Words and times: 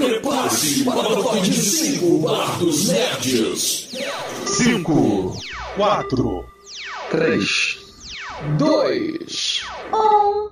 Prepare-se 0.00 0.82
para 0.82 0.98
o 0.98 1.22
top 1.22 1.40
de 1.42 1.52
5 1.52 2.18
Bar 2.20 2.58
dos 2.58 2.88
Nerds. 2.88 3.90
5, 4.46 5.36
4, 5.76 6.44
3, 7.10 7.78
2, 8.56 9.62
1. 9.92 10.50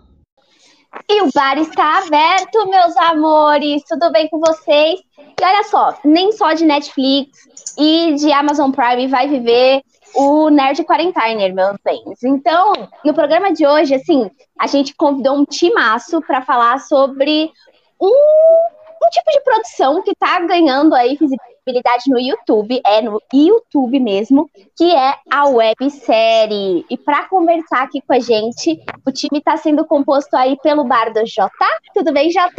E 1.11 1.23
o 1.23 1.31
bar 1.35 1.57
está 1.57 1.99
aberto, 2.05 2.69
meus 2.69 2.95
amores. 2.99 3.83
Tudo 3.89 4.13
bem 4.13 4.29
com 4.29 4.39
vocês? 4.39 5.01
E 5.19 5.43
olha 5.43 5.65
só, 5.65 5.99
nem 6.05 6.31
só 6.33 6.53
de 6.53 6.67
Netflix 6.67 7.39
e 7.79 8.17
de 8.17 8.31
Amazon 8.31 8.71
Prime 8.71 9.07
vai 9.07 9.29
viver 9.29 9.81
o 10.15 10.51
Nerd 10.51 10.85
Quarantiner, 10.85 11.55
meus 11.55 11.79
bens. 11.83 12.23
Então, 12.23 12.75
no 13.03 13.15
programa 13.15 13.51
de 13.51 13.67
hoje, 13.67 13.95
assim, 13.95 14.31
a 14.59 14.67
gente 14.67 14.95
convidou 14.95 15.39
um 15.39 15.47
timaço 15.47 16.21
para 16.21 16.43
falar 16.43 16.81
sobre 16.81 17.51
um, 17.99 18.78
um, 19.03 19.11
tipo 19.11 19.31
de 19.31 19.41
produção 19.41 20.03
que 20.03 20.11
está 20.11 20.41
ganhando 20.41 20.95
aí 20.95 21.17
visibilidade 21.17 22.05
no 22.09 22.19
YouTube, 22.19 22.81
é 22.85 23.03
no 23.03 23.21
YouTube 23.33 24.01
mesmo, 24.01 24.51
que 24.77 24.95
é 24.95 25.15
a 25.31 25.47
websérie. 25.47 26.85
E 26.89 26.97
para 26.97 27.29
conversar 27.29 27.83
aqui 27.83 28.01
com 28.01 28.13
a 28.13 28.19
gente, 28.19 28.83
o 29.07 29.13
time 29.13 29.39
está 29.39 29.57
sendo 29.57 29.85
composto 29.85 30.37
aí 30.37 30.57
pelo 30.63 30.85
Bardo 30.85 31.21
J. 31.25 31.51
Tudo 31.95 32.13
bem, 32.13 32.31
J? 32.31 32.51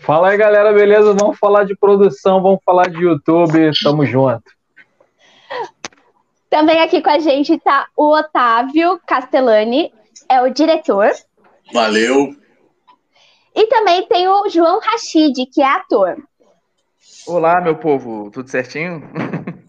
Fala 0.00 0.30
aí, 0.30 0.36
galera, 0.36 0.72
beleza? 0.72 1.14
Vamos 1.14 1.38
falar 1.38 1.64
de 1.64 1.76
produção, 1.76 2.42
vamos 2.42 2.60
falar 2.64 2.88
de 2.88 3.02
YouTube, 3.02 3.70
tamo 3.82 4.06
junto. 4.06 4.42
Também 6.48 6.80
aqui 6.80 7.00
com 7.00 7.10
a 7.10 7.18
gente 7.18 7.54
está 7.54 7.86
o 7.96 8.12
Otávio 8.12 9.00
Castellani, 9.06 9.92
é 10.28 10.42
o 10.42 10.50
diretor. 10.50 11.12
Valeu. 11.72 12.39
E 13.54 13.66
também 13.66 14.06
tem 14.06 14.28
o 14.28 14.48
João 14.48 14.80
Rachid, 14.80 15.46
que 15.46 15.62
é 15.62 15.66
ator. 15.66 16.16
Olá, 17.26 17.60
meu 17.60 17.76
povo, 17.76 18.30
tudo 18.30 18.48
certinho? 18.50 19.02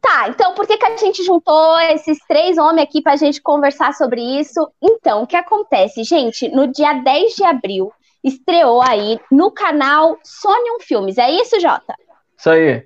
Tá, 0.00 0.28
então 0.28 0.54
por 0.54 0.66
que, 0.66 0.76
que 0.76 0.86
a 0.86 0.96
gente 0.96 1.24
juntou 1.24 1.78
esses 1.80 2.18
três 2.26 2.56
homens 2.56 2.84
aqui 2.84 3.02
para 3.02 3.14
a 3.14 3.16
gente 3.16 3.42
conversar 3.42 3.92
sobre 3.92 4.22
isso? 4.22 4.70
Então, 4.80 5.22
o 5.22 5.26
que 5.26 5.36
acontece, 5.36 6.04
gente? 6.04 6.48
No 6.48 6.68
dia 6.68 6.94
10 6.94 7.34
de 7.34 7.44
abril, 7.44 7.92
estreou 8.22 8.80
aí 8.80 9.20
no 9.30 9.50
canal 9.50 10.16
Sonium 10.22 10.78
Filmes. 10.80 11.18
É 11.18 11.30
isso, 11.30 11.58
Jota? 11.60 11.94
Isso 12.36 12.48
aí. 12.48 12.84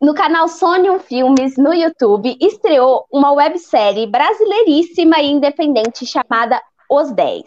No 0.00 0.12
canal 0.12 0.48
Sonium 0.48 0.98
Filmes, 0.98 1.56
no 1.56 1.72
YouTube, 1.72 2.36
estreou 2.40 3.06
uma 3.12 3.32
websérie 3.32 4.06
brasileiríssima 4.06 5.20
e 5.20 5.30
independente 5.30 6.04
chamada 6.04 6.60
Os 6.90 7.10
10. 7.12 7.44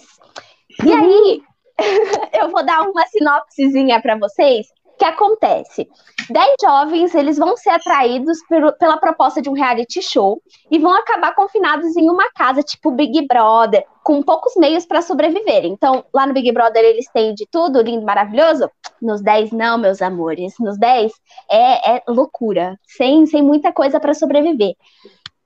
E 0.85 0.93
aí, 0.93 1.43
eu 2.33 2.49
vou 2.49 2.63
dar 2.65 2.81
uma 2.81 3.05
sinopsezinha 3.07 4.01
para 4.01 4.17
vocês 4.17 4.67
que 5.01 5.05
acontece? 5.05 5.89
Dez 6.29 6.53
jovens, 6.61 7.15
eles 7.15 7.35
vão 7.35 7.57
ser 7.57 7.71
atraídos 7.71 8.37
pela 8.77 8.97
proposta 8.97 9.41
de 9.41 9.49
um 9.49 9.53
reality 9.53 9.99
show 9.99 10.39
e 10.69 10.77
vão 10.77 10.93
acabar 10.93 11.33
confinados 11.33 11.97
em 11.97 12.07
uma 12.07 12.31
casa 12.33 12.61
tipo 12.61 12.91
Big 12.91 13.25
Brother, 13.25 13.83
com 14.03 14.21
poucos 14.21 14.53
meios 14.55 14.85
para 14.85 15.01
sobreviver. 15.01 15.65
Então, 15.65 16.05
lá 16.13 16.27
no 16.27 16.33
Big 16.33 16.51
Brother 16.51 16.83
eles 16.85 17.07
têm 17.11 17.33
de 17.33 17.47
tudo, 17.49 17.81
lindo, 17.81 18.05
maravilhoso. 18.05 18.69
Nos 19.01 19.23
10 19.23 19.51
não, 19.51 19.79
meus 19.79 20.03
amores. 20.03 20.53
Nos 20.59 20.77
10 20.77 21.11
é, 21.49 21.95
é 21.95 22.03
loucura, 22.07 22.77
sem, 22.83 23.25
sem 23.25 23.41
muita 23.41 23.73
coisa 23.73 23.99
para 23.99 24.13
sobreviver. 24.13 24.75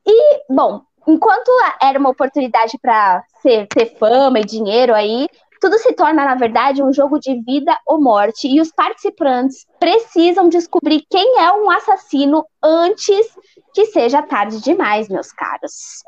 E, 0.05 0.43
bom, 0.49 0.81
enquanto 1.07 1.49
era 1.81 1.97
uma 1.97 2.09
oportunidade 2.09 2.77
para 2.81 3.23
ter 3.41 3.95
fama 3.97 4.39
e 4.39 4.45
dinheiro 4.45 4.93
aí, 4.93 5.29
tudo 5.59 5.77
se 5.79 5.93
torna, 5.93 6.25
na 6.25 6.35
verdade, 6.35 6.83
um 6.83 6.93
jogo 6.93 7.19
de 7.19 7.41
vida 7.41 7.77
ou 7.85 8.01
morte, 8.01 8.47
e 8.47 8.59
os 8.59 8.71
participantes 8.71 9.65
precisam 9.79 10.49
descobrir 10.49 11.05
quem 11.09 11.39
é 11.39 11.51
um 11.51 11.69
assassino 11.69 12.45
antes 12.63 13.27
que 13.73 13.85
seja 13.87 14.21
tarde 14.21 14.61
demais, 14.61 15.09
meus 15.09 15.31
caros. 15.31 16.03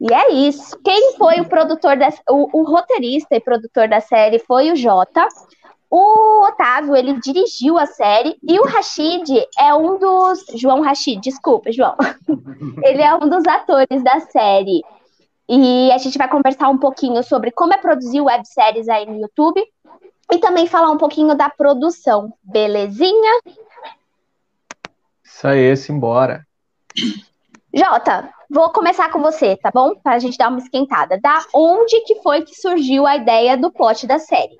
E 0.00 0.12
é 0.12 0.32
isso. 0.32 0.78
Quem 0.82 1.14
foi 1.16 1.40
o 1.40 1.48
produtor, 1.48 1.96
da, 1.96 2.08
o, 2.30 2.60
o 2.60 2.62
roteirista 2.64 3.36
e 3.36 3.40
produtor 3.40 3.86
da 3.86 4.00
série 4.00 4.38
foi 4.38 4.72
o 4.72 4.76
Jota. 4.76 5.28
O 5.90 6.46
Otávio, 6.46 6.96
ele 6.96 7.20
dirigiu 7.20 7.76
a 7.76 7.84
série, 7.84 8.36
e 8.42 8.58
o 8.60 8.64
Rashid 8.64 9.28
é 9.58 9.74
um 9.74 9.98
dos. 9.98 10.46
João 10.54 10.80
Rashid, 10.80 11.20
desculpa, 11.20 11.72
João. 11.72 11.96
ele 12.84 13.02
é 13.02 13.14
um 13.14 13.28
dos 13.28 13.44
atores 13.46 14.02
da 14.02 14.20
série. 14.20 14.82
E 15.52 15.90
a 15.90 15.98
gente 15.98 16.16
vai 16.16 16.28
conversar 16.28 16.68
um 16.68 16.78
pouquinho 16.78 17.24
sobre 17.24 17.50
como 17.50 17.74
é 17.74 17.76
produzir 17.76 18.20
webséries 18.20 18.88
aí 18.88 19.04
no 19.04 19.20
YouTube 19.20 19.60
e 20.32 20.38
também 20.38 20.68
falar 20.68 20.92
um 20.92 20.96
pouquinho 20.96 21.34
da 21.34 21.50
produção, 21.50 22.32
belezinha? 22.40 23.40
Isso 25.24 25.48
aí, 25.48 25.76
simbora. 25.76 26.46
Jota, 27.74 28.30
vou 28.48 28.70
começar 28.70 29.10
com 29.10 29.20
você, 29.20 29.56
tá 29.56 29.72
bom? 29.74 29.96
Para 29.96 30.14
a 30.14 30.18
gente 30.20 30.38
dar 30.38 30.50
uma 30.50 30.60
esquentada. 30.60 31.18
Da 31.20 31.44
onde 31.52 32.00
que 32.02 32.22
foi 32.22 32.42
que 32.42 32.54
surgiu 32.54 33.04
a 33.04 33.16
ideia 33.16 33.56
do 33.56 33.72
plot 33.72 34.06
da 34.06 34.20
série? 34.20 34.56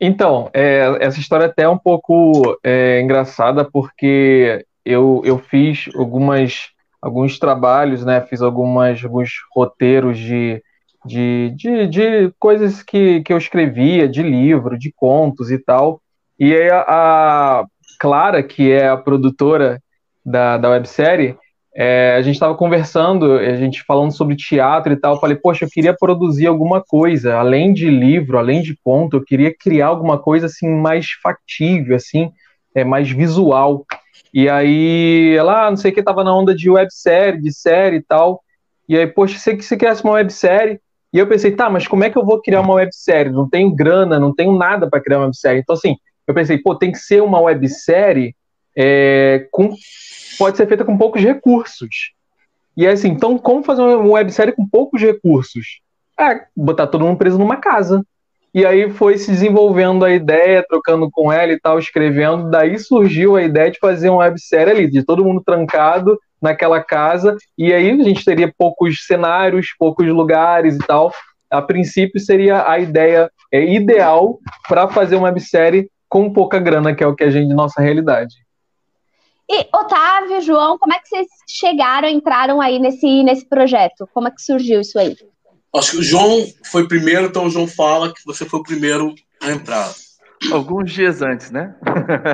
Então, 0.00 0.50
é, 0.52 0.98
essa 1.00 1.20
história 1.20 1.44
é 1.44 1.48
até 1.48 1.68
um 1.68 1.78
pouco 1.78 2.58
é, 2.64 3.00
engraçada, 3.00 3.64
porque 3.64 4.66
eu, 4.84 5.22
eu 5.24 5.38
fiz 5.38 5.88
algumas 5.94 6.72
alguns 7.00 7.38
trabalhos, 7.38 8.04
né? 8.04 8.20
Fiz 8.22 8.42
algumas, 8.42 9.02
alguns 9.04 9.30
roteiros 9.54 10.18
de, 10.18 10.62
de, 11.04 11.52
de, 11.56 11.86
de 11.86 12.32
coisas 12.38 12.82
que, 12.82 13.22
que 13.22 13.32
eu 13.32 13.38
escrevia, 13.38 14.08
de 14.08 14.22
livro, 14.22 14.78
de 14.78 14.92
contos 14.92 15.50
e 15.50 15.58
tal. 15.58 16.00
E 16.38 16.54
aí 16.54 16.70
a, 16.70 17.64
Clara, 17.98 18.42
que 18.42 18.70
é 18.70 18.88
a 18.88 18.96
produtora 18.96 19.82
da, 20.24 20.56
da 20.56 20.70
websérie, 20.70 21.36
é, 21.74 22.16
a 22.16 22.22
gente 22.22 22.34
estava 22.34 22.54
conversando, 22.54 23.34
a 23.34 23.54
gente 23.54 23.84
falando 23.84 24.12
sobre 24.12 24.34
teatro 24.34 24.92
e 24.92 24.96
tal. 24.96 25.14
Eu 25.14 25.20
falei, 25.20 25.36
poxa, 25.36 25.64
eu 25.64 25.68
queria 25.70 25.94
produzir 25.94 26.46
alguma 26.46 26.82
coisa, 26.82 27.36
além 27.36 27.72
de 27.72 27.88
livro, 27.88 28.38
além 28.38 28.62
de 28.62 28.76
conto, 28.82 29.16
eu 29.16 29.24
queria 29.24 29.54
criar 29.56 29.86
alguma 29.86 30.18
coisa 30.18 30.46
assim 30.46 30.68
mais 30.68 31.06
factível, 31.22 31.94
assim, 31.94 32.30
é, 32.74 32.84
mais 32.84 33.10
visual. 33.10 33.84
E 34.32 34.48
aí 34.48 35.34
ela, 35.36 35.66
ah, 35.66 35.70
não 35.70 35.76
sei 35.76 35.90
o 35.90 35.94
que, 35.94 36.02
tava 36.02 36.22
na 36.22 36.34
onda 36.34 36.54
de 36.54 36.70
websérie, 36.70 37.40
de 37.40 37.52
série 37.52 37.96
e 37.96 38.02
tal. 38.02 38.42
E 38.88 38.96
aí, 38.96 39.06
poxa, 39.06 39.38
você 39.38 39.56
que 39.56 39.64
você 39.64 39.76
criasse 39.76 40.02
uma 40.02 40.14
websérie. 40.14 40.80
E 41.12 41.18
eu 41.18 41.26
pensei, 41.26 41.52
tá, 41.52 41.70
mas 41.70 41.88
como 41.88 42.04
é 42.04 42.10
que 42.10 42.18
eu 42.18 42.24
vou 42.24 42.40
criar 42.40 42.60
uma 42.60 42.74
websérie? 42.74 43.32
Não 43.32 43.48
tenho 43.48 43.74
grana, 43.74 44.18
não 44.18 44.34
tenho 44.34 44.52
nada 44.56 44.88
para 44.88 45.00
criar 45.00 45.18
uma 45.18 45.26
websérie. 45.26 45.60
Então, 45.60 45.74
assim, 45.74 45.96
eu 46.26 46.34
pensei, 46.34 46.58
pô, 46.58 46.74
tem 46.74 46.92
que 46.92 46.98
ser 46.98 47.22
uma 47.22 47.40
websérie 47.40 48.34
é, 48.76 49.46
com. 49.50 49.74
Pode 50.38 50.56
ser 50.56 50.66
feita 50.68 50.84
com 50.84 50.96
poucos 50.96 51.22
recursos. 51.22 52.12
E 52.76 52.86
aí, 52.86 52.92
assim, 52.92 53.08
então, 53.08 53.38
como 53.38 53.62
fazer 53.62 53.82
uma 53.82 54.12
websérie 54.12 54.54
com 54.54 54.68
poucos 54.68 55.00
recursos? 55.00 55.80
É, 56.18 56.44
botar 56.54 56.86
todo 56.86 57.04
mundo 57.04 57.18
preso 57.18 57.38
numa 57.38 57.56
casa. 57.56 58.04
E 58.54 58.64
aí 58.64 58.90
foi 58.90 59.18
se 59.18 59.30
desenvolvendo 59.30 60.04
a 60.04 60.10
ideia, 60.10 60.64
trocando 60.66 61.10
com 61.10 61.30
ela 61.30 61.52
e 61.52 61.60
tal, 61.60 61.78
escrevendo. 61.78 62.50
Daí 62.50 62.78
surgiu 62.78 63.36
a 63.36 63.42
ideia 63.42 63.70
de 63.70 63.78
fazer 63.78 64.08
uma 64.08 64.24
websérie 64.24 64.72
ali, 64.72 64.90
de 64.90 65.04
todo 65.04 65.24
mundo 65.24 65.42
trancado 65.44 66.18
naquela 66.40 66.82
casa. 66.82 67.36
E 67.56 67.72
aí 67.72 67.90
a 67.90 68.02
gente 68.02 68.24
teria 68.24 68.52
poucos 68.56 69.04
cenários, 69.06 69.68
poucos 69.78 70.06
lugares 70.06 70.76
e 70.76 70.78
tal. 70.78 71.12
A 71.50 71.60
princípio 71.60 72.20
seria 72.20 72.68
a 72.68 72.78
ideia 72.78 73.30
é, 73.52 73.64
ideal 73.64 74.38
para 74.66 74.88
fazer 74.88 75.16
uma 75.16 75.28
websérie 75.28 75.90
com 76.08 76.32
pouca 76.32 76.58
grana, 76.58 76.94
que 76.94 77.04
é 77.04 77.06
o 77.06 77.14
que 77.14 77.24
a 77.24 77.30
gente, 77.30 77.52
nossa 77.54 77.82
realidade. 77.82 78.34
E 79.50 79.66
Otávio, 79.74 80.40
João, 80.42 80.78
como 80.78 80.92
é 80.92 80.98
que 80.98 81.08
vocês 81.08 81.26
chegaram, 81.48 82.08
entraram 82.08 82.60
aí 82.60 82.78
nesse, 82.78 83.22
nesse 83.22 83.46
projeto? 83.46 84.06
Como 84.12 84.28
é 84.28 84.30
que 84.30 84.42
surgiu 84.42 84.80
isso 84.80 84.98
aí? 84.98 85.16
Acho 85.74 85.92
que 85.92 85.96
o 85.98 86.02
João 86.02 86.46
foi 86.64 86.88
primeiro, 86.88 87.26
então 87.26 87.46
o 87.46 87.50
João 87.50 87.66
fala 87.66 88.12
que 88.12 88.24
você 88.24 88.44
foi 88.44 88.60
o 88.60 88.62
primeiro 88.62 89.14
a 89.42 89.50
entrar. 89.50 89.90
Alguns 90.52 90.90
dias 90.90 91.20
antes, 91.20 91.50
né? 91.50 91.74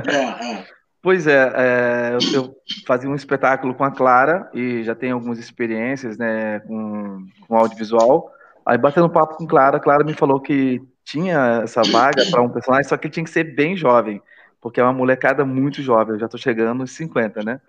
É, 0.06 0.44
é. 0.60 0.66
Pois 1.02 1.26
é, 1.26 1.52
é 1.54 2.16
eu, 2.32 2.32
eu, 2.42 2.56
fazia 2.86 3.10
um 3.10 3.14
espetáculo 3.14 3.74
com 3.74 3.84
a 3.84 3.90
Clara 3.90 4.48
e 4.54 4.82
já 4.82 4.94
tenho 4.94 5.14
algumas 5.14 5.38
experiências 5.38 6.16
né, 6.16 6.60
com, 6.60 7.26
com 7.46 7.56
audiovisual. 7.56 8.30
Aí, 8.64 8.78
batendo 8.78 9.10
papo 9.10 9.36
com 9.36 9.44
a 9.44 9.48
Clara, 9.48 9.76
a 9.76 9.80
Clara 9.80 10.02
me 10.02 10.14
falou 10.14 10.40
que 10.40 10.80
tinha 11.04 11.60
essa 11.62 11.82
vaga 11.82 12.24
para 12.30 12.40
um 12.40 12.48
personagem, 12.48 12.88
só 12.88 12.96
que 12.96 13.06
ele 13.06 13.12
tinha 13.12 13.24
que 13.24 13.30
ser 13.30 13.54
bem 13.54 13.76
jovem, 13.76 14.22
porque 14.60 14.80
é 14.80 14.82
uma 14.82 14.94
molecada 14.94 15.44
muito 15.44 15.82
jovem. 15.82 16.14
Eu 16.14 16.20
já 16.20 16.26
estou 16.26 16.40
chegando 16.40 16.78
nos 16.78 16.92
50, 16.92 17.42
né? 17.42 17.60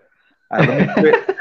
Aí 0.50 0.66
não 0.66 1.02
me, 1.02 1.10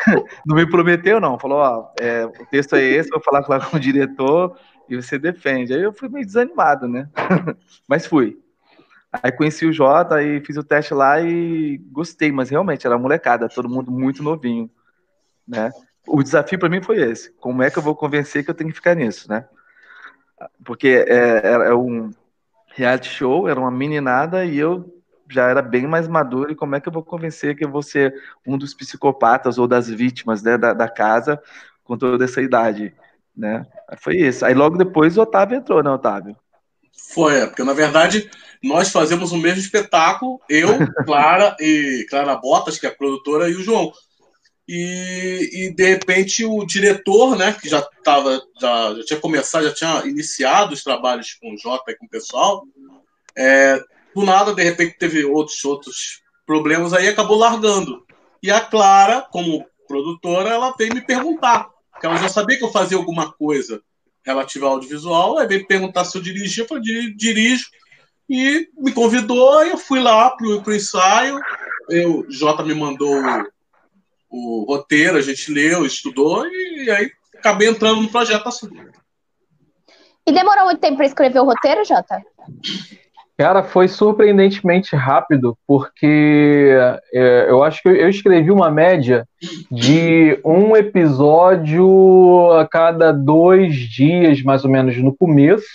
não 0.46 0.56
me 0.56 0.70
prometeu, 0.70 1.20
não. 1.20 1.40
Falou, 1.40 1.60
ó, 1.60 1.92
é, 2.00 2.26
o 2.26 2.46
texto 2.50 2.76
é 2.76 2.82
esse, 2.84 3.10
vou 3.10 3.22
falar 3.22 3.44
com 3.44 3.78
o 3.78 3.80
diretor 3.80 4.58
e 4.90 4.96
você 4.96 5.18
defende. 5.18 5.74
Aí 5.74 5.82
eu 5.82 5.94
fui 5.94 6.10
meio 6.10 6.26
desanimado, 6.26 6.88
né? 6.88 7.10
mas 7.88 8.06
fui. 8.06 8.38
Aí 9.24 9.32
conheci 9.32 9.66
o 9.66 9.74
Jota, 9.74 10.16
aí 10.16 10.42
fiz 10.42 10.58
o 10.58 10.64
teste 10.64 10.94
lá 10.94 11.22
e 11.22 11.78
gostei, 11.92 12.32
mas 12.32 12.50
realmente 12.50 12.86
era 12.86 12.98
molecada, 12.98 13.48
todo 13.48 13.70
mundo 13.70 13.92
muito 13.92 14.22
novinho, 14.22 14.70
né? 15.48 15.72
O 16.08 16.22
desafio 16.22 16.60
para 16.60 16.70
mim 16.70 16.82
foi 16.82 17.02
esse: 17.02 17.32
como 17.34 17.64
é 17.64 17.72
que 17.72 17.78
eu 17.78 17.84
vou 17.84 17.96
convencer 17.96 18.44
que 18.44 18.50
eu 18.50 18.56
tenho 18.56 18.70
que 18.70 18.76
ficar 18.76 18.96
nisso, 18.96 19.30
né? 19.30 19.48
Porque 20.64 21.06
é, 21.08 21.38
é, 21.38 21.52
é 21.70 21.74
um 21.74 22.12
reality 22.76 23.10
show, 23.10 23.48
era 23.48 23.60
uma 23.60 23.72
meninada 23.72 24.46
e 24.46 24.58
eu 24.58 24.95
já 25.30 25.50
era 25.50 25.62
bem 25.62 25.88
mais 25.88 26.08
maduro 26.08 26.52
e 26.52 26.56
como 26.56 26.76
é 26.76 26.80
que 26.80 26.88
eu 26.88 26.94
vou 26.94 27.04
convencer 27.04 27.56
que 27.56 27.66
eu 27.66 27.72
vou 27.72 27.82
ser 27.82 28.14
um 28.46 28.58
dos 28.58 28.74
psicopatas 28.74 29.58
ou 29.58 29.68
das 29.68 29.90
vítimas 29.90 30.44
né, 30.44 30.58
da, 30.58 30.74
da 30.74 30.88
casa 30.88 31.42
com 31.84 31.98
toda 31.98 32.26
essa 32.26 32.42
idade, 32.42 32.94
né? 33.36 33.66
Foi 33.98 34.16
isso. 34.16 34.46
Aí 34.46 34.54
logo 34.54 34.78
depois 34.78 35.18
o 35.18 35.22
Otávio 35.22 35.58
entrou, 35.58 35.84
né, 35.84 35.90
Otávio? 35.90 36.36
Foi, 37.14 37.40
é, 37.40 37.46
porque 37.46 37.64
na 37.64 37.74
verdade 37.74 38.30
nós 38.64 38.92
fazemos 38.92 39.32
o 39.32 39.38
mesmo 39.38 39.60
espetáculo, 39.60 40.40
eu, 40.50 40.70
Clara 41.06 41.56
e 41.60 42.06
Clara 42.10 42.36
Botas, 42.36 42.80
que 42.80 42.86
é 42.86 42.90
a 42.90 42.96
produtora, 42.96 43.50
e 43.50 43.56
o 43.56 43.62
João. 43.62 43.92
E, 44.68 45.50
e 45.54 45.76
de 45.76 45.90
repente 45.90 46.44
o 46.44 46.66
diretor, 46.66 47.38
né, 47.38 47.56
que 47.62 47.70
já 47.70 47.80
estava, 47.80 48.42
já, 48.60 48.96
já, 48.96 49.04
tinha 49.04 49.20
começado, 49.20 49.66
já 49.66 49.74
tinha 49.74 50.06
iniciado 50.08 50.74
os 50.74 50.84
trabalhos 50.84 51.34
com 51.34 51.54
o 51.54 51.58
Jota 51.58 51.92
e 51.92 51.96
com 51.96 52.08
o 52.08 52.10
pessoal, 52.10 52.64
é, 53.38 53.80
do 54.16 54.26
nada, 54.26 54.56
de 54.56 54.64
repente, 54.64 54.98
teve 54.98 55.26
outros, 55.26 55.64
outros 55.66 56.22
problemas 56.46 56.94
aí 56.94 57.10
acabou 57.10 57.38
largando. 57.38 58.06
E 58.42 58.50
a 58.50 58.62
Clara, 58.62 59.22
como 59.30 59.66
produtora, 59.88 60.50
ela 60.50 60.74
veio 60.78 60.94
me 60.94 61.02
perguntar, 61.02 61.68
porque 61.92 62.06
ela 62.06 62.18
já 62.18 62.30
sabia 62.30 62.58
que 62.58 62.64
eu 62.64 62.72
fazia 62.72 62.98
alguma 62.98 63.32
coisa 63.34 63.82
relativa 64.26 64.66
ao 64.66 64.74
audiovisual, 64.74 65.38
aí 65.38 65.48
veio 65.48 65.62
me 65.62 65.68
perguntar 65.68 66.06
se 66.06 66.18
eu 66.18 66.22
dirigia, 66.22 66.64
eu 66.64 66.68
falei, 66.68 66.84
dirijo, 67.16 67.66
e 68.30 68.68
me 68.78 68.92
convidou, 68.92 69.64
e 69.66 69.70
eu 69.70 69.78
fui 69.78 70.00
lá 70.00 70.32
pro, 70.32 70.64
pro 70.64 70.74
ensaio, 70.74 71.38
eu, 71.90 72.26
Jota 72.30 72.64
me 72.64 72.74
mandou 72.74 73.14
o 74.30 74.66
roteiro, 74.68 75.18
a 75.18 75.22
gente 75.22 75.52
leu, 75.52 75.86
estudou 75.86 76.48
e 76.48 76.90
aí 76.90 77.12
acabei 77.38 77.68
entrando 77.68 78.02
no 78.02 78.10
projeto 78.10 78.48
assim. 78.48 78.68
E 80.26 80.32
demorou 80.32 80.66
muito 80.66 80.80
tempo 80.80 80.98
para 80.98 81.06
escrever 81.06 81.40
o 81.40 81.46
roteiro, 81.46 81.86
Jota? 81.86 82.20
Cara, 83.38 83.64
foi 83.64 83.90
surpreendentemente 83.90 84.96
rápido, 84.96 85.58
porque 85.68 86.74
é, 87.14 87.48
eu 87.50 87.64
acho 87.64 87.82
que 87.82 87.90
eu 87.90 88.08
escrevi 88.08 88.50
uma 88.50 88.72
média 88.72 89.28
de 89.70 90.40
um 90.46 90.74
episódio 90.76 92.52
a 92.54 92.66
cada 92.66 93.12
dois 93.12 93.76
dias, 93.76 94.42
mais 94.42 94.64
ou 94.64 94.72
menos, 94.72 94.98
no 94.98 95.14
começo. 95.14 95.68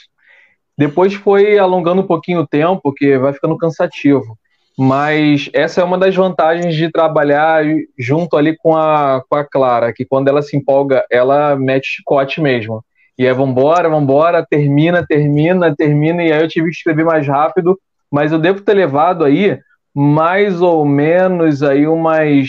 Depois 0.77 1.13
foi 1.13 1.59
alongando 1.59 2.01
um 2.01 2.07
pouquinho 2.07 2.41
o 2.41 2.47
tempo, 2.47 2.81
porque 2.83 3.19
vai 3.19 3.35
ficando 3.35 3.59
cansativo. 3.59 4.39
Mas 4.79 5.51
essa 5.53 5.83
é 5.83 5.85
uma 5.85 5.99
das 5.99 6.17
vantagens 6.17 6.75
de 6.75 6.91
trabalhar 6.91 7.63
junto 7.99 8.39
ali 8.39 8.57
com 8.57 8.75
a, 8.75 9.23
com 9.29 9.37
a 9.37 9.45
Clara, 9.45 9.93
que 9.93 10.07
quando 10.07 10.29
ela 10.29 10.41
se 10.41 10.57
empolga, 10.57 11.05
ela 11.11 11.55
mete 11.57 11.97
chicote 11.97 12.41
mesmo. 12.41 12.83
E 13.21 13.27
é 13.27 13.35
vambora, 13.35 13.87
vambora, 13.87 14.47
termina, 14.49 15.05
termina, 15.07 15.77
termina, 15.77 16.25
e 16.25 16.33
aí 16.33 16.41
eu 16.41 16.49
tive 16.49 16.71
que 16.71 16.77
escrever 16.77 17.05
mais 17.05 17.29
rápido, 17.29 17.79
mas 18.11 18.33
eu 18.33 18.39
devo 18.39 18.63
ter 18.63 18.73
levado 18.73 19.25
aí 19.25 19.59
mais 19.95 20.63
ou 20.63 20.87
menos 20.87 21.63
aí 21.63 21.87
umas 21.87 22.49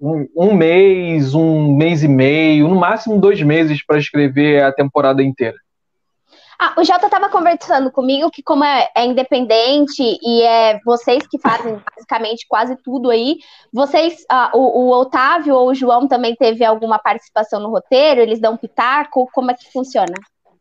um, 0.00 0.26
um 0.34 0.54
mês, 0.54 1.34
um 1.34 1.76
mês 1.76 2.02
e 2.02 2.08
meio, 2.08 2.68
no 2.68 2.74
máximo 2.74 3.20
dois 3.20 3.42
meses 3.42 3.84
para 3.84 3.98
escrever 3.98 4.62
a 4.62 4.72
temporada 4.72 5.22
inteira. 5.22 5.58
Ah, 6.60 6.74
o 6.76 6.84
Jota 6.84 7.06
estava 7.06 7.28
conversando 7.28 7.88
comigo 7.88 8.32
que, 8.32 8.42
como 8.42 8.64
é, 8.64 8.90
é, 8.96 9.06
independente 9.06 10.02
e 10.02 10.42
é 10.42 10.80
vocês 10.84 11.24
que 11.30 11.38
fazem 11.38 11.80
basicamente 11.94 12.46
quase 12.48 12.76
tudo 12.82 13.10
aí, 13.10 13.38
vocês, 13.72 14.24
ah, 14.28 14.50
o, 14.52 14.86
o, 14.86 15.00
Otávio 15.00 15.54
ou 15.54 15.70
o 15.70 15.74
João 15.74 16.08
também 16.08 16.34
teve 16.34 16.64
alguma 16.64 16.98
participação 16.98 17.60
no 17.60 17.70
roteiro? 17.70 18.20
Eles 18.20 18.40
dão 18.40 18.56
pitaco? 18.56 19.30
Como 19.32 19.52
é 19.52 19.54
que 19.54 19.70
funciona? 19.72 20.14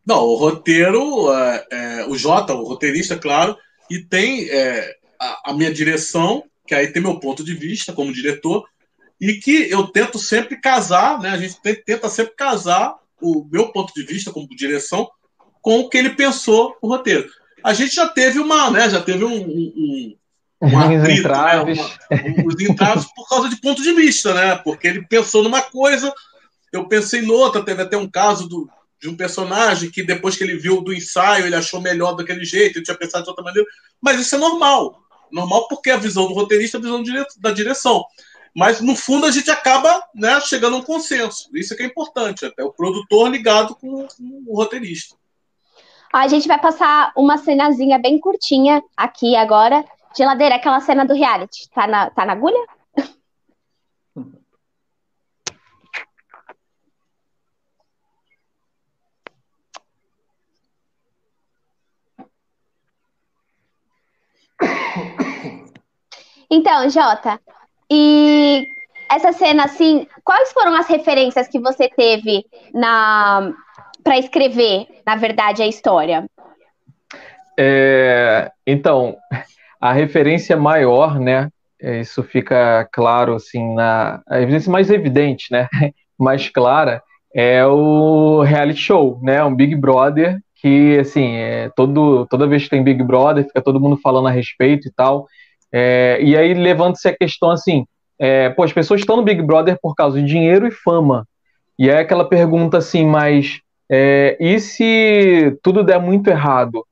Não, 0.05 0.23
o 0.23 0.35
roteiro, 0.35 1.33
é, 1.33 1.67
é, 1.71 2.05
o 2.05 2.15
Jota, 2.15 2.53
o 2.53 2.63
roteirista, 2.63 3.17
claro, 3.17 3.57
e 3.89 3.99
tem 3.99 4.47
é, 4.51 4.95
a, 5.19 5.49
a 5.49 5.53
minha 5.53 5.73
direção, 5.73 6.43
que 6.67 6.75
aí 6.75 6.91
tem 6.93 7.01
meu 7.01 7.19
ponto 7.19 7.43
de 7.43 7.55
vista 7.55 7.91
como 7.91 8.13
diretor, 8.13 8.67
e 9.19 9.33
que 9.33 9.67
eu 9.71 9.87
tento 9.87 10.19
sempre 10.19 10.61
casar, 10.61 11.19
né? 11.19 11.31
A 11.31 11.37
gente 11.37 11.59
tenta 11.83 12.07
sempre 12.07 12.35
casar 12.35 12.95
o 13.19 13.43
meu 13.51 13.71
ponto 13.71 13.91
de 13.95 14.03
vista 14.03 14.31
como 14.31 14.47
direção 14.49 15.09
com 15.67 15.81
o 15.81 15.89
que 15.89 15.97
ele 15.97 16.11
pensou 16.11 16.77
o 16.81 16.87
roteiro. 16.87 17.29
A 17.61 17.73
gente 17.73 17.93
já 17.93 18.07
teve 18.07 18.39
uma, 18.39 18.71
né, 18.71 18.89
já 18.89 19.01
teve 19.01 19.25
um, 19.25 19.35
um, 19.35 20.15
um 20.61 20.79
atrito, 20.79 21.11
entraves. 21.11 21.77
Né, 21.77 22.35
uma, 22.37 22.47
os 22.47 22.61
entraves 22.61 23.05
por 23.13 23.27
causa 23.27 23.49
de 23.49 23.59
ponto 23.59 23.83
de 23.83 23.91
vista, 23.91 24.33
né? 24.33 24.55
Porque 24.63 24.87
ele 24.87 25.05
pensou 25.05 25.43
numa 25.43 25.61
coisa, 25.61 26.13
eu 26.71 26.87
pensei 26.87 27.21
noutra, 27.21 27.65
teve 27.65 27.81
até 27.81 27.97
um 27.97 28.09
caso 28.09 28.47
do, 28.47 28.69
de 29.01 29.09
um 29.09 29.17
personagem 29.17 29.91
que 29.91 30.03
depois 30.03 30.37
que 30.37 30.43
ele 30.45 30.55
viu 30.55 30.79
do 30.79 30.93
ensaio, 30.93 31.45
ele 31.45 31.55
achou 31.57 31.81
melhor 31.81 32.13
daquele 32.13 32.45
jeito, 32.45 32.77
ele 32.77 32.85
tinha 32.85 32.95
pensado 32.95 33.25
de 33.25 33.29
outra 33.29 33.43
maneira. 33.43 33.67
Mas 33.99 34.21
isso 34.21 34.35
é 34.35 34.37
normal. 34.37 35.01
Normal 35.29 35.67
porque 35.67 35.91
a 35.91 35.97
visão 35.97 36.29
do 36.29 36.33
roteirista 36.33 36.77
é 36.77 36.79
a 36.79 36.81
visão 36.81 37.03
da 37.39 37.51
direção. 37.51 38.05
Mas, 38.55 38.79
no 38.79 38.95
fundo, 38.95 39.25
a 39.25 39.31
gente 39.31 39.51
acaba 39.51 40.01
né, 40.15 40.39
chegando 40.39 40.77
a 40.77 40.79
um 40.79 40.83
consenso. 40.83 41.49
Isso 41.53 41.73
é 41.73 41.75
que 41.75 41.83
é 41.83 41.87
importante. 41.87 42.45
Até 42.45 42.63
o 42.63 42.71
produtor 42.71 43.29
ligado 43.29 43.75
com, 43.75 44.07
com 44.07 44.43
o 44.47 44.55
roteirista. 44.55 45.17
A 46.13 46.27
gente 46.27 46.47
vai 46.47 46.59
passar 46.59 47.11
uma 47.15 47.37
cenazinha 47.37 47.99
bem 47.99 48.19
curtinha 48.19 48.81
aqui 48.95 49.35
agora. 49.35 49.83
Geladeira, 50.15 50.55
aquela 50.55 50.79
cena 50.79 51.05
do 51.05 51.13
reality. 51.13 51.69
Tá 51.69 51.85
na, 51.85 52.09
tá 52.09 52.25
na 52.25 52.33
agulha? 52.33 52.65
Então, 66.49 66.89
Jota, 66.89 67.39
e 67.91 68.67
essa 69.09 69.31
cena, 69.33 69.65
assim, 69.65 70.07
quais 70.23 70.51
foram 70.53 70.73
as 70.75 70.87
referências 70.87 71.47
que 71.47 71.59
você 71.59 71.89
teve 71.89 72.45
na 72.73 73.53
para 74.07 74.17
escrever, 74.17 74.87
na 75.05 75.17
verdade, 75.17 75.61
a 75.61 75.67
história? 75.67 76.25
É, 77.59 78.49
então, 78.65 79.17
a 79.81 79.91
referência 79.91 80.55
maior, 80.55 81.19
né? 81.19 81.49
É, 81.81 81.99
isso 81.99 82.23
fica 82.23 82.87
claro, 82.93 83.35
assim, 83.35 83.75
na 83.75 84.21
a 84.25 84.39
evidência 84.39 84.71
mais 84.71 84.89
evidente, 84.89 85.51
né? 85.51 85.67
Mais 86.17 86.47
clara 86.49 87.03
é 87.35 87.63
o 87.65 88.41
reality 88.43 88.79
show, 88.79 89.19
né? 89.21 89.43
Um 89.43 89.53
Big 89.53 89.75
Brother 89.75 90.39
que, 90.55 90.97
assim, 90.99 91.35
é 91.35 91.69
todo, 91.75 92.25
toda 92.27 92.47
vez 92.47 92.63
que 92.63 92.69
tem 92.69 92.81
Big 92.81 93.03
Brother, 93.03 93.43
fica 93.43 93.61
todo 93.61 93.79
mundo 93.79 93.97
falando 93.97 94.29
a 94.29 94.31
respeito 94.31 94.87
e 94.87 94.91
tal. 94.91 95.27
É, 95.71 96.17
e 96.21 96.35
aí 96.35 96.53
levanta-se 96.53 97.09
a 97.09 97.15
questão 97.15 97.51
assim: 97.51 97.85
é, 98.17 98.49
pô, 98.51 98.63
as 98.63 98.71
pessoas 98.71 99.01
estão 99.01 99.17
no 99.17 99.23
Big 99.23 99.41
Brother 99.41 99.77
por 99.81 99.93
causa 99.95 100.19
de 100.19 100.25
dinheiro 100.25 100.65
e 100.65 100.71
fama. 100.71 101.27
E 101.77 101.89
é 101.89 101.99
aquela 101.99 102.27
pergunta 102.27 102.77
assim, 102.77 103.05
mas 103.05 103.61
é, 103.89 104.37
e 104.39 104.59
se 104.59 105.57
tudo 105.63 105.83
der 105.83 105.99
muito 105.99 106.29
errado? 106.29 106.85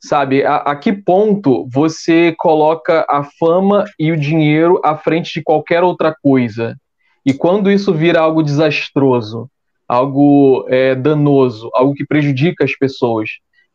Sabe, 0.00 0.44
a, 0.44 0.56
a, 0.56 0.76
que 0.76 0.92
ponto 0.92 1.66
você 1.72 2.34
coloca 2.36 3.06
a 3.08 3.24
fama 3.24 3.84
e 3.98 4.12
o 4.12 4.16
dinheiro 4.18 4.78
à 4.84 4.96
frente 4.96 5.32
de 5.32 5.42
qualquer 5.42 5.82
outra 5.82 6.14
coisa? 6.22 6.76
E 7.24 7.32
quando 7.32 7.70
isso 7.70 7.94
vira 7.94 8.20
algo 8.20 8.42
desastroso, 8.42 9.48
algo 9.88 10.66
é, 10.68 10.94
danoso, 10.94 11.70
algo 11.72 11.94
que 11.94 12.04
prejudica 12.06 12.64
as 12.64 12.76
pessoas? 12.76 13.30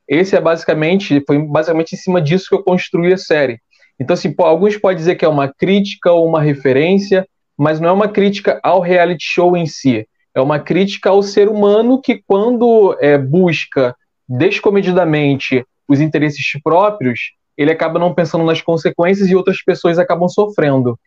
Esse 0.07 0.35
é 0.35 0.41
basicamente, 0.41 1.23
foi 1.25 1.39
basicamente 1.39 1.93
em 1.93 1.97
cima 1.97 2.21
disso 2.21 2.45
que 2.49 2.55
eu 2.55 2.63
construí 2.63 3.11
a 3.11 3.17
série. 3.17 3.59
Então, 3.99 4.13
assim, 4.13 4.33
alguns 4.37 4.77
podem 4.77 4.97
dizer 4.97 5.15
que 5.15 5.25
é 5.25 5.27
uma 5.27 5.51
crítica 5.51 6.11
ou 6.11 6.27
uma 6.27 6.41
referência, 6.41 7.27
mas 7.57 7.79
não 7.79 7.89
é 7.89 7.91
uma 7.91 8.07
crítica 8.07 8.59
ao 8.61 8.81
reality 8.81 9.25
show 9.25 9.57
em 9.57 9.65
si 9.65 10.07
é 10.33 10.41
uma 10.41 10.59
crítica 10.59 11.09
ao 11.09 11.21
ser 11.21 11.47
humano 11.49 12.01
que, 12.01 12.21
quando 12.25 12.95
é, 12.99 13.17
busca 13.17 13.95
descomedidamente 14.27 15.65
os 15.87 15.99
interesses 15.99 16.45
próprios, 16.63 17.31
ele 17.57 17.71
acaba 17.71 17.99
não 17.99 18.13
pensando 18.13 18.45
nas 18.45 18.61
consequências 18.61 19.29
e 19.29 19.35
outras 19.35 19.61
pessoas 19.63 19.97
acabam 19.97 20.29
sofrendo. 20.29 20.97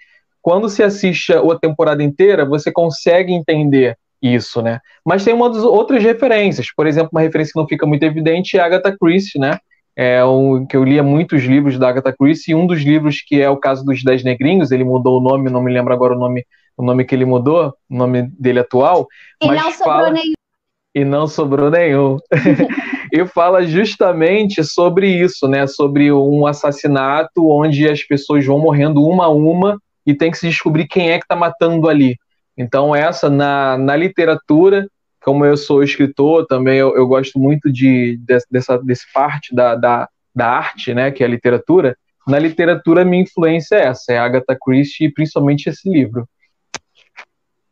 Quando 0.42 0.68
se 0.68 0.82
assiste 0.82 1.32
a 1.32 1.58
temporada 1.58 2.02
inteira, 2.02 2.44
você 2.44 2.72
consegue 2.72 3.32
entender 3.32 3.96
isso, 4.20 4.60
né? 4.60 4.80
Mas 5.04 5.24
tem 5.24 5.32
umas 5.32 5.56
outras 5.58 6.02
referências. 6.02 6.66
Por 6.74 6.86
exemplo, 6.86 7.10
uma 7.12 7.20
referência 7.20 7.52
que 7.52 7.58
não 7.60 7.66
fica 7.66 7.86
muito 7.86 8.02
evidente 8.02 8.56
é 8.56 8.60
Agatha 8.60 8.94
Christie, 9.00 9.38
né? 9.38 9.58
É 9.94 10.24
um, 10.24 10.64
que 10.66 10.76
eu 10.76 10.84
lia 10.84 11.02
muitos 11.02 11.42
livros 11.42 11.78
da 11.78 11.88
Agatha 11.88 12.14
Christie, 12.18 12.52
e 12.52 12.54
um 12.54 12.66
dos 12.66 12.80
livros 12.80 13.20
que 13.20 13.40
é 13.40 13.48
o 13.50 13.56
caso 13.56 13.84
dos 13.84 14.02
Dez 14.02 14.24
Negrinhos, 14.24 14.70
ele 14.70 14.84
mudou 14.84 15.18
o 15.18 15.22
nome, 15.22 15.50
não 15.50 15.62
me 15.62 15.72
lembro 15.72 15.92
agora 15.92 16.14
o 16.14 16.18
nome 16.18 16.44
o 16.76 16.82
nome 16.82 17.04
que 17.04 17.14
ele 17.14 17.24
mudou, 17.24 17.74
o 17.88 17.96
nome 17.96 18.28
dele 18.38 18.60
atual. 18.60 19.06
E 19.42 19.46
não 19.46 19.70
sobrou 19.72 19.94
fala... 19.94 20.10
nenhum. 20.10 20.32
E 20.94 21.04
não 21.04 21.26
sobrou 21.26 21.70
nenhum. 21.70 22.18
e 23.12 23.26
fala 23.26 23.64
justamente 23.66 24.62
sobre 24.64 25.08
isso, 25.08 25.48
né? 25.48 25.66
Sobre 25.66 26.12
um 26.12 26.46
assassinato 26.46 27.48
onde 27.48 27.88
as 27.88 28.02
pessoas 28.02 28.44
vão 28.44 28.58
morrendo 28.58 29.02
uma 29.02 29.26
a 29.26 29.28
uma 29.28 29.78
e 30.06 30.14
tem 30.14 30.30
que 30.30 30.38
se 30.38 30.48
descobrir 30.48 30.86
quem 30.86 31.10
é 31.10 31.18
que 31.18 31.24
está 31.24 31.36
matando 31.36 31.88
ali. 31.88 32.16
Então, 32.56 32.94
essa, 32.94 33.30
na, 33.30 33.78
na 33.78 33.96
literatura, 33.96 34.86
como 35.24 35.44
eu 35.44 35.56
sou 35.56 35.82
escritor, 35.82 36.46
também 36.46 36.78
eu, 36.78 36.96
eu 36.96 37.06
gosto 37.06 37.38
muito 37.38 37.70
de, 37.70 38.18
de, 38.18 38.38
dessa 38.50 38.78
desse 38.78 39.10
parte 39.12 39.54
da, 39.54 39.74
da, 39.74 40.08
da 40.34 40.48
arte, 40.48 40.92
né? 40.94 41.10
Que 41.10 41.22
é 41.22 41.26
a 41.26 41.30
literatura 41.30 41.96
na 42.26 42.38
literatura, 42.38 43.04
minha 43.04 43.22
influência 43.22 43.76
é 43.76 43.86
essa, 43.86 44.12
é 44.12 44.18
Agatha 44.18 44.56
Christie 44.60 45.06
e 45.06 45.12
principalmente 45.12 45.68
esse 45.68 45.88
livro. 45.88 46.28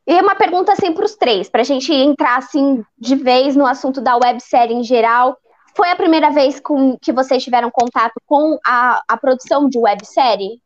E 0.07 0.21
uma 0.21 0.35
pergunta 0.35 0.73
assim 0.73 0.93
para 0.93 1.05
os 1.05 1.15
três, 1.15 1.49
para 1.49 1.61
a 1.61 1.65
gente 1.65 1.93
entrar 1.93 2.37
assim 2.37 2.83
de 2.99 3.15
vez 3.15 3.55
no 3.55 3.65
assunto 3.65 4.01
da 4.01 4.17
websérie 4.17 4.75
em 4.75 4.83
geral. 4.83 5.37
Foi 5.77 5.89
a 5.89 5.97
primeira 5.97 6.31
vez 6.31 6.59
com, 6.59 6.99
que 7.01 7.13
vocês 7.13 7.45
tiveram 7.45 7.71
contato 7.71 8.21
com 8.27 8.59
a, 8.67 9.01
a 9.07 9.17
produção 9.17 9.69
de 9.69 9.79
websérie? 9.79 10.61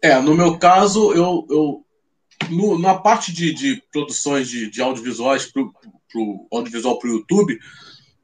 É, 0.00 0.20
no 0.20 0.36
meu 0.36 0.56
caso, 0.56 1.12
eu, 1.12 1.44
eu 1.50 1.84
no, 2.50 2.78
na 2.78 2.94
parte 2.94 3.32
de, 3.32 3.52
de 3.52 3.82
produções 3.92 4.48
de, 4.48 4.70
de 4.70 4.80
audiovisuais 4.80 5.46
para 5.46 5.62
o 5.62 6.46
audiovisual 6.52 6.98
para 6.98 7.10
o 7.10 7.12
YouTube, 7.14 7.58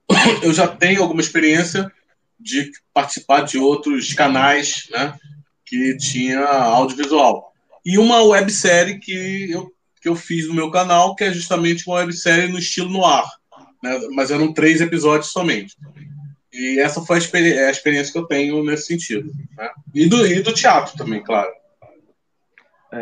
eu 0.42 0.52
já 0.52 0.66
tenho 0.68 1.02
alguma 1.02 1.20
experiência 1.20 1.90
de 2.38 2.70
participar 2.92 3.42
de 3.42 3.58
outros 3.58 4.12
canais 4.12 4.88
né, 4.90 5.18
que 5.64 5.96
tinha 5.96 6.40
audiovisual. 6.40 7.52
E 7.84 7.98
uma 7.98 8.22
websérie 8.22 8.98
que 8.98 9.50
eu, 9.50 9.72
que 10.00 10.08
eu 10.08 10.16
fiz 10.16 10.48
no 10.48 10.54
meu 10.54 10.70
canal, 10.70 11.14
que 11.14 11.24
é 11.24 11.32
justamente 11.32 11.86
uma 11.86 11.96
websérie 11.96 12.50
no 12.50 12.58
estilo 12.58 12.90
noir. 12.90 13.24
Né, 13.82 13.98
mas 14.12 14.30
eram 14.30 14.52
três 14.52 14.80
episódios 14.80 15.32
somente. 15.32 15.76
E 16.52 16.78
essa 16.78 17.02
foi 17.02 17.16
a, 17.16 17.18
experi 17.18 17.58
a 17.58 17.70
experiência 17.70 18.12
que 18.12 18.18
eu 18.18 18.26
tenho 18.26 18.62
nesse 18.64 18.86
sentido. 18.86 19.30
Né? 19.56 19.70
E, 19.94 20.06
do, 20.06 20.26
e 20.26 20.40
do 20.40 20.52
teatro 20.52 20.96
também, 20.96 21.22
claro. 21.22 21.50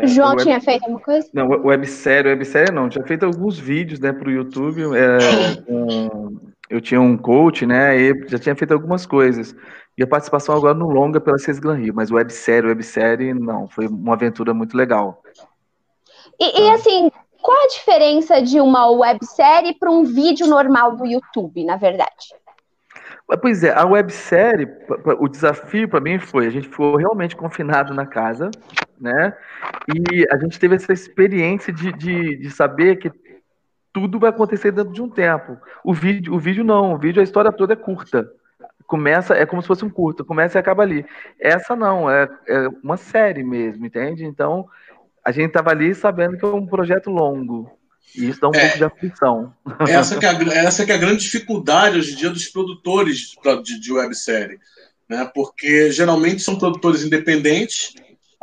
É, 0.01 0.07
João 0.07 0.29
web... 0.29 0.43
tinha 0.43 0.61
feito 0.61 0.83
alguma 0.83 0.99
coisa? 0.99 1.27
Não, 1.33 1.47
websérie, 1.47 2.31
websérie 2.31 2.73
não. 2.73 2.89
Tinha 2.89 3.05
feito 3.05 3.25
alguns 3.25 3.59
vídeos, 3.59 3.99
né, 3.99 4.11
para 4.11 4.27
o 4.27 4.31
YouTube. 4.31 4.81
É, 4.81 5.71
um, 5.71 6.39
eu 6.69 6.81
tinha 6.81 6.99
um 6.99 7.17
coach, 7.17 7.65
né, 7.65 7.97
e 7.97 8.27
já 8.27 8.39
tinha 8.39 8.55
feito 8.55 8.73
algumas 8.73 9.05
coisas. 9.05 9.55
E 9.97 10.03
a 10.03 10.07
participação 10.07 10.55
agora 10.55 10.73
no 10.73 10.89
longa 10.89 11.19
pela 11.19 11.37
Cês 11.37 11.59
Gran 11.59 11.75
Rio, 11.75 11.93
mas 11.93 12.09
websérie, 12.09 12.69
websérie, 12.69 13.33
não. 13.33 13.67
Foi 13.67 13.87
uma 13.87 14.13
aventura 14.13 14.53
muito 14.53 14.75
legal. 14.75 15.21
E, 16.39 16.63
e 16.63 16.69
assim, 16.71 17.11
qual 17.41 17.63
a 17.63 17.67
diferença 17.67 18.41
de 18.41 18.59
uma 18.59 18.89
websérie 18.89 19.75
para 19.77 19.91
um 19.91 20.03
vídeo 20.03 20.47
normal 20.47 20.95
do 20.95 21.05
YouTube, 21.05 21.63
na 21.63 21.75
verdade? 21.75 22.33
Pois 23.41 23.63
é, 23.63 23.73
a 23.73 23.85
websérie, 23.85 24.67
o 25.19 25.27
desafio 25.27 25.87
para 25.87 25.99
mim 25.99 26.19
foi, 26.19 26.45
a 26.45 26.49
gente 26.49 26.67
ficou 26.67 26.95
realmente 26.95 27.35
confinado 27.35 27.93
na 27.93 28.05
casa, 28.05 28.51
né? 29.03 29.35
E 29.93 30.25
a 30.31 30.37
gente 30.37 30.57
teve 30.57 30.75
essa 30.75 30.93
experiência 30.93 31.73
de, 31.73 31.91
de, 31.91 32.37
de 32.37 32.49
saber 32.49 32.95
que 32.95 33.11
tudo 33.91 34.17
vai 34.17 34.29
acontecer 34.29 34.71
dentro 34.71 34.93
de 34.93 35.01
um 35.01 35.09
tempo. 35.09 35.57
O 35.83 35.93
vídeo, 35.93 36.33
o 36.33 36.39
vídeo 36.39 36.63
não, 36.63 36.93
o 36.93 36.97
vídeo, 36.97 37.19
a 37.19 37.23
história 37.23 37.51
toda 37.51 37.73
é 37.73 37.75
curta. 37.75 38.27
Começa, 38.87 39.35
é 39.35 39.45
como 39.45 39.61
se 39.61 39.67
fosse 39.67 39.85
um 39.85 39.89
curta, 39.89 40.23
começa 40.23 40.57
e 40.57 40.59
acaba 40.59 40.83
ali. 40.83 41.05
Essa 41.39 41.75
não, 41.75 42.09
é, 42.09 42.27
é 42.47 42.67
uma 42.81 42.97
série 42.97 43.43
mesmo, 43.43 43.85
entende? 43.85 44.25
Então, 44.25 44.67
a 45.23 45.31
gente 45.31 45.47
estava 45.47 45.69
ali 45.69 45.93
sabendo 45.93 46.37
que 46.37 46.45
é 46.45 46.47
um 46.47 46.65
projeto 46.65 47.09
longo. 47.09 47.69
E 48.15 48.29
isso 48.29 48.39
dá 48.39 48.49
um 48.49 48.55
é, 48.55 48.61
pouco 48.61 48.77
de 48.77 48.83
aflição. 48.83 49.53
Essa 49.87 50.17
que, 50.17 50.25
é 50.25 50.29
a, 50.29 50.53
essa 50.65 50.85
que 50.85 50.91
é 50.91 50.95
a 50.95 50.99
grande 50.99 51.23
dificuldade 51.23 51.97
hoje 51.97 52.13
em 52.13 52.15
dia 52.15 52.29
dos 52.29 52.47
produtores 52.47 53.35
de, 53.63 53.79
de 53.79 53.93
websérie. 53.93 54.59
Né? 55.09 55.29
Porque 55.33 55.91
geralmente 55.91 56.41
são 56.41 56.57
produtores 56.57 57.03
independentes, 57.03 57.93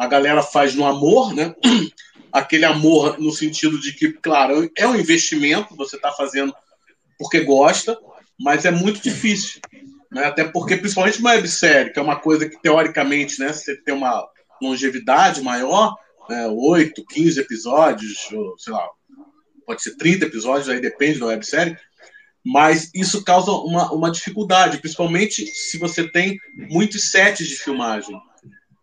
a 0.01 0.07
galera 0.07 0.43
faz 0.43 0.75
no 0.75 0.87
amor, 0.87 1.35
né? 1.35 1.55
Aquele 2.33 2.65
amor 2.65 3.21
no 3.21 3.31
sentido 3.31 3.79
de 3.79 3.93
que, 3.93 4.11
claro, 4.11 4.71
é 4.75 4.87
um 4.87 4.97
investimento, 4.97 5.77
você 5.77 5.97
está 5.97 6.11
fazendo 6.11 6.55
porque 7.19 7.41
gosta, 7.41 7.99
mas 8.41 8.65
é 8.65 8.71
muito 8.71 9.03
difícil. 9.03 9.61
Né? 10.11 10.25
Até 10.25 10.45
porque, 10.45 10.79
principalmente 10.79 11.19
uma 11.19 11.33
websérie, 11.33 11.93
que 11.93 11.99
é 11.99 12.03
uma 12.03 12.17
coisa 12.17 12.49
que, 12.49 12.59
teoricamente, 12.63 13.39
né, 13.39 13.53
você 13.53 13.77
tem 13.77 13.93
uma 13.93 14.27
longevidade 14.63 15.43
maior, 15.43 15.95
né, 16.31 16.47
8, 16.49 17.05
15 17.05 17.39
episódios, 17.39 18.27
ou, 18.33 18.59
sei 18.59 18.73
lá, 18.73 18.89
pode 19.67 19.83
ser 19.83 19.99
30 19.99 20.25
episódios, 20.25 20.71
aí 20.71 20.81
depende 20.81 21.19
da 21.19 21.27
websérie, 21.27 21.77
mas 22.43 22.91
isso 22.95 23.23
causa 23.23 23.51
uma, 23.51 23.93
uma 23.93 24.11
dificuldade, 24.11 24.79
principalmente 24.79 25.45
se 25.45 25.77
você 25.77 26.09
tem 26.09 26.39
muitos 26.57 27.11
sets 27.11 27.47
de 27.47 27.57
filmagem. 27.57 28.19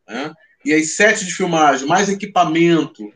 Né? 0.08 0.32
E 0.66 0.74
aí, 0.74 0.84
sets 0.84 1.26
de 1.26 1.34
filmagem, 1.34 1.88
mais 1.88 2.10
equipamento, 2.10 3.12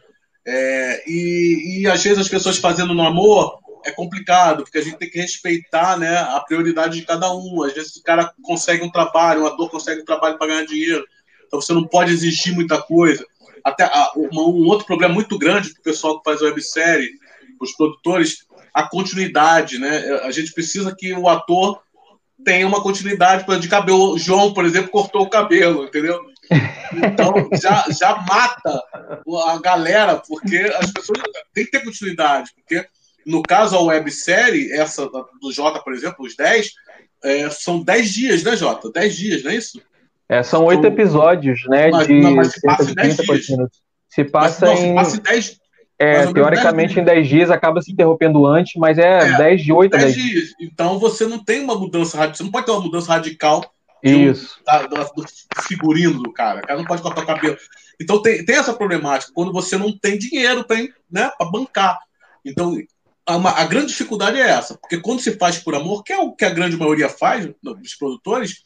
é, 0.46 1.04
e, 1.08 1.82
e 1.82 1.88
às 1.88 2.04
vezes 2.04 2.20
as 2.20 2.30
pessoas 2.30 2.58
fazendo 2.58 2.94
no 2.94 3.06
amor 3.06 3.60
é 3.86 3.92
complicado, 3.92 4.64
porque 4.64 4.78
a 4.78 4.82
gente 4.82 4.98
tem 4.98 5.10
que 5.10 5.20
respeitar 5.20 5.98
né, 5.98 6.18
a 6.18 6.40
prioridade 6.40 7.00
de 7.00 7.06
cada 7.06 7.34
um. 7.34 7.64
Às 7.64 7.74
vezes 7.74 7.96
o 7.96 8.04
cara 8.04 8.32
consegue 8.42 8.84
um 8.84 8.92
trabalho, 8.92 9.44
um 9.44 9.48
ator 9.48 9.70
consegue 9.70 10.02
um 10.02 10.06
trabalho 10.06 10.38
para 10.38 10.48
ganhar 10.48 10.66
dinheiro, 10.66 11.06
então 11.46 11.60
você 11.60 11.74
não 11.74 11.86
pode 11.86 12.12
exigir 12.12 12.54
muita 12.54 12.82
coisa. 12.82 13.26
Até 13.64 13.90
uma, 14.16 14.42
um 14.42 14.66
outro 14.68 14.86
problema 14.86 15.14
muito 15.14 15.38
grande 15.38 15.72
para 15.72 15.80
o 15.80 15.84
pessoal 15.84 16.18
que 16.18 16.30
faz 16.30 16.42
websérie 16.42 17.10
os 17.60 17.74
produtores, 17.74 18.46
a 18.74 18.84
continuidade, 18.84 19.78
né? 19.78 20.00
A 20.24 20.32
gente 20.32 20.52
precisa 20.52 20.96
que 20.96 21.14
o 21.14 21.28
ator 21.28 21.82
tenha 22.44 22.66
uma 22.66 22.82
continuidade 22.82 23.46
de 23.60 23.68
cabelo. 23.68 24.14
O 24.14 24.18
João, 24.18 24.54
por 24.54 24.66
exemplo, 24.66 24.90
cortou 24.90 25.22
o 25.22 25.30
cabelo, 25.30 25.84
entendeu? 25.84 26.20
Então 26.94 27.34
já, 27.62 27.86
já 27.90 28.16
mata 28.28 28.84
a 29.48 29.60
galera, 29.60 30.22
porque 30.28 30.58
as 30.78 30.92
pessoas 30.92 31.20
têm 31.54 31.66
que 31.66 31.72
ter 31.72 31.84
continuidade, 31.84 32.52
porque 32.56 32.86
no 33.26 33.42
caso 33.42 33.78
a 33.78 33.82
websérie, 33.82 34.72
essa 34.74 35.08
do 35.08 35.52
Jota, 35.52 35.80
por 35.80 35.94
exemplo, 35.94 36.26
os 36.26 36.36
10, 36.36 36.72
é, 37.24 37.50
são 37.50 37.82
10 37.82 38.14
dias, 38.14 38.44
né, 38.44 38.56
Jota? 38.56 38.92
10 38.92 39.16
dias, 39.16 39.44
não 39.44 39.52
é 39.52 39.56
isso? 39.56 39.82
É, 40.28 40.44
são 40.44 40.66
oito 40.66 40.80
então, 40.80 40.92
episódios, 40.92 41.62
né? 41.68 41.90
Mas, 41.92 42.08
de 42.08 42.22
não, 42.22 42.36
mas 42.36 42.52
se 42.54 42.62
passa 42.62 42.96
10 42.96 43.18
dias. 43.18 43.70
Se 44.08 44.24
passa 44.24 44.66
mas, 44.68 44.80
não, 44.80 44.86
em. 44.86 44.90
Se 44.90 44.96
passa 44.96 45.22
10, 45.22 45.62
é, 46.00 46.34
teoricamente 46.34 46.96
10 46.96 46.98
em 46.98 47.04
10 47.04 47.28
dias 47.28 47.52
acaba 47.52 47.82
se 47.82 47.92
interrompendo 47.92 48.48
antes, 48.48 48.74
mas 48.76 48.98
é, 48.98 49.20
é 49.20 49.38
10 49.38 49.62
de 49.62 49.72
8 49.72 49.94
a 49.94 50.00
10 50.00 50.14
dias. 50.16 50.26
dias. 50.26 50.50
Então 50.60 50.98
você 50.98 51.28
não 51.28 51.44
tem 51.44 51.62
uma 51.62 51.76
mudança 51.76 52.18
radical, 52.18 52.38
você 52.38 52.44
não 52.44 52.52
pode 52.52 52.66
ter 52.66 52.72
uma 52.72 52.82
mudança 52.82 53.14
radical 53.14 53.72
Isso. 54.04 54.60
Um, 54.68 54.88
do, 54.88 55.24
do, 55.24 55.26
figurino 55.64 56.24
do 56.24 56.34
cara. 56.34 56.60
O 56.60 56.68
cara 56.68 56.80
não 56.80 56.86
pode 56.86 57.02
cortar 57.02 57.22
o 57.22 57.26
cabelo. 57.26 57.58
Então 58.00 58.22
tem, 58.22 58.44
tem 58.44 58.56
essa 58.56 58.74
problemática 58.74 59.32
quando 59.34 59.54
você 59.54 59.78
não 59.78 59.98
tem 59.98 60.18
dinheiro 60.18 60.64
para 60.64 60.78
né, 61.10 61.32
bancar. 61.52 62.00
Então 62.44 62.76
a, 63.26 63.62
a, 63.62 63.66
grande 63.66 63.88
dificuldade 63.88 64.40
é 64.40 64.50
essa, 64.50 64.76
porque 64.76 64.98
quando 65.00 65.22
se 65.22 65.38
faz 65.38 65.60
por 65.60 65.76
amor, 65.76 66.04
que 66.04 66.12
é 66.12 66.18
o 66.18 66.34
que 66.34 66.46
a 66.46 66.50
grande 66.50 66.76
maioria 66.76 67.08
faz, 67.08 67.48
dos 67.62 67.96
produtores, 67.96 68.64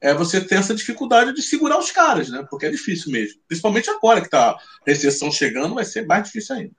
é 0.00 0.12
você 0.12 0.40
ter 0.40 0.56
essa 0.56 0.74
dificuldade 0.74 1.32
de 1.32 1.42
segurar 1.42 1.78
os 1.78 1.90
caras, 1.90 2.28
né? 2.28 2.44
Porque 2.50 2.66
é 2.66 2.70
difícil 2.70 3.10
mesmo. 3.10 3.40
Principalmente 3.48 3.88
agora 3.88 4.20
que 4.20 4.28
tá 4.28 4.50
a 4.50 4.58
recessão 4.86 5.30
chegando, 5.30 5.74
vai 5.74 5.84
ser 5.84 6.06
mais 6.06 6.24
difícil 6.24 6.56
ainda. 6.56 6.74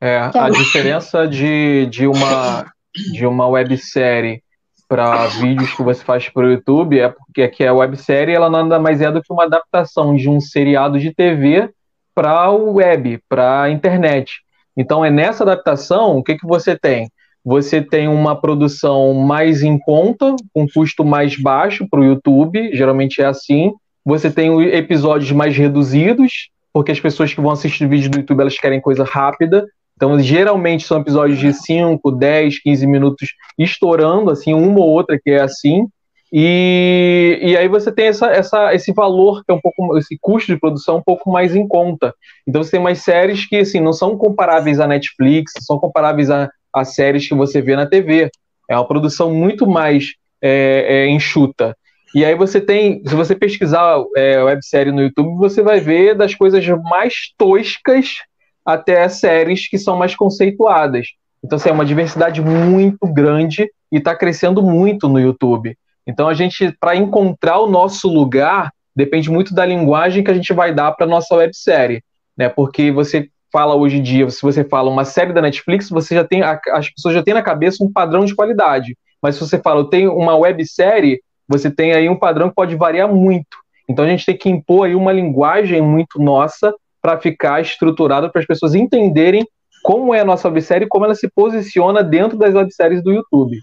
É, 0.00 0.18
a 0.18 0.50
diferença 0.50 1.26
de, 1.26 1.86
de 1.86 2.06
uma 2.06 2.72
de 2.94 3.26
uma 3.26 3.48
websérie 3.48 4.43
para 4.88 5.26
vídeos 5.26 5.74
que 5.74 5.82
você 5.82 6.04
faz 6.04 6.28
para 6.28 6.46
o 6.46 6.50
YouTube 6.50 6.98
é 6.98 7.08
porque 7.08 7.42
aqui 7.42 7.66
a 7.66 7.72
websérie 7.72 8.34
ela 8.34 8.50
nada 8.50 8.78
mais 8.78 9.00
é 9.00 9.10
do 9.10 9.22
que 9.22 9.32
uma 9.32 9.44
adaptação 9.44 10.14
de 10.14 10.28
um 10.28 10.40
seriado 10.40 10.98
de 10.98 11.12
TV 11.14 11.70
para 12.14 12.50
o 12.50 12.74
web, 12.74 13.18
para 13.28 13.62
a 13.62 13.70
internet. 13.70 14.42
Então 14.76 15.04
é 15.04 15.10
nessa 15.10 15.44
adaptação 15.44 16.16
o 16.18 16.22
que, 16.22 16.36
que 16.36 16.46
você 16.46 16.78
tem? 16.78 17.08
você 17.44 17.82
tem 17.82 18.08
uma 18.08 18.34
produção 18.34 19.12
mais 19.12 19.62
em 19.62 19.78
conta, 19.78 20.34
com 20.52 20.66
custo 20.66 21.04
mais 21.04 21.36
baixo 21.36 21.86
para 21.90 22.00
o 22.00 22.04
YouTube, 22.04 22.74
geralmente 22.74 23.20
é 23.20 23.26
assim. 23.26 23.72
Você 24.04 24.30
tem 24.30 24.62
episódios 24.74 25.30
mais 25.30 25.54
reduzidos, 25.54 26.48
porque 26.72 26.90
as 26.90 26.98
pessoas 26.98 27.34
que 27.34 27.40
vão 27.40 27.50
assistir 27.50 27.86
vídeo 27.86 28.10
do 28.10 28.18
YouTube 28.18 28.40
elas 28.40 28.58
querem 28.58 28.80
coisa 28.80 29.04
rápida. 29.04 29.66
Então, 29.96 30.18
geralmente 30.20 30.86
são 30.86 31.00
episódios 31.00 31.38
de 31.38 31.52
5, 31.52 32.10
10, 32.10 32.60
15 32.60 32.86
minutos 32.86 33.28
estourando, 33.58 34.30
assim, 34.30 34.52
uma 34.52 34.80
ou 34.80 34.88
outra 34.88 35.18
que 35.22 35.30
é 35.30 35.40
assim. 35.40 35.86
E, 36.32 37.38
e 37.40 37.56
aí 37.56 37.68
você 37.68 37.92
tem 37.92 38.06
essa, 38.06 38.26
essa, 38.26 38.74
esse 38.74 38.92
valor, 38.92 39.44
que 39.44 39.52
é 39.52 39.54
um 39.54 39.60
pouco, 39.60 39.96
esse 39.96 40.18
custo 40.20 40.52
de 40.52 40.58
produção 40.58 40.96
um 40.96 41.02
pouco 41.02 41.30
mais 41.30 41.54
em 41.54 41.66
conta. 41.68 42.12
Então 42.46 42.62
você 42.62 42.72
tem 42.72 42.80
umas 42.80 42.98
séries 42.98 43.46
que 43.46 43.56
assim, 43.56 43.78
não 43.78 43.92
são 43.92 44.18
comparáveis 44.18 44.80
à 44.80 44.86
Netflix, 44.88 45.52
são 45.64 45.78
comparáveis 45.78 46.30
a 46.30 46.50
as 46.74 46.94
séries 46.94 47.28
que 47.28 47.34
você 47.34 47.62
vê 47.62 47.76
na 47.76 47.86
TV. 47.86 48.28
É 48.68 48.74
uma 48.76 48.86
produção 48.86 49.32
muito 49.32 49.66
mais 49.66 50.14
é, 50.42 50.86
é, 50.88 51.08
enxuta. 51.08 51.76
E 52.14 52.24
aí 52.24 52.34
você 52.34 52.60
tem, 52.60 53.02
se 53.06 53.14
você 53.14 53.34
pesquisar 53.34 53.96
é, 54.16 54.42
websérie 54.42 54.92
no 54.92 55.02
YouTube, 55.02 55.36
você 55.36 55.62
vai 55.62 55.80
ver 55.80 56.14
das 56.14 56.34
coisas 56.34 56.66
mais 56.82 57.14
toscas 57.38 58.16
até 58.64 59.08
séries 59.08 59.68
que 59.68 59.78
são 59.78 59.96
mais 59.96 60.14
conceituadas. 60.14 61.08
Então, 61.44 61.56
assim, 61.56 61.68
é 61.68 61.72
uma 61.72 61.84
diversidade 61.84 62.40
muito 62.40 63.06
grande 63.12 63.68
e 63.92 63.98
está 63.98 64.16
crescendo 64.16 64.62
muito 64.62 65.08
no 65.08 65.20
YouTube. 65.20 65.76
Então, 66.06 66.28
a 66.28 66.34
gente, 66.34 66.74
para 66.80 66.96
encontrar 66.96 67.58
o 67.60 67.70
nosso 67.70 68.08
lugar, 68.08 68.72
depende 68.96 69.30
muito 69.30 69.54
da 69.54 69.64
linguagem 69.66 70.24
que 70.24 70.30
a 70.30 70.34
gente 70.34 70.52
vai 70.52 70.72
dar 70.72 70.92
para 70.92 71.06
nossa 71.06 71.34
websérie, 71.34 72.02
né? 72.36 72.48
Porque 72.48 72.90
você 72.90 73.28
fala 73.52 73.74
hoje 73.74 73.98
em 73.98 74.02
dia, 74.02 74.28
se 74.30 74.42
você 74.42 74.64
fala 74.64 74.90
uma 74.90 75.04
série 75.04 75.32
da 75.32 75.40
Netflix, 75.40 75.88
você 75.88 76.14
já 76.14 76.24
tem 76.24 76.42
as 76.42 76.90
pessoas 76.90 77.14
já 77.14 77.22
têm 77.22 77.34
na 77.34 77.42
cabeça 77.42 77.84
um 77.84 77.92
padrão 77.92 78.24
de 78.24 78.34
qualidade. 78.34 78.96
Mas 79.22 79.36
se 79.36 79.40
você 79.40 79.58
fala, 79.58 79.80
eu 79.80 79.84
tenho 79.84 80.12
uma 80.12 80.34
websérie, 80.34 81.20
você 81.48 81.70
tem 81.70 81.92
aí 81.92 82.08
um 82.08 82.18
padrão 82.18 82.48
que 82.48 82.54
pode 82.54 82.74
variar 82.74 83.08
muito. 83.08 83.56
Então 83.88 84.04
a 84.04 84.08
gente 84.08 84.26
tem 84.26 84.36
que 84.36 84.48
impor 84.48 84.86
aí 84.86 84.94
uma 84.94 85.12
linguagem 85.12 85.80
muito 85.80 86.20
nossa 86.20 86.74
para 87.04 87.20
ficar 87.20 87.60
estruturada 87.60 88.30
para 88.30 88.40
as 88.40 88.46
pessoas 88.46 88.74
entenderem 88.74 89.46
como 89.82 90.14
é 90.14 90.20
a 90.20 90.24
nossa 90.24 90.48
websérie 90.48 90.86
e 90.86 90.88
como 90.88 91.04
ela 91.04 91.14
se 91.14 91.28
posiciona 91.28 92.02
dentro 92.02 92.38
das 92.38 92.54
webséries 92.54 93.04
do 93.04 93.12
YouTube. 93.12 93.60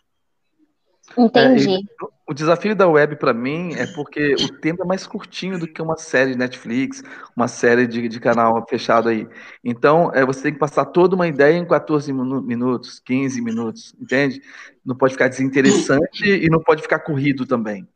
Entendi. 1.17 1.73
É, 1.73 2.05
o 2.29 2.35
desafio 2.35 2.75
da 2.75 2.87
web 2.87 3.15
para 3.15 3.33
mim 3.33 3.73
é 3.73 3.87
porque 3.87 4.35
o 4.35 4.59
tempo 4.59 4.83
é 4.83 4.85
mais 4.85 5.07
curtinho 5.07 5.57
do 5.57 5.67
que 5.67 5.81
uma 5.81 5.97
série 5.97 6.33
de 6.33 6.37
Netflix, 6.37 7.01
uma 7.35 7.47
série 7.47 7.87
de, 7.87 8.07
de 8.07 8.19
canal 8.19 8.63
fechado 8.69 9.09
aí. 9.09 9.27
Então, 9.63 10.11
é, 10.13 10.23
você 10.23 10.43
tem 10.43 10.53
que 10.53 10.59
passar 10.59 10.85
toda 10.85 11.15
uma 11.15 11.27
ideia 11.27 11.57
em 11.57 11.65
14 11.65 12.13
minutos, 12.13 12.99
15 12.99 13.41
minutos, 13.41 13.95
entende? 13.99 14.39
Não 14.85 14.95
pode 14.95 15.13
ficar 15.13 15.29
desinteressante 15.29 16.29
e 16.29 16.47
não 16.47 16.61
pode 16.61 16.83
ficar 16.83 16.99
corrido 16.99 17.47
também 17.47 17.87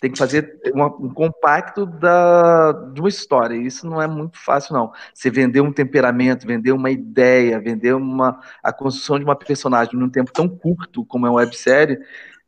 tem 0.00 0.10
que 0.10 0.18
fazer 0.18 0.60
uma, 0.72 0.86
um 0.86 1.12
compacto 1.12 1.86
da, 1.86 2.72
de 2.92 3.00
uma 3.00 3.08
história. 3.08 3.54
Isso 3.54 3.86
não 3.86 4.02
é 4.02 4.06
muito 4.06 4.38
fácil, 4.38 4.74
não. 4.74 4.92
Você 5.12 5.30
vender 5.30 5.60
um 5.60 5.72
temperamento, 5.72 6.46
vender 6.46 6.72
uma 6.72 6.90
ideia, 6.90 7.60
vender 7.60 7.94
uma, 7.94 8.40
a 8.62 8.72
construção 8.72 9.18
de 9.18 9.24
uma 9.24 9.36
personagem 9.36 9.98
num 9.98 10.10
tempo 10.10 10.32
tão 10.32 10.48
curto 10.48 11.04
como 11.06 11.26
é 11.26 11.30
uma 11.30 11.38
websérie, 11.38 11.98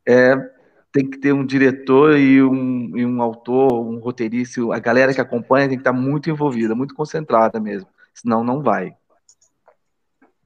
é, 0.05 0.35
tem 0.91 1.09
que 1.09 1.17
ter 1.17 1.33
um 1.33 1.45
diretor 1.45 2.17
e 2.17 2.41
um, 2.41 2.97
e 2.97 3.05
um 3.05 3.21
autor, 3.21 3.73
um 3.73 3.99
roteirista, 3.99 4.61
a 4.73 4.79
galera 4.79 5.13
que 5.13 5.21
acompanha 5.21 5.67
tem 5.67 5.77
que 5.77 5.81
estar 5.81 5.93
muito 5.93 6.29
envolvida, 6.29 6.75
muito 6.75 6.95
concentrada 6.95 7.59
mesmo. 7.59 7.87
Senão 8.13 8.43
não 8.43 8.61
vai. 8.61 8.95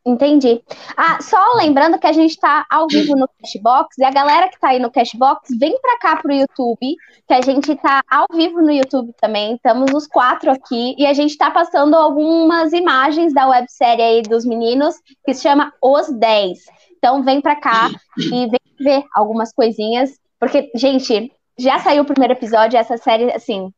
Entendi. 0.04 0.64
Ah, 0.98 1.22
só 1.22 1.38
lembrando 1.58 2.00
que 2.00 2.08
a 2.08 2.12
gente 2.12 2.32
está 2.32 2.66
ao 2.72 2.88
vivo 2.88 3.16
no 3.16 3.30
Cashbox 3.40 4.00
e 4.00 4.04
a 4.04 4.10
galera 4.10 4.48
que 4.48 4.56
está 4.56 4.70
aí 4.70 4.80
no 4.80 4.90
Cashbox, 4.90 5.50
vem 5.60 5.80
para 5.80 6.00
cá 6.00 6.16
pro 6.16 6.34
YouTube, 6.34 6.96
que 7.28 7.34
a 7.34 7.42
gente 7.42 7.72
está 7.72 8.02
ao 8.10 8.26
vivo 8.34 8.62
no 8.62 8.72
YouTube 8.72 9.14
também. 9.22 9.56
Estamos 9.56 9.94
os 9.94 10.08
quatro 10.08 10.50
aqui 10.50 10.96
e 10.98 11.06
a 11.06 11.14
gente 11.14 11.32
está 11.32 11.52
passando 11.52 11.96
algumas 11.96 12.74
imagens 12.74 13.32
da 13.32 13.48
websérie 13.48 14.04
aí 14.04 14.22
dos 14.24 14.44
meninos 14.44 14.96
que 15.24 15.36
se 15.36 15.44
chama 15.44 15.72
Os 15.80 16.10
10. 16.10 16.60
Então 16.98 17.22
vem 17.22 17.40
para 17.40 17.56
cá 17.56 17.90
e 18.18 18.48
vem 18.48 18.60
ver 18.80 19.04
algumas 19.14 19.54
coisinhas, 19.54 20.20
porque 20.40 20.72
gente, 20.74 21.32
já 21.60 21.78
saiu 21.78 22.02
o 22.02 22.06
primeiro 22.06 22.34
episódio, 22.34 22.78
essa 22.78 22.98
série 22.98 23.32
assim, 23.32 23.72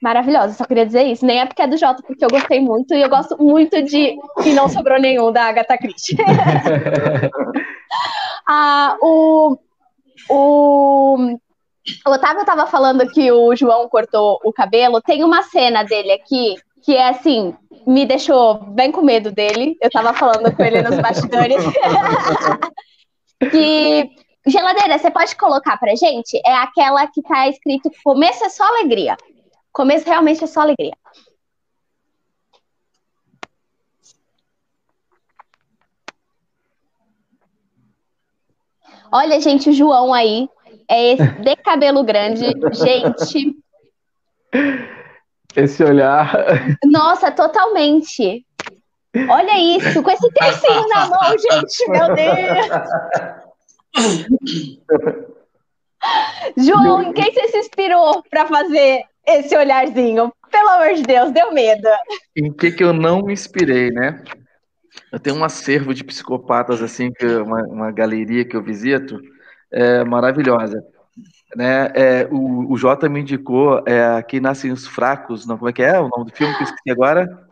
maravilhosa, 0.00 0.54
só 0.54 0.64
queria 0.64 0.86
dizer 0.86 1.04
isso. 1.04 1.26
Nem 1.26 1.40
é 1.40 1.46
porque 1.46 1.62
é 1.62 1.66
do 1.66 1.76
Jota, 1.76 2.02
porque 2.02 2.24
eu 2.24 2.30
gostei 2.30 2.60
muito 2.60 2.94
e 2.94 3.02
eu 3.02 3.08
gosto 3.08 3.36
muito 3.42 3.82
de 3.82 4.16
E 4.44 4.52
Não 4.54 4.68
Sobrou 4.68 4.98
Nenhum, 4.98 5.30
da 5.30 5.44
Agatha 5.44 5.76
Christie. 5.76 6.16
ah, 8.48 8.96
o, 9.02 9.58
o, 10.28 11.36
o 12.06 12.10
Otávio 12.10 12.40
estava 12.40 12.66
falando 12.66 13.08
que 13.10 13.30
o 13.30 13.54
João 13.54 13.88
cortou 13.88 14.40
o 14.44 14.52
cabelo. 14.52 15.02
Tem 15.02 15.22
uma 15.22 15.42
cena 15.42 15.82
dele 15.82 16.12
aqui 16.12 16.56
que 16.82 16.96
é 16.96 17.10
assim, 17.10 17.54
me 17.86 18.06
deixou 18.06 18.54
bem 18.54 18.90
com 18.90 19.02
medo 19.02 19.30
dele. 19.30 19.76
Eu 19.80 19.88
estava 19.88 20.14
falando 20.14 20.54
com 20.54 20.62
ele 20.62 20.82
nos 20.82 20.98
bastidores. 20.98 21.62
que 23.50 24.10
geladeira, 24.46 24.98
você 24.98 25.10
pode 25.10 25.36
colocar 25.36 25.78
pra 25.78 25.94
gente? 25.94 26.40
É 26.44 26.54
aquela 26.54 27.06
que 27.06 27.22
tá 27.22 27.48
escrito 27.48 27.90
começo 28.02 28.44
é 28.44 28.48
só 28.48 28.64
alegria. 28.64 29.16
Começo 29.72 30.06
realmente 30.06 30.42
é 30.44 30.46
só 30.46 30.60
alegria. 30.60 30.92
Olha, 39.12 39.40
gente, 39.40 39.70
o 39.70 39.72
João 39.72 40.14
aí 40.14 40.48
é 40.88 41.12
esse 41.12 41.26
de 41.40 41.56
cabelo 41.56 42.04
grande. 42.04 42.46
Gente. 42.72 43.56
Esse 45.56 45.82
olhar. 45.82 46.32
Nossa, 46.84 47.30
totalmente. 47.32 48.46
Olha 49.28 49.58
isso, 49.58 50.02
com 50.02 50.10
esse 50.10 50.30
tercinho 50.30 50.88
na 50.88 51.08
mão, 51.08 51.36
gente, 51.36 51.90
meu 51.90 52.14
Deus. 52.14 52.66
João, 56.56 57.02
em 57.02 57.12
quem 57.12 57.32
você 57.32 57.48
se 57.48 57.58
inspirou 57.58 58.22
para 58.30 58.46
fazer 58.46 59.04
esse 59.26 59.56
olharzinho. 59.56 60.32
Pelo 60.50 60.68
amor 60.68 60.94
de 60.94 61.02
Deus, 61.02 61.30
deu 61.32 61.52
medo. 61.52 61.88
Em 62.36 62.52
que 62.52 62.72
que 62.72 62.82
eu 62.82 62.92
não 62.92 63.22
me 63.22 63.32
inspirei, 63.32 63.90
né? 63.90 64.22
Eu 65.12 65.20
tenho 65.20 65.36
um 65.36 65.44
acervo 65.44 65.94
de 65.94 66.02
psicopatas, 66.02 66.82
assim, 66.82 67.12
que 67.12 67.26
uma, 67.26 67.62
uma 67.64 67.92
galeria 67.92 68.44
que 68.44 68.56
eu 68.56 68.62
visito, 68.62 69.20
é 69.70 70.04
maravilhosa. 70.04 70.82
Né? 71.54 71.90
É, 71.94 72.28
o, 72.30 72.72
o 72.72 72.76
Jota 72.76 73.08
me 73.08 73.20
indicou 73.20 73.82
é, 73.86 74.04
Aqui 74.16 74.40
Nascem 74.40 74.70
os 74.70 74.86
Fracos, 74.86 75.46
não, 75.46 75.58
como 75.58 75.68
é 75.68 75.72
que 75.72 75.82
é 75.82 75.98
o 75.98 76.08
nome 76.08 76.30
do 76.30 76.36
filme 76.36 76.54
que 76.54 76.62
eu 76.62 76.66
esqueci 76.66 76.90
agora? 76.90 77.48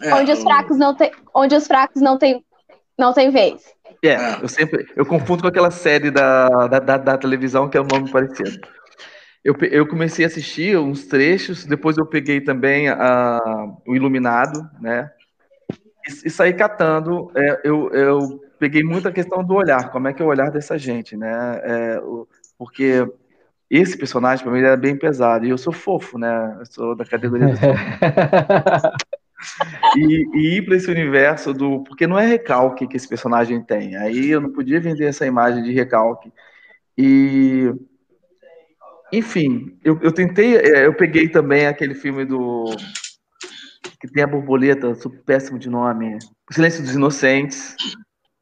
É, 0.00 0.14
onde 0.14 0.32
os 0.32 0.42
fracos 0.42 0.78
não 0.78 0.94
tem, 0.94 1.10
onde 1.34 1.54
os 1.54 1.66
fracos 1.66 2.00
não 2.00 2.16
tem, 2.16 2.42
não 2.96 3.12
tem 3.12 3.30
vez. 3.30 3.62
É, 4.02 4.42
eu 4.42 4.48
sempre 4.48 4.86
eu 4.96 5.04
confundo 5.04 5.42
com 5.42 5.48
aquela 5.48 5.70
série 5.70 6.10
da, 6.10 6.48
da, 6.68 6.78
da, 6.78 6.96
da 6.96 7.18
televisão 7.18 7.68
que 7.68 7.76
é 7.76 7.80
o 7.80 7.84
um 7.84 7.86
nome 7.86 8.10
parecido. 8.10 8.66
Eu, 9.42 9.56
eu 9.70 9.86
comecei 9.86 10.24
a 10.24 10.28
assistir 10.28 10.76
uns 10.76 11.06
trechos, 11.06 11.64
depois 11.64 11.96
eu 11.96 12.04
peguei 12.04 12.40
também 12.40 12.88
a, 12.88 13.40
o 13.86 13.96
Iluminado, 13.96 14.68
né? 14.80 15.10
E, 16.06 16.26
e 16.26 16.30
saí 16.30 16.52
catando. 16.52 17.30
É, 17.34 17.60
eu, 17.64 17.90
eu 17.90 18.42
peguei 18.58 18.82
muita 18.82 19.10
questão 19.10 19.42
do 19.42 19.54
olhar, 19.54 19.90
como 19.90 20.08
é 20.08 20.12
que 20.12 20.22
é 20.22 20.24
o 20.24 20.28
olhar 20.28 20.50
dessa 20.50 20.76
gente, 20.76 21.16
né? 21.16 21.60
É, 21.62 22.00
o, 22.00 22.28
porque 22.58 23.06
esse 23.70 23.96
personagem 23.96 24.44
para 24.44 24.52
mim 24.52 24.58
era 24.58 24.76
bem 24.76 24.96
pesado 24.96 25.46
e 25.46 25.50
eu 25.50 25.56
sou 25.56 25.72
fofo, 25.72 26.18
né? 26.18 26.56
Eu 26.58 26.66
sou 26.66 26.94
da 26.94 27.06
categoria 27.06 27.48
do 27.48 27.54
e, 29.96 30.28
e, 30.34 30.58
ir 30.58 30.66
para 30.66 30.76
esse 30.76 30.90
universo 30.90 31.54
do. 31.54 31.82
Porque 31.84 32.06
não 32.06 32.18
é 32.18 32.26
recalque 32.26 32.86
que 32.86 32.96
esse 32.96 33.08
personagem 33.08 33.62
tem. 33.62 33.96
Aí 33.96 34.28
eu 34.28 34.40
não 34.40 34.52
podia 34.52 34.80
vender 34.80 35.06
essa 35.06 35.24
imagem 35.24 35.62
de 35.62 35.72
recalque. 35.72 36.30
E 36.98 37.72
enfim, 39.12 39.78
eu, 39.84 39.98
eu 40.02 40.12
tentei, 40.12 40.56
é, 40.56 40.86
eu 40.86 40.94
peguei 40.94 41.28
também 41.28 41.66
aquele 41.66 41.94
filme 41.94 42.24
do. 42.24 42.64
que 44.00 44.08
tem 44.08 44.22
a 44.22 44.26
borboleta, 44.26 44.92
péssimo 45.24 45.58
de 45.58 45.68
nome. 45.68 46.18
O 46.50 46.54
Silêncio 46.54 46.82
dos 46.82 46.94
Inocentes, 46.94 47.76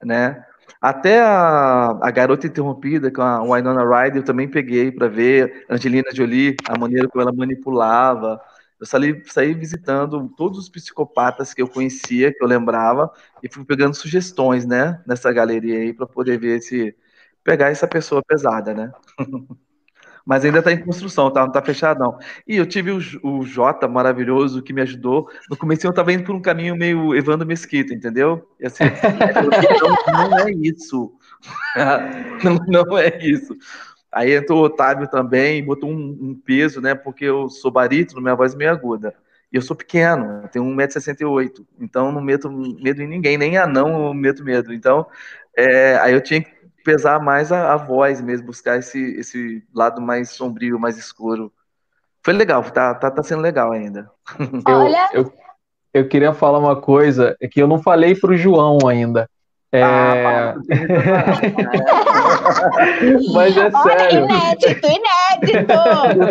né? 0.04 0.44
Até 0.80 1.20
a, 1.20 1.90
a 2.02 2.10
Garota 2.10 2.46
Interrompida 2.46 3.10
com 3.10 3.22
a 3.22 3.42
Winona 3.42 3.82
Ryder 3.84 4.18
eu 4.18 4.24
também 4.24 4.48
peguei 4.48 4.92
para 4.92 5.08
ver 5.08 5.66
Angelina 5.68 6.10
Jolie, 6.14 6.56
a 6.68 6.78
maneira 6.78 7.08
como 7.08 7.22
ela 7.22 7.32
manipulava. 7.32 8.40
Eu 8.80 8.86
saí, 8.86 9.22
saí 9.26 9.54
visitando 9.54 10.28
todos 10.36 10.58
os 10.58 10.68
psicopatas 10.68 11.52
que 11.52 11.60
eu 11.62 11.68
conhecia, 11.68 12.32
que 12.32 12.42
eu 12.42 12.46
lembrava, 12.48 13.12
e 13.42 13.48
fui 13.52 13.64
pegando 13.64 13.94
sugestões, 13.94 14.64
né, 14.66 15.02
nessa 15.06 15.32
galeria 15.32 15.78
aí 15.80 15.92
para 15.92 16.06
poder 16.06 16.38
ver 16.38 16.60
se 16.62 16.94
pegar 17.42 17.70
essa 17.70 17.88
pessoa 17.88 18.22
pesada, 18.22 18.74
né? 18.74 18.92
mas 20.28 20.44
ainda 20.44 20.58
está 20.58 20.70
em 20.70 20.84
construção, 20.84 21.30
tá? 21.30 21.40
Não 21.40 21.48
está 21.48 21.62
fechado, 21.62 22.00
não. 22.00 22.18
E 22.46 22.58
eu 22.58 22.66
tive 22.66 22.90
o, 22.90 23.00
o 23.22 23.46
Jota 23.46 23.88
maravilhoso 23.88 24.60
que 24.60 24.74
me 24.74 24.82
ajudou. 24.82 25.26
No 25.48 25.56
começo 25.56 25.86
eu 25.86 25.90
estava 25.90 26.12
indo 26.12 26.22
por 26.22 26.34
um 26.34 26.42
caminho 26.42 26.76
meio 26.76 27.16
Evandro 27.16 27.46
Mesquita, 27.46 27.94
entendeu? 27.94 28.46
E 28.60 28.66
assim, 28.66 28.84
não, 30.12 30.28
não 30.28 30.38
é 30.38 30.50
isso. 30.52 31.14
não, 32.44 32.56
não 32.68 32.98
é 32.98 33.18
isso. 33.26 33.56
Aí 34.12 34.34
entrou 34.34 34.60
o 34.60 34.64
Otávio 34.64 35.08
também, 35.08 35.64
botou 35.64 35.88
um, 35.88 36.18
um, 36.20 36.34
peso, 36.34 36.78
né? 36.78 36.94
Porque 36.94 37.24
eu 37.24 37.48
sou 37.48 37.70
barítono, 37.70 38.20
minha 38.20 38.34
voz 38.34 38.52
é 38.52 38.56
meio 38.58 38.70
aguda. 38.70 39.14
E 39.50 39.56
eu 39.56 39.62
sou 39.62 39.74
pequeno, 39.74 40.42
eu 40.42 40.48
tenho 40.48 40.64
1,68m, 40.66 41.64
então 41.80 42.12
não 42.12 42.20
meto 42.20 42.50
medo 42.50 43.00
em 43.00 43.08
ninguém, 43.08 43.38
nem 43.38 43.56
anão 43.56 44.08
eu 44.08 44.12
meto 44.12 44.44
medo. 44.44 44.74
Então, 44.74 45.06
é, 45.56 45.96
aí 45.96 46.12
eu 46.12 46.20
tinha 46.20 46.42
que 46.42 46.57
pesar 46.88 47.20
mais 47.20 47.52
a, 47.52 47.74
a, 47.74 47.76
voz 47.76 48.18
mesmo, 48.22 48.46
buscar 48.46 48.78
esse, 48.78 48.98
esse 49.18 49.62
lado 49.74 50.00
mais 50.00 50.30
sombrio, 50.30 50.80
mais 50.80 50.96
escuro. 50.96 51.52
Foi 52.24 52.32
legal, 52.32 52.62
tá, 52.64 52.94
tá, 52.94 53.10
tá 53.10 53.22
sendo 53.22 53.42
legal 53.42 53.72
ainda. 53.72 54.10
Olha. 54.66 55.10
Eu, 55.12 55.24
eu, 55.24 55.32
eu 55.92 56.08
queria 56.08 56.32
falar 56.32 56.58
uma 56.58 56.80
coisa 56.80 57.36
é 57.42 57.46
que 57.46 57.60
eu 57.60 57.68
não 57.68 57.82
falei 57.82 58.14
pro 58.14 58.38
João 58.38 58.78
ainda. 58.88 59.28
É... 59.70 59.82
Ah, 59.82 60.54
Mas 63.34 63.56
é 63.56 63.70
Olha, 63.72 63.82
sério. 63.82 64.24
Inédito, 64.24 64.86
inédito. 64.86 65.72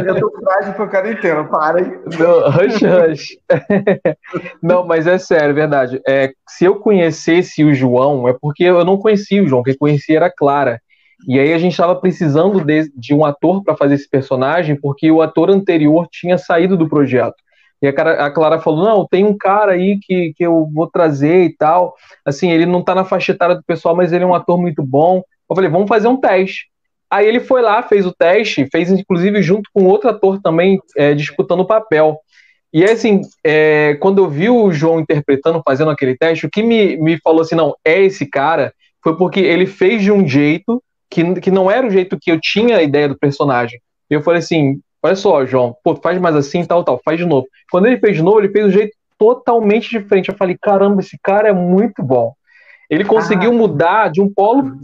Eu 0.07 0.19
tô 0.19 0.31
frágil 0.41 0.73
pro 0.73 0.89
cara 0.89 1.11
inteiro, 1.11 1.47
para 1.49 1.79
aí. 1.79 1.99
Não, 2.19 2.47
hush, 2.49 2.81
hush. 2.81 3.37
Não, 4.61 4.85
mas 4.85 5.07
é 5.07 5.17
sério, 5.17 5.51
é 5.51 5.53
verdade. 5.53 6.01
É, 6.07 6.31
se 6.47 6.65
eu 6.65 6.75
conhecesse 6.75 7.63
o 7.63 7.73
João, 7.73 8.27
é 8.27 8.35
porque 8.39 8.63
eu 8.63 8.83
não 8.83 8.97
conhecia 8.97 9.43
o 9.43 9.47
João, 9.47 9.63
quem 9.63 9.77
conhecia 9.77 10.17
era 10.17 10.25
a 10.27 10.33
Clara. 10.33 10.81
E 11.27 11.39
aí 11.39 11.53
a 11.53 11.57
gente 11.57 11.71
estava 11.71 11.95
precisando 11.95 12.63
de, 12.63 12.91
de 12.95 13.13
um 13.13 13.25
ator 13.25 13.63
para 13.63 13.75
fazer 13.75 13.95
esse 13.95 14.09
personagem, 14.09 14.75
porque 14.75 15.09
o 15.09 15.21
ator 15.21 15.49
anterior 15.49 16.07
tinha 16.11 16.37
saído 16.37 16.77
do 16.77 16.87
projeto. 16.87 17.35
E 17.81 17.87
a, 17.87 17.93
cara, 17.93 18.25
a, 18.25 18.31
Clara 18.31 18.59
falou: 18.59 18.83
não, 18.83 19.07
tem 19.07 19.25
um 19.25 19.37
cara 19.37 19.73
aí 19.73 19.99
que, 19.99 20.33
que 20.35 20.43
eu 20.43 20.69
vou 20.73 20.87
trazer 20.87 21.43
e 21.43 21.55
tal. 21.55 21.95
Assim, 22.25 22.51
ele 22.51 22.65
não 22.65 22.83
tá 22.83 22.95
na 22.95 23.05
faixa 23.05 23.31
etária 23.31 23.55
do 23.55 23.63
pessoal, 23.63 23.95
mas 23.95 24.11
ele 24.11 24.23
é 24.23 24.27
um 24.27 24.35
ator 24.35 24.59
muito 24.59 24.83
bom. 24.83 25.23
Eu 25.49 25.55
falei: 25.55 25.69
vamos 25.69 25.87
fazer 25.87 26.07
um 26.07 26.17
teste. 26.17 26.67
Aí 27.09 27.25
ele 27.25 27.39
foi 27.39 27.61
lá, 27.61 27.81
fez 27.83 28.05
o 28.05 28.13
teste, 28.13 28.67
fez 28.69 28.91
inclusive 28.91 29.41
junto 29.41 29.69
com 29.73 29.85
outro 29.85 30.09
ator 30.09 30.41
também 30.41 30.79
é, 30.97 31.13
disputando 31.13 31.61
o 31.61 31.67
papel. 31.67 32.19
E 32.73 32.83
assim, 32.83 33.21
é, 33.45 33.95
quando 33.95 34.17
eu 34.17 34.29
vi 34.29 34.49
o 34.49 34.71
João 34.71 34.99
interpretando, 34.99 35.61
fazendo 35.65 35.89
aquele 35.89 36.17
teste, 36.17 36.45
o 36.45 36.49
que 36.49 36.61
me, 36.61 36.97
me 36.97 37.17
falou 37.17 37.41
assim, 37.41 37.55
não, 37.55 37.73
é 37.83 38.01
esse 38.03 38.25
cara, 38.25 38.73
foi 39.01 39.15
porque 39.15 39.39
ele 39.39 39.65
fez 39.65 40.01
de 40.01 40.11
um 40.11 40.27
jeito 40.27 40.83
que, 41.09 41.39
que 41.39 41.49
não 41.49 41.71
era 41.71 41.87
o 41.87 41.89
jeito 41.89 42.19
que 42.19 42.29
eu 42.29 42.39
tinha 42.41 42.77
a 42.77 42.83
ideia 42.83 43.07
do 43.07 43.17
personagem. 43.17 43.79
E 44.11 44.13
eu 44.13 44.21
falei 44.21 44.39
assim, 44.39 44.81
olha 45.01 45.15
só, 45.15 45.45
João, 45.45 45.75
pô, 45.81 45.95
faz 45.95 46.19
mais 46.19 46.35
assim, 46.35 46.65
tal, 46.65 46.83
tal, 46.83 46.99
faz 47.03 47.17
de 47.17 47.25
novo. 47.25 47.47
Quando 47.71 47.85
ele 47.85 47.99
fez 47.99 48.17
de 48.17 48.21
novo, 48.21 48.39
ele 48.39 48.51
fez 48.51 48.65
um 48.65 48.71
jeito 48.71 48.95
totalmente 49.17 49.89
diferente. 49.89 50.29
Eu 50.29 50.35
falei, 50.35 50.57
caramba, 50.61 51.01
esse 51.01 51.17
cara 51.23 51.47
é 51.47 51.53
muito 51.53 52.03
bom. 52.03 52.33
Ele 52.89 53.05
conseguiu 53.05 53.51
ah. 53.51 53.55
mudar 53.55 54.11
de 54.11 54.21
um 54.21 54.31
polo 54.31 54.77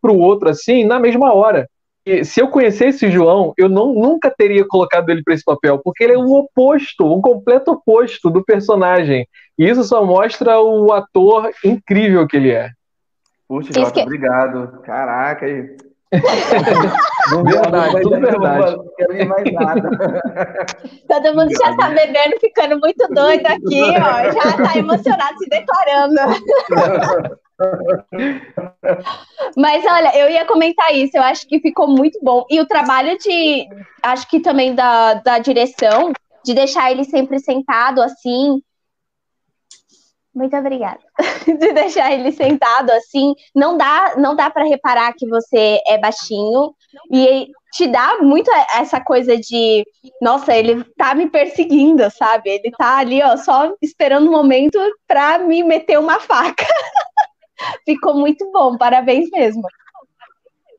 para 0.00 0.12
o 0.12 0.18
outro 0.18 0.48
assim 0.48 0.84
na 0.84 0.98
mesma 0.98 1.32
hora. 1.32 1.68
E 2.06 2.22
se 2.22 2.40
eu 2.40 2.48
conhecesse 2.48 3.06
o 3.06 3.10
João, 3.10 3.54
eu 3.56 3.66
não, 3.66 3.94
nunca 3.94 4.30
teria 4.30 4.66
colocado 4.68 5.08
ele 5.08 5.22
para 5.22 5.32
esse 5.32 5.44
papel, 5.44 5.80
porque 5.82 6.04
ele 6.04 6.12
é 6.12 6.18
o 6.18 6.32
oposto, 6.34 7.06
o 7.06 7.20
completo 7.22 7.72
oposto 7.72 8.28
do 8.28 8.44
personagem. 8.44 9.26
E 9.58 9.66
isso 9.66 9.82
só 9.84 10.04
mostra 10.04 10.60
o 10.60 10.92
ator 10.92 11.50
incrível 11.64 12.26
que 12.26 12.36
ele 12.36 12.50
é. 12.50 12.70
Puxa, 13.48 13.70
Jota, 13.72 13.92
que... 13.92 14.02
obrigado. 14.02 14.82
Caraca, 14.82 15.46
aí. 15.46 15.76
verdade, 17.44 18.02
tudo 18.02 18.20
verdade. 18.20 18.76
Não 18.76 18.86
quero 18.96 19.28
mais 19.28 19.52
nada. 19.52 19.90
Todo 21.08 21.34
mundo 21.34 21.50
já 21.52 21.74
tá 21.76 21.88
bebendo, 21.88 22.38
ficando 22.38 22.78
muito 22.80 23.08
doido 23.14 23.46
aqui, 23.46 23.80
ó. 23.80 24.30
Já 24.30 24.56
tá 24.56 24.78
emocionado, 24.78 25.38
se 25.38 25.48
declarando. 25.48 27.36
Mas 29.56 29.84
olha, 29.84 30.16
eu 30.18 30.28
ia 30.30 30.44
comentar 30.44 30.94
isso, 30.94 31.16
eu 31.16 31.22
acho 31.22 31.46
que 31.46 31.60
ficou 31.60 31.86
muito 31.88 32.18
bom. 32.22 32.44
E 32.50 32.60
o 32.60 32.66
trabalho 32.66 33.16
de, 33.18 33.68
acho 34.02 34.28
que 34.28 34.40
também 34.40 34.74
da, 34.74 35.14
da 35.14 35.38
direção, 35.38 36.12
de 36.44 36.54
deixar 36.54 36.90
ele 36.90 37.04
sempre 37.04 37.38
sentado 37.38 38.02
assim, 38.02 38.60
muito 40.34 40.56
obrigada. 40.56 40.98
De 41.46 41.72
deixar 41.72 42.12
ele 42.12 42.32
sentado 42.32 42.90
assim, 42.90 43.34
não 43.54 43.76
dá, 43.76 44.14
não 44.16 44.34
dá 44.34 44.50
para 44.50 44.64
reparar 44.64 45.12
que 45.16 45.28
você 45.28 45.80
é 45.86 45.96
baixinho 45.96 46.74
e 47.12 47.48
te 47.72 47.86
dá 47.86 48.18
muito 48.20 48.50
essa 48.74 49.00
coisa 49.00 49.36
de, 49.36 49.84
nossa, 50.20 50.54
ele 50.54 50.82
tá 50.96 51.14
me 51.14 51.28
perseguindo, 51.28 52.08
sabe? 52.10 52.50
Ele 52.50 52.72
tá 52.76 52.98
ali, 52.98 53.22
ó, 53.22 53.36
só 53.36 53.72
esperando 53.80 54.26
o 54.26 54.28
um 54.30 54.32
momento 54.32 54.78
para 55.06 55.38
me 55.38 55.62
meter 55.62 55.98
uma 55.98 56.18
faca. 56.18 56.66
Ficou 57.84 58.14
muito 58.14 58.50
bom, 58.52 58.76
parabéns 58.76 59.30
mesmo. 59.30 59.62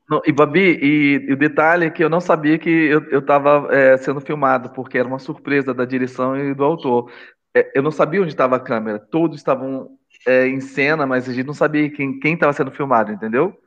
Não, 0.08 0.22
e 0.24 0.30
Babi, 0.30 0.78
e, 0.80 1.26
e, 1.28 1.32
o 1.32 1.36
detalhe 1.36 1.86
é 1.86 1.90
que 1.90 2.02
eu 2.02 2.08
não 2.08 2.20
sabia 2.20 2.58
que 2.58 2.70
eu 2.70 3.18
estava 3.18 3.68
é, 3.74 3.96
sendo 3.96 4.20
filmado, 4.20 4.70
porque 4.70 4.96
era 4.96 5.08
uma 5.08 5.18
surpresa 5.18 5.74
da 5.74 5.84
direção 5.84 6.36
e 6.36 6.54
do 6.54 6.64
autor. 6.64 7.10
É, 7.54 7.72
eu 7.74 7.82
não 7.82 7.90
sabia 7.90 8.20
onde 8.20 8.30
estava 8.30 8.56
a 8.56 8.60
câmera. 8.60 8.98
Todos 8.98 9.36
estavam 9.36 9.90
é, 10.26 10.46
em 10.46 10.60
cena, 10.60 11.06
mas 11.06 11.28
a 11.28 11.32
gente 11.32 11.46
não 11.46 11.54
sabia 11.54 11.90
quem 11.90 12.20
estava 12.34 12.52
sendo 12.52 12.70
filmado, 12.70 13.12
entendeu? 13.12 13.58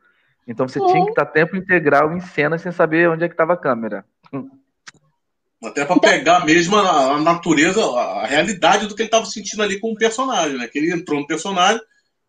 Então 0.46 0.66
você 0.66 0.80
tinha 0.80 1.04
que 1.04 1.10
estar 1.10 1.26
tá 1.26 1.32
tempo 1.32 1.56
integral 1.56 2.12
em 2.12 2.20
cena 2.20 2.58
sem 2.58 2.72
saber 2.72 3.08
onde 3.08 3.24
é 3.24 3.28
que 3.28 3.34
estava 3.34 3.52
a 3.52 3.56
câmera. 3.56 4.04
Até 5.62 5.84
para 5.84 6.00
pegar 6.00 6.44
mesmo 6.44 6.76
a, 6.76 7.12
a, 7.12 7.20
natureza, 7.20 7.84
a 7.84 8.26
realidade 8.26 8.86
do 8.86 8.94
que 8.94 9.02
ele 9.02 9.08
estava 9.08 9.26
sentindo 9.26 9.62
ali 9.62 9.78
com 9.78 9.92
o 9.92 9.96
personagem, 9.96 10.56
né? 10.56 10.66
Que 10.66 10.78
ele 10.78 10.92
entrou 10.92 11.20
no 11.20 11.26
personagem, 11.26 11.80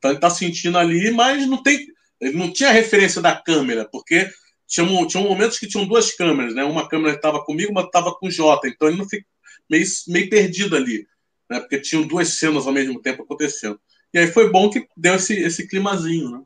então 0.01 0.09
ele 0.09 0.17
está 0.17 0.31
sentindo 0.31 0.79
ali, 0.79 1.11
mas 1.11 1.45
não 1.45 1.61
tem, 1.61 1.85
ele 2.19 2.37
não 2.37 2.51
tinha 2.51 2.71
referência 2.71 3.21
da 3.21 3.35
câmera, 3.35 3.87
porque 3.91 4.27
tinha, 4.67 5.07
tinha 5.07 5.23
momentos 5.23 5.59
que 5.59 5.67
tinham 5.67 5.85
duas 5.85 6.11
câmeras, 6.11 6.55
né? 6.55 6.63
Uma 6.63 6.89
câmera 6.89 7.15
estava 7.15 7.43
comigo, 7.43 7.71
uma 7.71 7.81
estava 7.81 8.11
com 8.15 8.27
o 8.27 8.31
Jota, 8.31 8.67
então 8.67 8.87
ele 8.87 8.97
não 8.97 9.07
fica 9.07 9.25
meio, 9.69 9.85
meio 10.07 10.29
perdido 10.29 10.75
ali 10.75 11.05
né? 11.51 11.59
Porque 11.59 11.81
tinham 11.81 12.07
duas 12.07 12.29
cenas 12.39 12.65
ao 12.65 12.71
mesmo 12.71 13.01
tempo 13.01 13.23
acontecendo. 13.23 13.77
E 14.13 14.19
aí 14.19 14.27
foi 14.27 14.49
bom 14.49 14.69
que 14.69 14.87
deu 14.95 15.15
esse, 15.15 15.37
esse 15.37 15.67
climazinho, 15.67 16.31
né? 16.31 16.41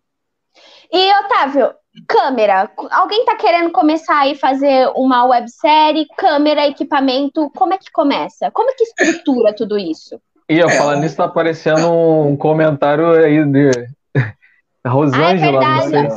E, 0.92 1.20
Otávio, 1.20 1.74
câmera. 2.08 2.72
Alguém 2.92 3.24
tá 3.24 3.36
querendo 3.36 3.72
começar 3.72 4.20
aí 4.20 4.36
fazer 4.36 4.90
uma 4.96 5.26
websérie, 5.26 6.08
câmera, 6.18 6.68
equipamento, 6.68 7.50
como 7.56 7.74
é 7.74 7.78
que 7.78 7.92
começa? 7.92 8.50
Como 8.52 8.70
é 8.70 8.74
que 8.74 8.84
estrutura 8.84 9.56
tudo 9.56 9.78
isso? 9.78 10.20
E 10.50 10.60
eu 10.60 10.68
é, 10.68 10.78
falando 10.78 11.02
nisso, 11.02 11.18
tá 11.18 11.26
aparecendo 11.26 11.92
um 11.92 12.38
comentário 12.38 13.12
aí 13.12 13.44
de 13.46 13.72
Rosângela, 14.86 15.60
ah, 15.60 15.64
é 15.64 15.76
não 15.76 15.90
sei 15.90 16.10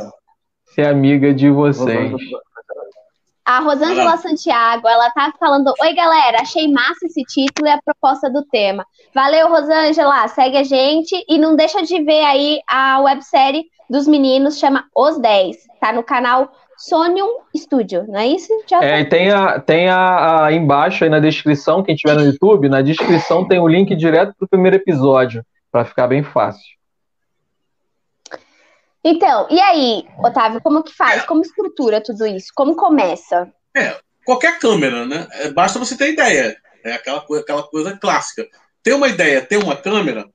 se 0.65 0.81
é 0.81 0.89
amiga 0.89 1.33
de 1.33 1.49
vocês. 1.49 2.13
A 3.43 3.61
Rosângela 3.61 4.15
Santiago, 4.17 4.87
ela 4.87 5.09
tá 5.09 5.33
falando: 5.39 5.73
Oi, 5.81 5.93
galera, 5.95 6.41
achei 6.41 6.71
massa 6.71 7.07
esse 7.07 7.23
título 7.23 7.67
e 7.67 7.71
a 7.71 7.81
proposta 7.83 8.29
do 8.29 8.45
tema. 8.45 8.85
Valeu, 9.13 9.49
Rosângela, 9.49 10.27
segue 10.27 10.57
a 10.57 10.63
gente 10.63 11.15
e 11.27 11.39
não 11.39 11.55
deixa 11.55 11.81
de 11.81 12.03
ver 12.03 12.23
aí 12.23 12.61
a 12.69 13.01
websérie 13.01 13.65
dos 13.89 14.07
meninos, 14.07 14.59
chama 14.59 14.85
Os 14.95 15.17
10. 15.17 15.57
Tá 15.81 15.91
no 15.91 16.03
canal 16.03 16.51
Sonium 16.79 17.41
Studio, 17.55 18.05
não 18.07 18.19
é 18.19 18.27
isso? 18.27 18.47
Já 18.65 18.81
é, 18.81 19.01
e 19.01 19.05
tem, 19.05 19.29
a, 19.29 19.59
tem 19.59 19.89
a, 19.89 20.45
a, 20.45 20.53
embaixo 20.53 21.03
aí 21.03 21.09
na 21.09 21.19
descrição, 21.19 21.83
quem 21.83 21.93
tiver 21.93 22.15
no 22.15 22.23
YouTube, 22.23 22.69
na 22.69 22.81
descrição 22.81 23.45
tem 23.47 23.59
o 23.59 23.67
link 23.67 23.93
direto 23.95 24.33
pro 24.37 24.47
primeiro 24.47 24.77
episódio, 24.77 25.45
para 25.69 25.83
ficar 25.83 26.07
bem 26.07 26.23
fácil. 26.23 26.79
Então, 29.03 29.47
e 29.49 29.59
aí, 29.59 30.05
Otávio, 30.19 30.61
como 30.61 30.83
que 30.83 30.95
faz? 30.95 31.25
Como 31.25 31.41
estrutura 31.41 32.01
tudo 32.01 32.25
isso? 32.25 32.47
Como 32.55 32.75
começa? 32.75 33.51
É, 33.75 33.97
qualquer 34.25 34.57
câmera, 34.59 35.05
né? 35.05 35.27
É, 35.33 35.51
basta 35.51 35.79
você 35.79 35.97
ter 35.97 36.13
ideia. 36.13 36.57
É 36.83 36.93
aquela 36.93 37.21
coisa, 37.21 37.43
aquela 37.43 37.63
coisa 37.63 37.97
clássica. 37.97 38.47
Ter 38.81 38.93
uma 38.93 39.07
ideia, 39.07 39.41
ter 39.41 39.57
uma 39.57 39.75
câmera, 39.75 40.29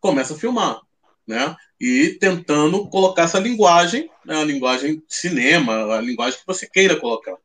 começa 0.00 0.34
a 0.34 0.36
filmar, 0.36 0.80
né? 1.26 1.54
E 1.80 2.16
tentando 2.20 2.88
colocar 2.88 3.22
essa 3.22 3.38
linguagem, 3.38 4.10
né? 4.24 4.36
a 4.36 4.44
linguagem 4.44 5.02
cinema, 5.08 5.96
a 5.96 6.00
linguagem 6.00 6.38
que 6.38 6.46
você 6.46 6.66
queira 6.66 6.96
colocar. 6.96 7.36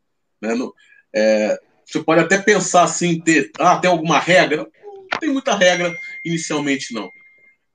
Né? 0.42 0.54
No, 0.54 0.74
é, 1.14 1.60
você 1.86 2.04
pode 2.04 2.22
até 2.22 2.38
pensar 2.38 2.84
assim, 2.84 3.20
ter, 3.20 3.52
ah, 3.60 3.78
tem 3.78 3.90
alguma 3.90 4.20
regra? 4.20 4.68
Não 5.12 5.20
tem 5.20 5.30
muita 5.30 5.56
regra 5.56 5.96
inicialmente, 6.24 6.94
não. 6.94 7.10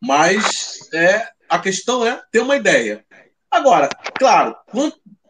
Mas 0.00 0.88
é 0.92 1.28
a 1.48 1.58
questão 1.58 2.06
é 2.06 2.22
ter 2.30 2.40
uma 2.40 2.56
ideia. 2.56 3.04
Agora, 3.50 3.88
claro, 4.18 4.54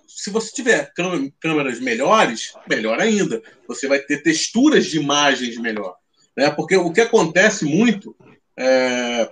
se 0.07 0.31
você 0.31 0.53
tiver 0.53 0.93
câmeras 1.41 1.81
melhores, 1.81 2.53
melhor 2.69 3.01
ainda. 3.01 3.43
Você 3.67 3.89
vai 3.89 3.99
ter 3.99 4.23
texturas 4.23 4.87
de 4.87 4.99
imagens 4.99 5.59
melhor. 5.59 5.97
Né? 6.37 6.51
Porque 6.51 6.77
o 6.77 6.93
que 6.93 7.01
acontece 7.01 7.65
muito, 7.65 8.17
é, 8.57 9.31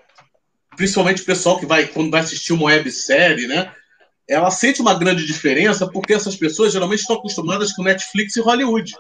principalmente 0.77 1.23
o 1.23 1.27
pessoal 1.27 1.59
que 1.59 1.67
vai, 1.67 1.87
quando 1.87 2.11
vai 2.11 2.21
assistir 2.21 2.53
uma 2.53 2.67
websérie, 2.67 3.47
né? 3.47 3.73
Ela 4.29 4.51
sente 4.51 4.81
uma 4.81 4.95
grande 4.95 5.27
diferença 5.27 5.87
porque 5.87 6.15
essas 6.15 6.37
pessoas 6.37 6.73
geralmente 6.73 7.01
estão 7.01 7.17
acostumadas 7.17 7.73
com 7.73 7.83
Netflix 7.83 8.37
e 8.37 8.41
Hollywood. 8.41 8.95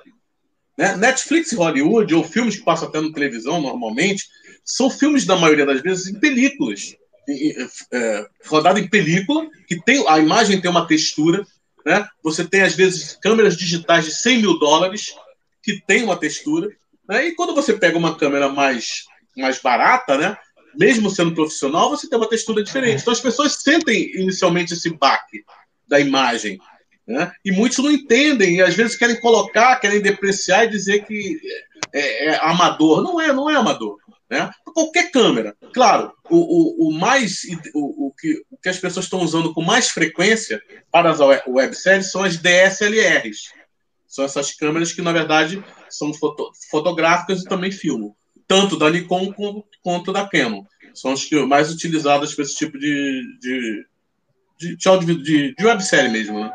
Né? 0.77 0.97
Netflix 0.97 1.53
e 1.53 1.57
Hollywood, 1.57 2.15
ou 2.15 2.25
filmes 2.25 2.57
que 2.57 2.65
passam 2.65 2.89
até 2.89 3.01
na 3.01 3.13
televisão 3.13 3.61
normalmente, 3.61 4.27
são 4.65 4.91
filmes, 4.91 5.25
da 5.25 5.37
maioria 5.37 5.67
das 5.67 5.81
vezes, 5.81 6.07
em 6.09 6.19
películas 6.19 6.97
é, 7.93 8.27
rodado 8.47 8.79
em 8.79 8.89
película, 8.89 9.49
que 9.67 9.81
tem 9.81 10.05
a 10.09 10.19
imagem 10.19 10.61
tem 10.61 10.71
uma 10.71 10.87
textura, 10.87 11.47
né? 11.85 12.07
Você 12.23 12.45
tem 12.45 12.63
às 12.63 12.75
vezes 12.75 13.19
câmeras 13.21 13.57
digitais 13.57 14.05
de 14.05 14.15
100 14.15 14.39
mil 14.39 14.59
dólares 14.59 15.15
que 15.63 15.81
tem 15.87 16.03
uma 16.03 16.17
textura, 16.17 16.69
né? 17.09 17.27
E 17.27 17.35
quando 17.35 17.55
você 17.55 17.75
pega 17.75 17.97
uma 17.97 18.17
câmera 18.17 18.49
mais 18.49 19.05
mais 19.37 19.59
barata, 19.61 20.19
né? 20.19 20.37
Mesmo 20.79 21.11
sendo 21.11 21.35
profissional, 21.35 21.91
você 21.91 22.09
tem 22.09 22.19
uma 22.19 22.29
textura 22.29 22.63
diferente. 22.63 23.03
Então 23.03 23.13
as 23.13 23.21
pessoas 23.21 23.57
sentem 23.57 24.11
inicialmente 24.15 24.75
esse 24.75 24.91
baque 24.91 25.45
da 25.87 26.01
imagem, 26.01 26.59
né? 27.07 27.33
E 27.45 27.51
muitos 27.53 27.79
não 27.79 27.91
entendem 27.91 28.57
e 28.57 28.63
às 28.63 28.75
vezes 28.75 28.97
querem 28.97 29.21
colocar, 29.21 29.77
querem 29.77 30.01
depreciar 30.01 30.65
e 30.65 30.71
dizer 30.71 31.05
que 31.05 31.39
é, 31.93 32.27
é 32.27 32.37
amador. 32.43 33.03
Não 33.03 33.21
é, 33.21 33.33
não 33.33 33.51
é 33.51 33.57
amador. 33.57 33.99
Né? 34.31 34.51
Qualquer 34.73 35.11
câmera. 35.11 35.55
Claro, 35.75 36.11
o, 36.31 36.37
o, 36.37 36.89
o 36.89 36.93
mais 36.93 37.43
o, 37.75 38.07
o, 38.07 38.15
que, 38.19 38.43
o 38.51 38.57
que 38.57 38.69
as 38.71 38.79
pessoas 38.79 39.05
estão 39.05 39.21
usando 39.21 39.53
com 39.53 39.61
mais 39.61 39.91
frequência 39.91 40.63
para 40.91 41.11
as 41.11 41.19
webséries 41.47 42.11
são 42.11 42.25
as 42.25 42.39
DSLRs. 42.39 43.53
São 44.07 44.25
essas 44.25 44.53
câmeras 44.53 44.93
que, 44.93 45.03
na 45.03 45.13
verdade, 45.13 45.63
são 45.91 46.15
foto, 46.15 46.51
fotográficas 46.71 47.43
e 47.43 47.45
também 47.45 47.71
filmam. 47.71 48.15
Tanto 48.53 48.77
da 48.77 48.91
Nikon 48.91 49.33
quanto 49.83 50.13
da 50.13 50.29
Canon. 50.29 50.65
São 50.93 51.13
as 51.13 51.25
que 51.25 51.43
mais 51.47 51.73
utilizadas 51.73 52.35
para 52.35 52.45
esse 52.45 52.55
tipo 52.55 52.79
de, 52.79 53.23
de, 53.41 53.87
de, 54.59 54.77
de, 54.77 55.23
de, 55.23 55.55
de 55.55 55.65
websérie 55.65 56.11
mesmo. 56.11 56.41
Né? 56.41 56.53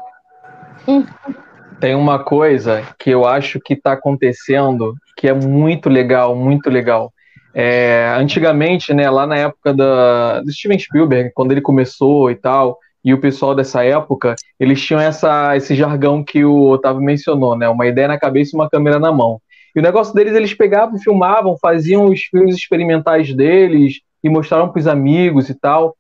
Tem 1.80 1.96
uma 1.96 2.24
coisa 2.24 2.88
que 3.00 3.10
eu 3.10 3.26
acho 3.26 3.60
que 3.60 3.74
está 3.74 3.94
acontecendo 3.94 4.94
que 5.16 5.28
é 5.28 5.34
muito 5.34 5.90
legal, 5.90 6.36
muito 6.36 6.70
legal 6.70 7.12
é, 7.60 8.16
antigamente, 8.16 8.94
né, 8.94 9.10
lá 9.10 9.26
na 9.26 9.36
época 9.36 9.74
da, 9.74 10.42
do 10.42 10.52
Steven 10.52 10.78
Spielberg, 10.78 11.32
quando 11.34 11.52
ele 11.54 11.62
começou 11.62 12.30
e 12.30 12.36
tal, 12.36 12.78
e 13.04 13.12
o 13.16 13.20
pessoal 13.20 13.56
dessa 13.56 13.84
época, 13.84 14.36
eles 14.60 14.80
tinham 14.80 15.02
essa, 15.02 15.58
esse 15.58 15.74
jargão 15.74 16.24
que 16.24 16.46
o 16.46 16.70
Otávio 16.70 17.02
mencionou, 17.02 17.58
né? 17.58 17.68
Uma 17.68 17.88
ideia 17.88 18.08
na 18.08 18.20
cabeça 18.20 18.52
e 18.54 18.60
uma 18.60 18.70
câmera 18.70 19.00
na 19.00 19.12
mão. 19.12 19.42
E 19.78 19.80
o 19.80 19.84
negócio 19.84 20.12
deles, 20.12 20.34
eles 20.34 20.56
pegavam, 20.56 20.98
filmavam, 20.98 21.56
faziam 21.62 22.06
os 22.06 22.20
filmes 22.24 22.56
experimentais 22.56 23.32
deles 23.32 24.02
e 24.24 24.28
mostraram 24.28 24.70
para 24.70 24.80
os 24.80 24.88
amigos 24.88 25.52
e 25.52 25.54
tal. 25.54 25.96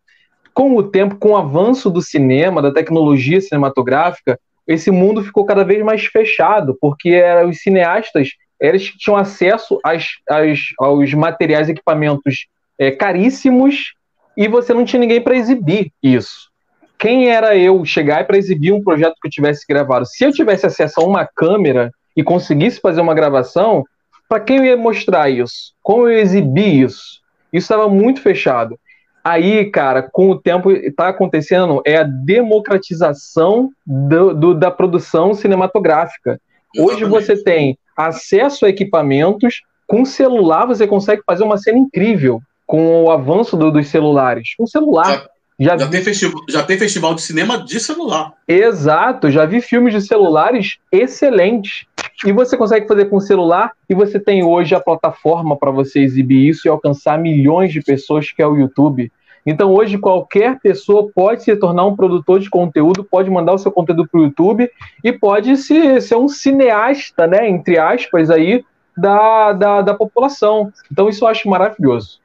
Com 0.51 0.75
o 0.75 0.81
tempo, 0.81 1.17
com 1.17 1.33
o 1.33 1.37
avanço 1.37 1.87
do 1.87 2.01
cinema, 2.01 2.59
da 2.59 2.73
tecnologia 2.73 3.39
cinematográfica, 3.39 4.39
esse 4.65 4.89
mundo 4.89 5.23
ficou 5.23 5.45
cada 5.45 5.63
vez 5.63 5.83
mais 5.83 6.03
fechado, 6.05 6.75
porque 6.81 7.09
era, 7.09 7.47
os 7.47 7.59
cineastas 7.59 8.29
eles 8.59 8.83
tinham 8.97 9.15
acesso 9.15 9.79
às, 9.85 10.07
às, 10.27 10.59
aos 10.79 11.13
materiais 11.13 11.69
equipamentos 11.69 12.47
é, 12.79 12.89
caríssimos 12.89 13.93
e 14.35 14.47
você 14.47 14.73
não 14.73 14.85
tinha 14.85 15.01
ninguém 15.01 15.21
para 15.21 15.37
exibir 15.37 15.91
isso. 16.01 16.49
Quem 16.97 17.29
era 17.29 17.55
eu 17.55 17.85
chegar 17.85 18.25
para 18.25 18.39
exibir 18.39 18.73
um 18.73 18.83
projeto 18.83 19.13
que 19.21 19.27
eu 19.27 19.31
tivesse 19.31 19.63
gravado? 19.69 20.07
Se 20.07 20.23
eu 20.23 20.31
tivesse 20.31 20.65
acesso 20.65 20.99
a 20.99 21.03
uma 21.03 21.27
câmera 21.27 21.91
e 22.17 22.23
conseguisse 22.23 22.81
fazer 22.81 22.99
uma 22.99 23.13
gravação, 23.13 23.85
para 24.27 24.39
quem 24.39 24.57
eu 24.57 24.65
ia 24.65 24.75
mostrar 24.75 25.29
isso? 25.29 25.73
Como 25.83 26.09
eu 26.09 26.17
exibir 26.17 26.83
isso? 26.83 27.21
Isso 27.53 27.65
estava 27.65 27.87
muito 27.87 28.19
fechado. 28.19 28.77
Aí, 29.23 29.65
cara, 29.65 30.01
com 30.01 30.31
o 30.31 30.39
tempo 30.39 30.71
está 30.71 31.09
acontecendo 31.09 31.81
é 31.85 31.97
a 31.97 32.03
democratização 32.03 33.69
do, 33.85 34.33
do, 34.33 34.53
da 34.53 34.71
produção 34.71 35.33
cinematográfica. 35.33 36.39
Hoje 36.77 37.05
você 37.05 37.35
tem 37.41 37.77
acesso 37.95 38.65
a 38.65 38.69
equipamentos, 38.69 39.61
com 39.85 40.05
celular 40.05 40.65
você 40.65 40.87
consegue 40.87 41.21
fazer 41.25 41.43
uma 41.43 41.57
cena 41.57 41.77
incrível 41.77 42.41
com 42.65 43.03
o 43.03 43.11
avanço 43.11 43.55
do, 43.55 43.71
dos 43.71 43.87
celulares. 43.87 44.49
Um 44.59 44.67
celular. 44.67 45.27
Já, 45.59 45.75
já, 45.75 45.87
tem 45.87 46.01
festival, 46.03 46.41
já 46.47 46.63
tem 46.63 46.77
festival 46.77 47.15
de 47.15 47.21
cinema 47.21 47.63
de 47.63 47.79
celular. 47.79 48.31
Exato, 48.47 49.31
já 49.31 49.45
vi 49.45 49.59
filmes 49.59 49.91
de 49.93 50.01
celulares 50.01 50.77
excelentes. 50.91 51.85
E 52.25 52.31
você 52.31 52.57
consegue 52.57 52.87
fazer 52.87 53.05
com 53.05 53.17
o 53.17 53.21
celular, 53.21 53.71
e 53.87 53.93
você 53.93 54.19
tem 54.19 54.43
hoje 54.43 54.73
a 54.73 54.79
plataforma 54.79 55.55
para 55.55 55.69
você 55.69 55.99
exibir 55.99 56.47
isso 56.47 56.67
e 56.67 56.69
alcançar 56.69 57.19
milhões 57.19 57.71
de 57.71 57.81
pessoas, 57.81 58.31
que 58.31 58.41
é 58.41 58.47
o 58.47 58.55
YouTube. 58.55 59.11
Então, 59.45 59.73
hoje, 59.73 59.97
qualquer 59.97 60.59
pessoa 60.59 61.09
pode 61.13 61.43
se 61.43 61.55
tornar 61.55 61.85
um 61.85 61.95
produtor 61.95 62.39
de 62.39 62.49
conteúdo, 62.49 63.03
pode 63.03 63.29
mandar 63.29 63.53
o 63.53 63.57
seu 63.57 63.71
conteúdo 63.71 64.07
para 64.07 64.19
o 64.19 64.23
YouTube 64.23 64.69
e 65.03 65.13
pode 65.13 65.55
se, 65.55 66.01
ser 66.01 66.15
um 66.15 66.27
cineasta, 66.27 67.25
né, 67.27 67.47
entre 67.47 67.77
aspas, 67.77 68.29
aí, 68.29 68.63
da, 68.97 69.53
da, 69.53 69.81
da 69.81 69.93
população. 69.93 70.71
Então, 70.91 71.07
isso 71.07 71.23
eu 71.23 71.29
acho 71.29 71.47
maravilhoso. 71.47 72.19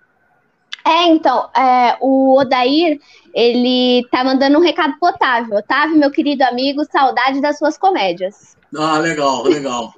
É, 0.85 1.07
então, 1.07 1.49
é, 1.55 1.97
o 2.01 2.39
Odair, 2.39 2.99
ele 3.35 4.07
tá 4.11 4.25
mandando 4.25 4.59
um 4.59 4.63
recado 4.63 4.99
pro 4.99 5.11
Otávio. 5.11 5.57
Otávio, 5.57 5.99
meu 5.99 6.11
querido 6.11 6.43
amigo, 6.45 6.85
saudade 6.85 7.41
das 7.41 7.59
suas 7.59 7.79
comédias. 7.79 8.57
Ah, 8.77 8.99
legal, 8.99 9.45
legal. 9.45 9.93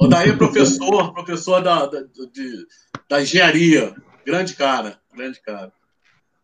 Odair 0.00 0.34
é 0.34 0.36
professor, 0.36 1.12
professor 1.12 1.62
da, 1.62 1.86
da, 1.86 2.00
de, 2.32 2.66
da 3.08 3.22
engenharia. 3.22 3.94
Grande 4.24 4.54
cara, 4.54 4.98
grande 5.14 5.40
cara. 5.40 5.72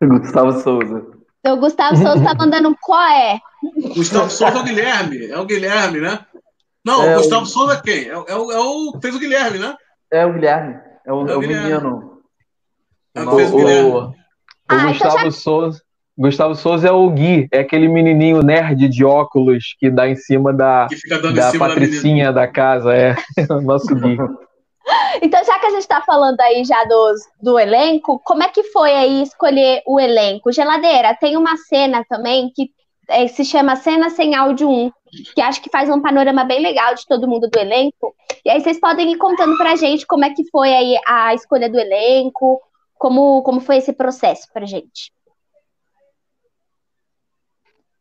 Gustavo 0.03 0.53
Souza. 0.61 1.07
O 1.47 1.57
Gustavo 1.57 1.97
Souza 1.97 2.25
tá 2.25 2.35
mandando 2.35 2.71
um 2.71 2.75
qual 2.81 3.03
é? 3.03 3.39
Gustavo 3.95 4.31
Souza 4.31 4.57
é 4.57 4.61
o 4.61 4.65
Guilherme, 4.65 5.27
é 5.27 5.39
o 5.39 5.45
Guilherme, 5.45 6.01
né? 6.01 6.25
Não, 6.85 7.03
é 7.03 7.15
o 7.15 7.19
Gustavo 7.19 7.43
o... 7.43 7.47
Souza 7.47 7.75
é 7.75 7.81
quem? 7.81 8.09
É, 8.09 8.13
é, 8.13 8.37
o, 8.37 8.53
é 8.53 8.59
o. 8.59 8.99
Fez 9.01 9.15
o 9.15 9.19
Guilherme, 9.19 9.59
né? 9.59 9.77
É 10.11 10.25
o 10.25 10.33
Guilherme. 10.33 10.75
É 11.07 11.13
o, 11.13 11.29
é 11.29 11.37
o, 11.37 11.43
é 11.43 11.47
menino. 11.47 12.14
O, 13.17 13.21
o, 13.21 14.05
o 14.07 14.15
ah, 14.69 14.87
Gustavo 14.87 15.17
então 15.17 15.25
já... 15.25 15.31
Souza. 15.31 15.85
Gustavo 16.17 16.55
Souza 16.55 16.89
é 16.89 16.93
o 16.93 17.11
Gui, 17.11 17.49
é 17.51 17.59
aquele 17.59 17.89
menininho 17.89 18.41
nerd 18.41 18.89
de 18.89 19.05
óculos 19.05 19.75
que 19.79 19.91
dá 19.91 20.09
em 20.09 20.15
cima 20.15 20.53
da, 20.53 20.87
da 21.35 21.59
patricinha 21.59 22.33
da, 22.33 22.43
da, 22.43 22.49
casa, 22.49 22.95
é 22.95 23.17
o 23.51 23.61
nosso 23.63 23.95
Gui. 23.95 24.17
Então, 25.23 25.43
já 25.43 25.59
que 25.59 25.65
a 25.65 25.71
gente 25.71 25.81
está 25.81 26.03
falando 26.03 26.39
aí 26.43 26.63
já 26.63 26.85
do, 26.85 27.15
do 27.41 27.59
elenco, 27.59 28.21
como 28.23 28.43
é 28.43 28.49
que 28.49 28.65
foi 28.65 28.93
aí 28.93 29.23
escolher 29.23 29.83
o 29.87 29.99
elenco? 29.99 30.53
Geladeira, 30.53 31.17
tem 31.19 31.39
uma 31.39 31.57
cena 31.57 32.05
também 32.07 32.51
que 32.55 32.71
é, 33.09 33.27
se 33.27 33.45
chama 33.45 33.77
Cena 33.77 34.11
Sem 34.11 34.35
Áudio 34.35 34.69
1, 34.69 34.91
que 35.35 35.41
acho 35.41 35.63
que 35.63 35.71
faz 35.71 35.89
um 35.89 36.03
panorama 36.03 36.45
bem 36.45 36.61
legal 36.61 36.95
de 36.95 37.07
todo 37.07 37.29
mundo 37.29 37.49
do 37.49 37.59
elenco. 37.59 38.15
E 38.45 38.51
aí 38.51 38.61
vocês 38.61 38.79
podem 38.79 39.13
ir 39.13 39.17
contando 39.17 39.57
pra 39.57 39.77
gente 39.77 40.07
como 40.07 40.25
é 40.25 40.31
que 40.31 40.45
foi 40.51 40.73
aí 40.73 40.99
a 41.07 41.33
escolha 41.35 41.69
do 41.71 41.79
elenco, 41.79 42.61
como, 43.05 43.43
como 43.43 43.61
foi 43.61 43.77
esse 43.77 43.93
processo 43.93 44.49
pra 44.51 44.65
gente. 44.65 45.13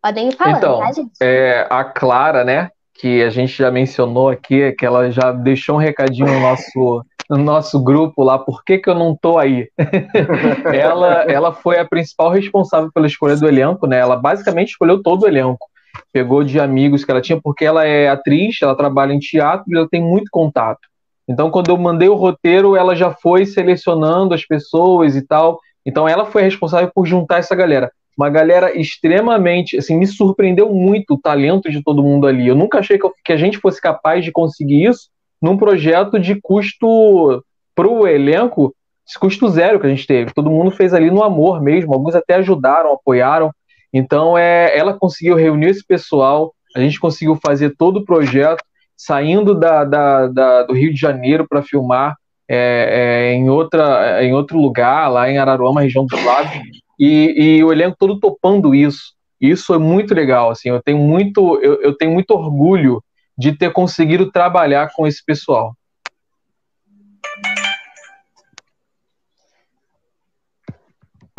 Podem 0.02 0.30
ir 0.30 0.32
falando, 0.38 0.58
então, 0.58 0.80
tá, 0.80 0.94
gente? 0.94 1.12
É, 1.22 1.68
a 1.70 1.84
Clara, 1.84 2.46
né, 2.46 2.70
que 2.94 3.22
a 3.22 3.30
gente 3.30 3.52
já 3.52 3.70
mencionou 3.70 4.30
aqui, 4.30 4.72
que 4.72 4.86
ela 4.86 5.12
já 5.12 5.34
deixou 5.34 5.76
um 5.76 5.80
recadinho 5.80 6.28
no 6.28 6.39
nosso, 6.39 7.06
no 7.30 7.38
nosso 7.38 7.84
grupo 7.84 8.24
lá, 8.24 8.39
por 8.39 8.63
que, 8.63 8.78
que 8.78 8.89
eu 8.89 8.96
não 8.96 9.13
tô 9.13 9.38
aí? 9.38 9.68
ela, 10.74 11.24
ela 11.24 11.54
foi 11.54 11.80
a 11.80 11.86
principal 11.86 12.30
responsável 12.30 12.89
pela 12.94 13.08
escolha 13.08 13.36
do 13.36 13.46
elenco, 13.46 13.86
né? 13.86 14.00
Ela 14.00 14.16
basicamente 14.16 14.70
escolheu 14.70 15.04
todo 15.04 15.24
o 15.24 15.28
elenco. 15.28 15.68
Pegou 16.13 16.46
de 16.46 16.62
amigos 16.62 17.04
que 17.04 17.12
ela 17.12 17.22
tinha, 17.22 17.42
porque 17.44 17.66
ela 17.66 17.86
é 17.86 18.08
atriz, 18.08 18.56
ela 18.62 18.78
trabalha 18.78 19.12
em 19.12 19.20
teatro 19.20 19.66
e 19.68 19.76
ela 19.76 19.89
tem 19.89 20.02
muito 20.02 20.30
contato. 20.32 20.92
Então, 21.27 21.49
quando 21.49 21.69
eu 21.69 21.77
mandei 21.77 22.09
o 22.09 22.15
roteiro, 22.15 22.75
ela 22.75 22.95
já 22.95 23.12
foi 23.12 23.45
selecionando 23.45 24.33
as 24.33 24.45
pessoas 24.45 25.15
e 25.15 25.25
tal. 25.25 25.59
Então, 25.86 26.07
ela 26.07 26.25
foi 26.25 26.41
responsável 26.41 26.91
por 26.93 27.05
juntar 27.05 27.39
essa 27.39 27.55
galera. 27.55 27.91
Uma 28.17 28.29
galera 28.29 28.77
extremamente, 28.77 29.77
assim, 29.77 29.97
me 29.97 30.05
surpreendeu 30.05 30.71
muito 30.71 31.15
o 31.15 31.19
talento 31.19 31.71
de 31.71 31.81
todo 31.81 32.03
mundo 32.03 32.27
ali. 32.27 32.47
Eu 32.47 32.55
nunca 32.55 32.79
achei 32.79 32.97
que, 32.97 33.05
eu, 33.05 33.13
que 33.23 33.33
a 33.33 33.38
gente 33.38 33.57
fosse 33.57 33.81
capaz 33.81 34.23
de 34.23 34.31
conseguir 34.31 34.86
isso 34.86 35.09
num 35.41 35.57
projeto 35.57 36.19
de 36.19 36.39
custo 36.39 37.43
para 37.75 37.88
o 37.88 38.07
elenco, 38.07 38.73
custo 39.19 39.49
zero 39.49 39.79
que 39.79 39.88
a 39.88 39.89
gente 39.89 40.05
teve. 40.05 40.33
Todo 40.33 40.51
mundo 40.51 40.71
fez 40.71 40.93
ali 40.93 41.09
no 41.09 41.23
amor 41.23 41.62
mesmo. 41.62 41.93
Alguns 41.93 42.15
até 42.15 42.36
ajudaram, 42.36 42.93
apoiaram. 42.93 43.51
Então, 43.91 44.38
é, 44.38 44.77
ela 44.77 44.93
conseguiu 44.93 45.36
reunir 45.36 45.67
esse 45.67 45.86
pessoal. 45.86 46.53
A 46.75 46.79
gente 46.79 46.99
conseguiu 46.99 47.36
fazer 47.36 47.75
todo 47.77 47.97
o 47.97 48.05
projeto 48.05 48.63
saindo 49.06 49.54
da, 49.54 49.84
da, 49.84 50.28
da 50.28 50.63
do 50.63 50.74
Rio 50.74 50.94
de 50.94 51.00
Janeiro 51.00 51.46
para 51.46 51.62
filmar 51.62 52.16
é, 52.48 53.32
é, 53.32 53.34
em, 53.34 53.50
outra, 53.50 54.24
em 54.24 54.34
outro 54.34 54.58
lugar, 54.58 55.10
lá 55.10 55.30
em 55.30 55.38
Araruama, 55.38 55.82
região 55.82 56.06
do 56.06 56.16
Lagos, 56.24 56.54
e, 56.98 57.34
e, 57.58 57.63
o 57.63 57.74
elenco 57.74 57.98
todo 58.00 58.18
topando 58.18 58.74
isso. 58.74 59.13
Isso 59.42 59.74
é 59.74 59.78
muito 59.78 60.13
legal, 60.13 60.52
assim, 60.52 60.70
eu 60.70 60.82
tenho 60.82 61.00
muito, 61.00 61.60
eu, 61.62 61.82
eu 61.82 61.98
tenho 61.98 62.13
muito 62.13 62.32
orgulho 62.32 63.04
de 63.38 63.52
ter 63.52 63.74
conseguido 63.74 64.32
trabalhar 64.32 64.89
com 64.94 65.06
esse 65.06 65.24
pessoal. 65.26 65.76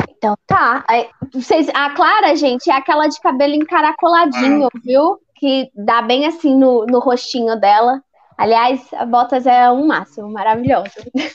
Então 0.07 0.35
tá. 0.45 0.85
Vocês, 1.33 1.67
a 1.73 1.89
Clara, 1.91 2.35
gente, 2.35 2.69
é 2.69 2.73
aquela 2.73 3.07
de 3.07 3.19
cabelo 3.19 3.55
encaracoladinho, 3.55 4.67
ah. 4.67 4.79
viu? 4.83 5.19
Que 5.45 5.69
dá 5.75 6.01
bem 6.01 6.25
assim 6.25 6.57
no, 6.57 6.87
no 6.87 6.97
rostinho 6.97 7.55
dela. 7.59 8.01
Aliás, 8.35 8.91
a 8.93 9.05
Botas 9.05 9.45
é 9.45 9.69
um 9.69 9.85
máximo, 9.85 10.27
maravilhoso. 10.27 10.89
É 11.15 11.29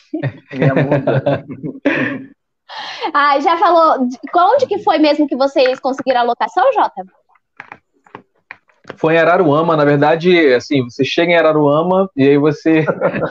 ah, 3.15 3.39
já 3.39 3.57
falou. 3.57 4.09
Onde 4.37 4.67
que 4.67 4.81
foi 4.81 4.99
mesmo 4.99 5.29
que 5.29 5.37
vocês 5.37 5.79
conseguiram 5.79 6.23
a 6.23 6.25
locação, 6.25 6.73
Jota? 6.73 7.05
Foi 8.97 9.15
em 9.15 9.19
Araruama, 9.19 9.77
na 9.77 9.85
verdade, 9.85 10.55
assim, 10.55 10.83
você 10.83 11.05
chega 11.05 11.31
em 11.31 11.37
Araruama 11.37 12.11
e 12.17 12.27
aí 12.27 12.37
você 12.37 12.85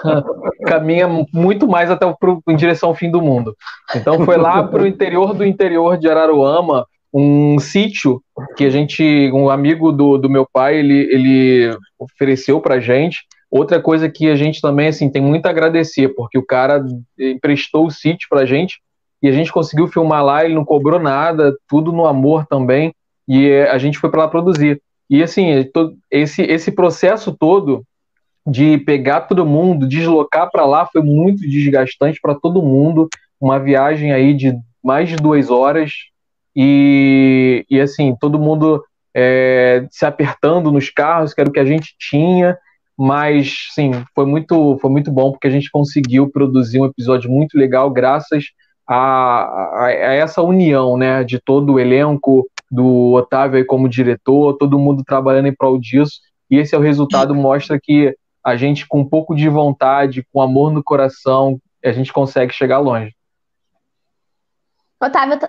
caminha 0.65 1.09
muito 1.33 1.67
mais 1.67 1.91
até 1.91 2.09
pro, 2.17 2.41
em 2.47 2.55
direção 2.55 2.87
ao 2.87 2.95
fim 2.95 3.11
do 3.11 3.21
mundo. 3.21 3.53
Então 3.93 4.23
foi 4.23 4.37
lá 4.37 4.63
para 4.63 4.81
o 4.81 4.87
interior 4.87 5.33
do 5.33 5.45
interior 5.45 5.97
de 5.97 6.09
Araruama, 6.09 6.87
um 7.13 7.57
sítio 7.59 8.21
que 8.55 8.63
a 8.63 8.69
gente, 8.69 9.31
um 9.33 9.49
amigo 9.49 9.91
do, 9.91 10.17
do 10.17 10.29
meu 10.29 10.47
pai, 10.51 10.77
ele, 10.77 11.07
ele 11.11 11.77
ofereceu 11.97 12.61
pra 12.61 12.79
gente. 12.79 13.19
Outra 13.49 13.81
coisa 13.81 14.07
que 14.09 14.29
a 14.29 14.35
gente 14.35 14.61
também, 14.61 14.87
assim, 14.87 15.09
tem 15.09 15.21
muito 15.21 15.45
a 15.47 15.49
agradecer, 15.49 16.09
porque 16.09 16.37
o 16.37 16.45
cara 16.45 16.83
emprestou 17.17 17.87
o 17.87 17.91
sítio 17.91 18.27
pra 18.29 18.45
gente 18.45 18.79
e 19.21 19.27
a 19.27 19.31
gente 19.31 19.51
conseguiu 19.51 19.87
filmar 19.87 20.23
lá, 20.23 20.45
ele 20.45 20.53
não 20.53 20.63
cobrou 20.63 20.99
nada, 20.99 21.55
tudo 21.67 21.91
no 21.91 22.05
amor 22.05 22.45
também, 22.45 22.93
e 23.27 23.51
a 23.51 23.77
gente 23.77 23.97
foi 23.97 24.09
para 24.09 24.21
lá 24.21 24.27
produzir. 24.27 24.81
E 25.09 25.23
assim, 25.23 25.69
esse, 26.11 26.43
esse 26.43 26.71
processo 26.71 27.35
todo 27.35 27.83
de 28.45 28.77
pegar 28.77 29.21
todo 29.21 29.45
mundo, 29.45 29.87
deslocar 29.87 30.49
para 30.51 30.65
lá 30.65 30.85
foi 30.85 31.01
muito 31.01 31.41
desgastante 31.41 32.19
para 32.21 32.35
todo 32.35 32.61
mundo. 32.61 33.09
Uma 33.39 33.59
viagem 33.59 34.11
aí 34.11 34.33
de 34.33 34.53
mais 34.83 35.09
de 35.09 35.15
duas 35.15 35.49
horas, 35.49 35.91
e, 36.55 37.65
e 37.69 37.79
assim, 37.79 38.15
todo 38.19 38.39
mundo 38.39 38.83
é, 39.15 39.87
se 39.91 40.05
apertando 40.05 40.71
nos 40.71 40.89
carros, 40.89 41.33
que 41.33 41.41
era 41.41 41.49
o 41.49 41.53
que 41.53 41.59
a 41.59 41.65
gente 41.65 41.95
tinha, 41.97 42.57
mas 42.97 43.69
sim, 43.71 43.91
foi 44.13 44.25
muito, 44.25 44.77
foi 44.79 44.89
muito 44.89 45.11
bom 45.11 45.31
porque 45.31 45.47
a 45.47 45.51
gente 45.51 45.71
conseguiu 45.71 46.29
produzir 46.29 46.79
um 46.81 46.85
episódio 46.85 47.31
muito 47.31 47.57
legal 47.57 47.89
graças 47.89 48.45
a, 48.87 48.95
a, 48.95 49.85
a 49.85 50.13
essa 50.13 50.41
união, 50.41 50.97
né, 50.97 51.23
de 51.23 51.39
todo 51.39 51.73
o 51.73 51.79
elenco, 51.79 52.45
do 52.69 53.13
Otávio 53.13 53.57
aí 53.57 53.65
como 53.65 53.89
diretor, 53.89 54.57
todo 54.57 54.79
mundo 54.79 55.03
trabalhando 55.03 55.47
em 55.47 55.55
prol 55.55 55.79
disso, 55.79 56.19
e 56.49 56.57
esse 56.57 56.75
é 56.75 56.77
o 56.77 56.81
resultado, 56.81 57.33
mostra 57.33 57.79
que 57.81 58.15
a 58.43 58.55
gente, 58.55 58.87
com 58.87 59.01
um 59.01 59.07
pouco 59.07 59.35
de 59.35 59.47
vontade, 59.49 60.25
com 60.31 60.41
amor 60.41 60.71
no 60.71 60.83
coração, 60.83 61.59
a 61.83 61.91
gente 61.91 62.11
consegue 62.11 62.53
chegar 62.53 62.79
longe. 62.79 63.13
Otávio, 65.01 65.39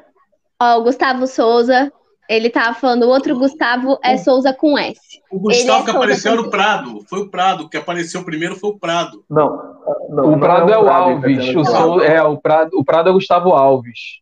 ó, 0.60 0.78
o 0.78 0.82
Gustavo 0.82 1.26
Souza, 1.26 1.92
ele 2.28 2.50
tava 2.50 2.74
falando, 2.74 3.04
o 3.04 3.08
outro 3.08 3.36
Gustavo 3.36 3.98
é 4.04 4.16
Souza 4.16 4.52
com 4.52 4.78
S. 4.78 5.00
O 5.30 5.38
Gustavo 5.38 5.82
é 5.82 5.84
que 5.84 5.90
apareceu 5.90 6.36
no 6.36 6.50
Prado, 6.50 7.04
foi 7.08 7.20
o 7.20 7.30
Prado, 7.30 7.68
que 7.68 7.76
apareceu 7.76 8.24
primeiro 8.24 8.54
foi 8.56 8.70
o 8.70 8.78
Prado. 8.78 9.24
Não, 9.28 9.76
não 10.08 10.34
o 10.34 10.38
Prado 10.38 10.70
é 10.70 10.78
o, 10.78 10.82
é 10.82 10.84
o 10.84 10.88
Alves, 10.88 11.56
o, 11.56 11.64
Sou, 11.64 12.02
é, 12.02 12.22
o, 12.22 12.36
Prado, 12.36 12.70
o 12.78 12.84
Prado 12.84 13.08
é 13.08 13.10
o 13.10 13.14
Gustavo 13.14 13.50
Alves. 13.50 14.20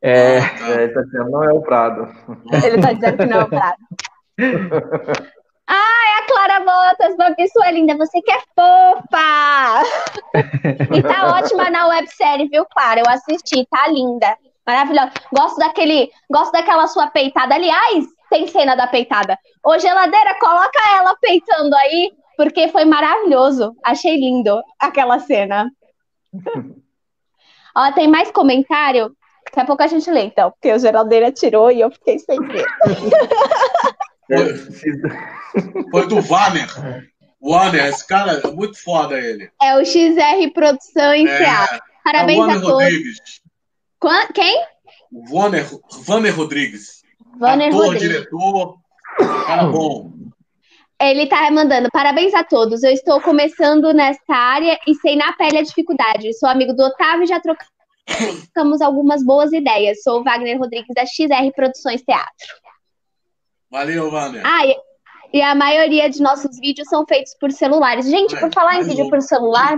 É, 0.00 0.38
ah, 0.38 0.48
tá. 0.58 0.68
é, 0.80 0.88
tá 0.88 1.02
dizendo, 1.02 1.30
não 1.30 1.44
é 1.44 1.52
o 1.52 1.60
Prado. 1.60 2.08
Ele 2.64 2.80
tá 2.80 2.92
dizendo 2.92 3.16
que 3.18 3.26
não 3.26 3.40
é 3.40 3.44
o 3.44 3.48
Prado. 3.48 3.76
Ah, 5.68 6.02
é 6.06 6.18
a 6.18 6.26
Clara 6.26 6.60
Botas, 6.60 7.14
uma 7.14 7.34
pessoa 7.34 7.70
linda, 7.70 7.96
você 7.96 8.20
que 8.20 8.32
é 8.32 8.38
fofa! 8.54 9.82
e 10.92 11.02
tá 11.02 11.36
ótima 11.36 11.70
na 11.70 11.86
websérie, 11.86 12.48
viu, 12.48 12.66
Clara? 12.66 13.00
Eu 13.00 13.08
assisti, 13.08 13.66
tá 13.70 13.88
linda. 13.88 14.36
Maravilhosa. 14.66 15.12
Gosto 15.32 15.58
daquele, 15.58 16.10
gosto 16.30 16.52
daquela 16.52 16.86
sua 16.86 17.08
peitada. 17.08 17.54
Aliás, 17.54 18.06
tem 18.30 18.46
cena 18.46 18.74
da 18.74 18.86
peitada. 18.86 19.38
Ô, 19.64 19.78
geladeira, 19.78 20.38
coloca 20.38 20.80
ela 20.96 21.16
peitando 21.20 21.74
aí, 21.76 22.12
porque 22.36 22.68
foi 22.68 22.84
maravilhoso. 22.84 23.74
Achei 23.82 24.16
lindo 24.16 24.62
aquela 24.78 25.18
cena. 25.18 25.70
Ó, 27.74 27.92
tem 27.92 28.06
mais 28.06 28.30
comentário? 28.30 29.14
Daqui 29.44 29.60
a 29.60 29.64
pouco 29.64 29.82
a 29.82 29.86
gente 29.86 30.10
lê, 30.10 30.24
então, 30.24 30.50
porque 30.50 30.72
o 30.72 30.78
geladeira 30.78 31.32
tirou 31.32 31.70
e 31.70 31.80
eu 31.80 31.90
fiquei 31.90 32.18
sem 32.18 32.40
ver. 32.40 32.66
Foi 35.90 36.06
do 36.06 36.16
Warner. 36.26 37.10
Warner, 37.42 37.86
esse 37.86 38.06
cara 38.06 38.40
é 38.42 38.50
muito 38.50 38.82
foda 38.82 39.18
ele. 39.18 39.50
É 39.60 39.76
o 39.76 39.84
XR 39.84 40.50
Produção 40.54 41.12
em 41.12 41.26
é. 41.26 41.80
Parabéns 42.04 42.48
é 42.48 42.50
a 42.52 42.60
todos. 42.60 42.70
Rodrigues. 42.70 43.41
Quem? 44.34 44.64
Warner, 45.30 45.68
Warner 46.08 46.36
Rodrigues. 46.36 47.02
Warner 47.40 47.68
Ator, 47.68 47.84
Rodrigues. 47.86 48.08
diretor, 48.08 48.78
cara 49.46 49.64
bom. 49.66 50.10
Ele 51.00 51.26
tá 51.26 51.50
mandando 51.50 51.88
parabéns 51.90 52.32
a 52.34 52.44
todos. 52.44 52.82
Eu 52.82 52.92
estou 52.92 53.20
começando 53.20 53.92
nesta 53.92 54.34
área 54.34 54.78
e 54.86 54.94
sei 54.96 55.16
na 55.16 55.32
pele 55.32 55.58
a 55.58 55.62
dificuldade. 55.62 56.32
Sou 56.38 56.48
amigo 56.48 56.72
do 56.72 56.84
Otávio 56.84 57.24
e 57.24 57.26
já 57.26 57.40
trocamos 57.40 58.80
algumas 58.80 59.24
boas 59.24 59.52
ideias. 59.52 60.02
Sou 60.02 60.20
o 60.20 60.24
Wagner 60.24 60.58
Rodrigues 60.58 60.94
da 60.94 61.04
XR 61.04 61.52
Produções 61.54 62.02
Teatro. 62.02 62.46
Valeu, 63.70 64.10
Wagner. 64.10 64.42
Ah, 64.44 64.66
e, 64.66 64.76
e, 65.32 65.42
a 65.42 65.54
maioria 65.54 66.08
de 66.08 66.22
nossos 66.22 66.58
vídeos 66.60 66.88
são 66.88 67.04
feitos 67.06 67.34
por 67.40 67.50
celulares. 67.50 68.06
Gente, 68.06 68.38
por 68.38 68.52
falar 68.52 68.80
em 68.80 68.84
vídeo 68.84 69.08
por 69.08 69.20
celular, 69.22 69.76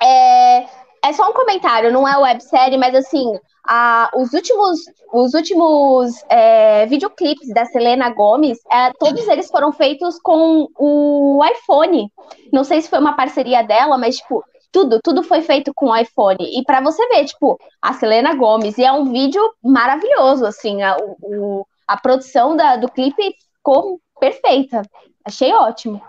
é, 0.00 0.66
é 1.08 1.12
só 1.12 1.28
um 1.30 1.32
comentário, 1.32 1.92
não 1.92 2.06
é 2.06 2.16
websérie, 2.18 2.76
mas 2.76 2.94
assim, 2.94 3.38
a, 3.64 4.10
os 4.14 4.32
últimos, 4.32 4.80
os 5.12 5.34
últimos 5.34 6.12
é, 6.28 6.86
videoclipes 6.86 7.48
da 7.54 7.64
Selena 7.64 8.10
Gomes, 8.10 8.58
é, 8.70 8.92
todos 8.98 9.26
eles 9.28 9.48
foram 9.48 9.72
feitos 9.72 10.18
com 10.20 10.68
o 10.76 11.40
iPhone. 11.44 12.10
Não 12.52 12.64
sei 12.64 12.80
se 12.80 12.88
foi 12.88 12.98
uma 12.98 13.16
parceria 13.16 13.62
dela, 13.62 13.96
mas, 13.96 14.16
tipo, 14.16 14.44
tudo, 14.72 15.00
tudo 15.02 15.22
foi 15.22 15.42
feito 15.42 15.72
com 15.74 15.86
o 15.86 15.96
iPhone. 15.96 16.38
E 16.40 16.64
para 16.64 16.80
você 16.80 17.06
ver, 17.08 17.24
tipo, 17.24 17.58
a 17.80 17.92
Selena 17.92 18.34
Gomes, 18.34 18.76
e 18.76 18.84
é 18.84 18.92
um 18.92 19.04
vídeo 19.04 19.42
maravilhoso, 19.62 20.44
assim, 20.44 20.82
a, 20.82 20.96
o, 21.22 21.64
a 21.86 21.96
produção 21.96 22.56
da, 22.56 22.76
do 22.76 22.90
clipe 22.90 23.34
ficou 23.54 24.00
perfeita. 24.18 24.82
Achei 25.24 25.52
ótimo. 25.52 26.00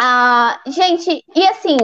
Ah, 0.00 0.60
gente, 0.66 1.24
e 1.34 1.46
assim, 1.46 1.76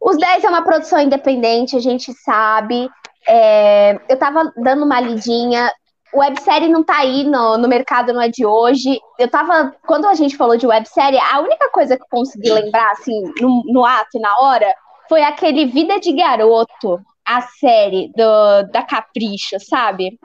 os 0.00 0.16
10 0.16 0.44
é 0.44 0.48
uma 0.48 0.62
produção 0.62 1.00
independente, 1.00 1.76
a 1.76 1.80
gente 1.80 2.12
sabe. 2.12 2.88
É, 3.28 3.98
eu 4.08 4.18
tava 4.18 4.52
dando 4.56 4.84
uma 4.84 5.00
lidinha. 5.00 5.70
Websérie 6.12 6.68
não 6.68 6.82
tá 6.82 6.98
aí 6.98 7.22
no, 7.22 7.56
no 7.56 7.68
mercado, 7.68 8.12
não 8.12 8.20
é 8.20 8.28
de 8.28 8.44
hoje. 8.44 9.00
Eu 9.18 9.28
tava. 9.28 9.74
Quando 9.86 10.06
a 10.06 10.14
gente 10.14 10.36
falou 10.36 10.56
de 10.56 10.66
websérie, 10.66 11.18
a 11.18 11.40
única 11.40 11.70
coisa 11.70 11.96
que 11.96 12.02
eu 12.02 12.08
consegui 12.10 12.50
lembrar, 12.50 12.90
assim, 12.92 13.22
no, 13.40 13.62
no 13.66 13.84
ato 13.84 14.16
e 14.16 14.20
na 14.20 14.36
hora, 14.40 14.74
foi 15.08 15.22
aquele 15.22 15.66
Vida 15.66 16.00
de 16.00 16.12
Garoto, 16.12 17.00
a 17.26 17.42
série 17.42 18.10
do, 18.16 18.62
da 18.72 18.82
Capricho, 18.82 19.58
sabe? 19.60 20.18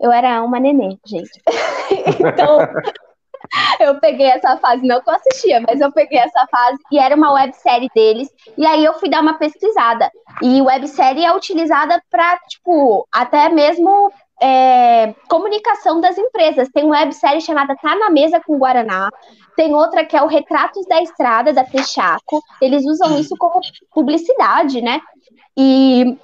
Eu 0.00 0.10
era 0.10 0.42
uma 0.42 0.58
neném, 0.58 0.98
gente. 1.06 1.30
então, 2.18 2.58
eu 3.80 3.98
peguei 4.00 4.26
essa 4.26 4.56
fase, 4.58 4.86
não 4.86 5.00
que 5.00 5.10
eu 5.10 5.14
assistia, 5.14 5.60
mas 5.66 5.80
eu 5.80 5.92
peguei 5.92 6.18
essa 6.18 6.46
fase 6.50 6.78
e 6.90 6.98
era 6.98 7.14
uma 7.16 7.32
websérie 7.32 7.90
deles. 7.94 8.28
E 8.56 8.66
aí 8.66 8.84
eu 8.84 8.94
fui 8.94 9.08
dar 9.08 9.20
uma 9.20 9.34
pesquisada. 9.34 10.10
E 10.42 10.62
websérie 10.62 11.24
é 11.24 11.34
utilizada 11.34 12.00
para, 12.10 12.38
tipo, 12.48 13.06
até 13.12 13.48
mesmo 13.48 14.12
é, 14.40 15.14
comunicação 15.28 16.00
das 16.00 16.16
empresas. 16.16 16.68
Tem 16.72 16.84
uma 16.84 16.98
websérie 17.00 17.40
chamada 17.40 17.76
Tá 17.76 17.96
na 17.96 18.10
Mesa 18.10 18.40
com 18.40 18.58
Guaraná. 18.58 19.10
Tem 19.56 19.74
outra 19.74 20.04
que 20.04 20.16
é 20.16 20.22
o 20.22 20.28
Retratos 20.28 20.86
da 20.86 21.02
Estrada, 21.02 21.52
da 21.52 21.64
Texaco. 21.64 22.40
Eles 22.60 22.84
usam 22.86 23.18
isso 23.18 23.34
como 23.38 23.60
publicidade, 23.92 24.80
né? 24.80 25.00
E 25.56 26.16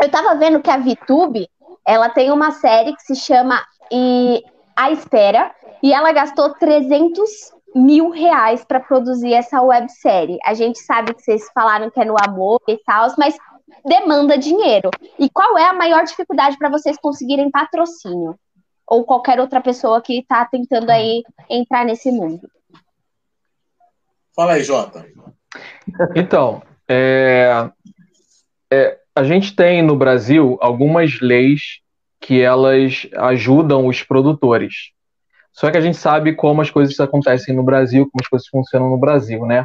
eu 0.00 0.08
tava 0.10 0.34
vendo 0.36 0.62
que 0.62 0.70
a 0.70 0.78
VTube, 0.78 1.48
ela 1.86 2.08
tem 2.08 2.30
uma 2.30 2.52
série 2.52 2.94
que 2.94 3.02
se 3.02 3.16
chama 3.16 3.60
e, 3.90 4.42
A 4.78 4.92
Espera, 4.92 5.52
e 5.82 5.92
ela 5.92 6.12
gastou 6.12 6.54
300 6.54 7.28
mil 7.74 8.10
reais 8.10 8.64
para 8.64 8.78
produzir 8.78 9.34
essa 9.34 9.60
websérie. 9.60 10.38
A 10.44 10.54
gente 10.54 10.78
sabe 10.78 11.12
que 11.14 11.20
vocês 11.20 11.48
falaram 11.52 11.90
que 11.90 12.00
é 12.00 12.04
no 12.04 12.14
amor 12.16 12.62
e 12.68 12.76
tal, 12.84 13.08
mas 13.18 13.36
demanda 13.84 14.38
dinheiro. 14.38 14.88
E 15.18 15.28
qual 15.28 15.58
é 15.58 15.64
a 15.64 15.72
maior 15.72 16.04
dificuldade 16.04 16.56
para 16.56 16.70
vocês 16.70 16.96
conseguirem 16.96 17.50
patrocínio? 17.50 18.38
Ou 18.86 19.04
qualquer 19.04 19.40
outra 19.40 19.60
pessoa 19.60 20.00
que 20.00 20.20
está 20.20 20.44
tentando 20.44 20.90
aí 20.90 21.24
entrar 21.50 21.84
nesse 21.84 22.12
mundo? 22.12 22.48
Fala 24.36 24.52
aí, 24.52 24.62
Jota. 24.62 25.04
Então, 26.14 26.62
é, 26.88 27.68
é, 28.72 28.96
a 29.12 29.24
gente 29.24 29.56
tem 29.56 29.82
no 29.82 29.96
Brasil 29.96 30.56
algumas 30.60 31.20
leis 31.20 31.80
que 32.20 32.40
elas 32.40 33.06
ajudam 33.16 33.86
os 33.86 34.02
produtores. 34.02 34.92
Só 35.52 35.70
que 35.70 35.76
a 35.76 35.80
gente 35.80 35.96
sabe 35.96 36.34
como 36.34 36.60
as 36.60 36.70
coisas 36.70 36.98
acontecem 37.00 37.54
no 37.54 37.62
Brasil, 37.62 38.04
como 38.04 38.20
as 38.22 38.28
coisas 38.28 38.48
funcionam 38.48 38.90
no 38.90 38.98
Brasil, 38.98 39.44
né? 39.46 39.64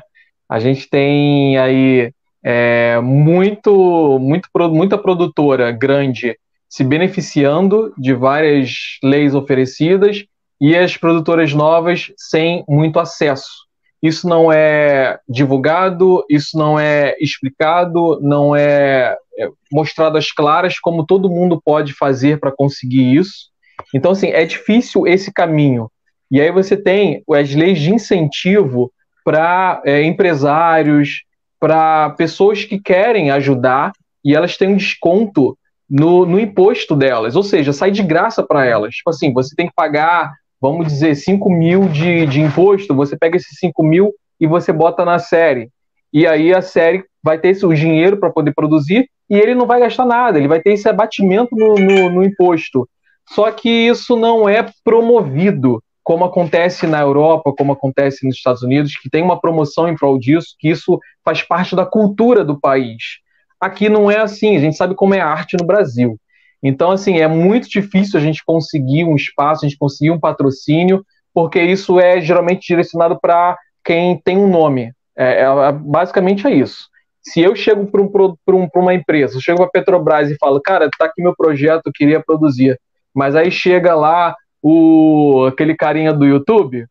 A 0.50 0.60
gente 0.60 0.90
tem 0.90 1.58
aí 1.58 2.12
é, 2.44 3.00
muito, 3.00 4.20
muito, 4.20 4.50
muita 4.70 4.98
produtora 4.98 5.72
grande 5.72 6.38
se 6.70 6.84
beneficiando 6.84 7.94
de 7.98 8.14
várias 8.14 8.98
leis 9.04 9.36
oferecidas 9.36 10.26
e 10.60 10.76
as 10.76 10.98
produtoras 10.98 11.54
novas 11.54 12.12
sem 12.18 12.64
muito 12.68 13.00
acesso 13.00 13.64
isso 14.04 14.28
não 14.28 14.52
é 14.52 15.18
divulgado, 15.30 16.26
isso 16.30 16.58
não 16.58 16.78
é 16.78 17.16
explicado, 17.22 18.20
não 18.22 18.54
é, 18.54 19.16
é 19.38 19.48
mostrado 19.72 20.18
às 20.18 20.32
claras 20.32 20.80
como 20.80 21.06
todo 21.06 21.30
mundo 21.30 21.62
pode 21.64 21.94
fazer 21.94 22.40
para 22.40 22.52
conseguir 22.52 23.16
isso. 23.16 23.50
Então, 23.94 24.12
assim, 24.12 24.30
é 24.30 24.46
difícil 24.46 25.08
esse 25.08 25.32
caminho. 25.32 25.90
E 26.30 26.42
aí 26.42 26.52
você 26.52 26.76
tem 26.76 27.24
as 27.32 27.54
leis 27.54 27.80
de 27.80 27.94
incentivo 27.94 28.92
para 29.24 29.82
é, 29.86 30.04
empresários, 30.04 31.24
para 31.60 32.10
pessoas 32.12 32.66
que 32.66 32.80
querem 32.80 33.32
ajudar 33.32 33.92
e 34.24 34.36
elas 34.36 34.58
têm 34.58 34.70
um 34.70 34.78
desconto 34.78 35.58
no, 35.90 36.26
no 36.26 36.40
imposto 36.40 36.96
delas, 36.96 37.36
ou 37.36 37.44
seja, 37.44 37.72
sai 37.74 37.92
de 37.92 38.02
graça 38.02 38.42
para 38.42 38.66
elas. 38.66 38.96
Tipo 38.96 39.10
assim, 39.10 39.32
você 39.34 39.56
tem 39.56 39.68
que 39.68 39.74
pagar 39.76 40.34
vamos 40.64 40.88
dizer, 40.88 41.14
5 41.14 41.50
mil 41.50 41.90
de, 41.90 42.26
de 42.26 42.40
imposto, 42.40 42.96
você 42.96 43.18
pega 43.18 43.36
esses 43.36 43.60
5 43.60 43.84
mil 43.84 44.14
e 44.40 44.48
você 44.48 44.72
bota 44.72 45.04
na 45.04 45.20
série. 45.20 45.70
E 46.14 46.26
aí 46.26 46.54
a 46.54 46.62
série 46.62 47.04
vai 47.22 47.38
ter 47.38 47.54
o 47.66 47.74
dinheiro 47.74 48.16
para 48.16 48.30
poder 48.30 48.54
produzir 48.54 49.10
e 49.30 49.38
ele 49.38 49.56
não 49.56 49.66
vai 49.66 49.80
gastar 49.80 50.06
nada, 50.06 50.38
ele 50.38 50.48
vai 50.48 50.62
ter 50.62 50.74
esse 50.74 50.88
abatimento 50.88 51.56
no, 51.56 51.76
no, 51.76 52.10
no 52.10 52.24
imposto. 52.24 52.88
Só 53.30 53.50
que 53.52 53.70
isso 53.70 54.16
não 54.16 54.48
é 54.48 54.66
promovido, 54.84 55.82
como 56.04 56.26
acontece 56.26 56.86
na 56.86 57.00
Europa, 57.00 57.54
como 57.58 57.72
acontece 57.72 58.26
nos 58.26 58.36
Estados 58.36 58.62
Unidos, 58.62 58.98
que 58.98 59.10
tem 59.10 59.24
uma 59.24 59.40
promoção 59.40 59.88
em 59.88 59.96
prol 59.96 60.20
disso, 60.20 60.56
que 60.60 60.70
isso 60.70 61.00
faz 61.24 61.42
parte 61.42 61.76
da 61.76 61.86
cultura 61.86 62.44
do 62.44 62.60
país. 62.60 63.20
Aqui 63.60 63.88
não 63.88 64.12
é 64.12 64.20
assim, 64.20 64.58
a 64.58 64.60
gente 64.60 64.76
sabe 64.76 64.94
como 64.94 65.14
é 65.14 65.22
a 65.22 65.28
arte 65.28 65.56
no 65.58 65.66
Brasil. 65.66 66.18
Então, 66.62 66.92
assim, 66.92 67.20
é 67.20 67.28
muito 67.28 67.70
difícil 67.70 68.20
a 68.20 68.24
gente 68.24 68.44
conseguir 68.46 69.06
um 69.06 69.16
espaço, 69.16 69.66
a 69.66 69.70
gente 69.70 69.78
conseguir 69.78 70.12
um 70.12 70.20
patrocínio, 70.20 71.06
porque 71.34 71.62
isso 71.62 72.00
é 72.00 72.22
geralmente 72.22 72.68
direcionado 72.68 73.20
para 73.20 73.58
quem 73.84 74.18
tem 74.18 74.38
um 74.38 74.50
nome. 74.50 74.92
É, 75.16 75.42
é, 75.42 75.72
basicamente 75.72 76.48
é 76.48 76.54
isso. 76.54 76.88
Se 77.24 77.42
eu 77.42 77.56
chego 77.56 77.86
para 77.88 78.02
um, 78.02 78.36
um, 78.50 78.68
uma 78.76 78.94
empresa, 78.94 79.38
eu 79.38 79.42
chego 79.42 79.58
para 79.60 79.68
a 79.68 79.72
Petrobras 79.72 80.30
e 80.30 80.38
falo, 80.38 80.62
cara, 80.62 80.90
tá 80.98 81.06
aqui 81.06 81.22
meu 81.22 81.34
projeto, 81.36 81.84
eu 81.86 81.94
queria 81.94 82.22
produzir. 82.22 82.78
Mas 83.16 83.36
aí 83.36 83.50
chega 83.50 83.96
lá 83.96 84.36
o 84.62 85.46
aquele 85.48 85.76
carinha 85.76 86.12
do 86.14 86.26
YouTube, 86.26 86.86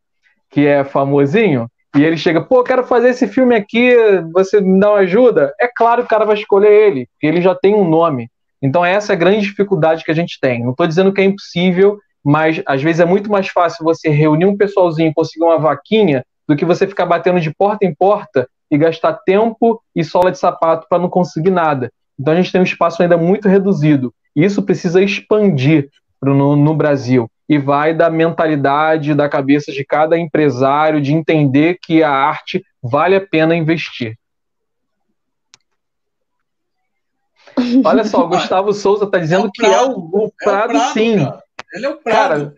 que 0.50 0.66
é 0.66 0.84
famosinho, 0.84 1.68
e 1.94 2.02
ele 2.02 2.16
chega, 2.16 2.40
pô, 2.40 2.62
quero 2.62 2.84
fazer 2.84 3.10
esse 3.10 3.26
filme 3.26 3.54
aqui, 3.54 3.94
você 4.32 4.60
me 4.60 4.80
dá 4.80 4.90
uma 4.90 5.00
ajuda? 5.00 5.52
É 5.60 5.68
claro 5.68 6.02
que 6.02 6.06
o 6.06 6.08
cara 6.08 6.24
vai 6.24 6.36
escolher 6.36 6.72
ele, 6.72 7.06
porque 7.12 7.26
ele 7.26 7.42
já 7.42 7.54
tem 7.54 7.74
um 7.74 7.88
nome. 7.88 8.30
Então 8.62 8.84
essa 8.84 9.12
é 9.12 9.14
a 9.16 9.18
grande 9.18 9.40
dificuldade 9.40 10.04
que 10.04 10.10
a 10.10 10.14
gente 10.14 10.38
tem. 10.40 10.62
Não 10.62 10.70
estou 10.70 10.86
dizendo 10.86 11.12
que 11.12 11.20
é 11.20 11.24
impossível, 11.24 11.98
mas 12.24 12.62
às 12.64 12.82
vezes 12.82 13.00
é 13.00 13.04
muito 13.04 13.30
mais 13.30 13.48
fácil 13.48 13.84
você 13.84 14.08
reunir 14.08 14.46
um 14.46 14.56
pessoalzinho 14.56 15.10
e 15.10 15.14
conseguir 15.14 15.44
uma 15.44 15.58
vaquinha 15.58 16.24
do 16.48 16.56
que 16.56 16.64
você 16.64 16.86
ficar 16.86 17.04
batendo 17.04 17.40
de 17.40 17.52
porta 17.54 17.84
em 17.84 17.94
porta 17.94 18.48
e 18.72 18.78
gastar 18.78 19.12
tempo 19.12 19.82
e 19.94 20.02
sola 20.02 20.32
de 20.32 20.38
sapato 20.38 20.86
para 20.88 20.98
não 20.98 21.10
conseguir 21.10 21.50
nada. 21.50 21.92
Então 22.18 22.32
a 22.32 22.36
gente 22.36 22.50
tem 22.50 22.60
um 22.62 22.64
espaço 22.64 23.02
ainda 23.02 23.18
muito 23.18 23.46
reduzido. 23.46 24.14
E 24.34 24.42
isso 24.42 24.62
precisa 24.62 25.02
expandir 25.02 25.90
no, 26.22 26.56
no 26.56 26.74
Brasil. 26.74 27.30
E 27.46 27.58
vai 27.58 27.92
da 27.92 28.08
mentalidade, 28.08 29.14
da 29.14 29.28
cabeça 29.28 29.70
de 29.70 29.84
cada 29.84 30.18
empresário, 30.18 31.02
de 31.02 31.12
entender 31.12 31.76
que 31.82 32.02
a 32.02 32.10
arte 32.10 32.64
vale 32.82 33.14
a 33.14 33.20
pena 33.20 33.54
investir. 33.54 34.16
Olha 37.84 38.04
só, 38.04 38.24
o 38.24 38.28
Gustavo 38.30 38.72
Souza 38.72 39.04
está 39.04 39.18
dizendo 39.18 39.48
é 39.48 39.50
que 39.52 39.66
é 39.66 39.82
o, 39.82 39.90
o 39.90 40.32
Prado, 40.42 40.72
é 40.72 40.76
o 40.76 40.78
Prado 40.78 40.92
sim. 40.94 41.18
Cara. 41.18 41.42
Ele 41.74 41.86
é 41.86 41.88
o 41.90 41.96
Prado. 41.96 42.54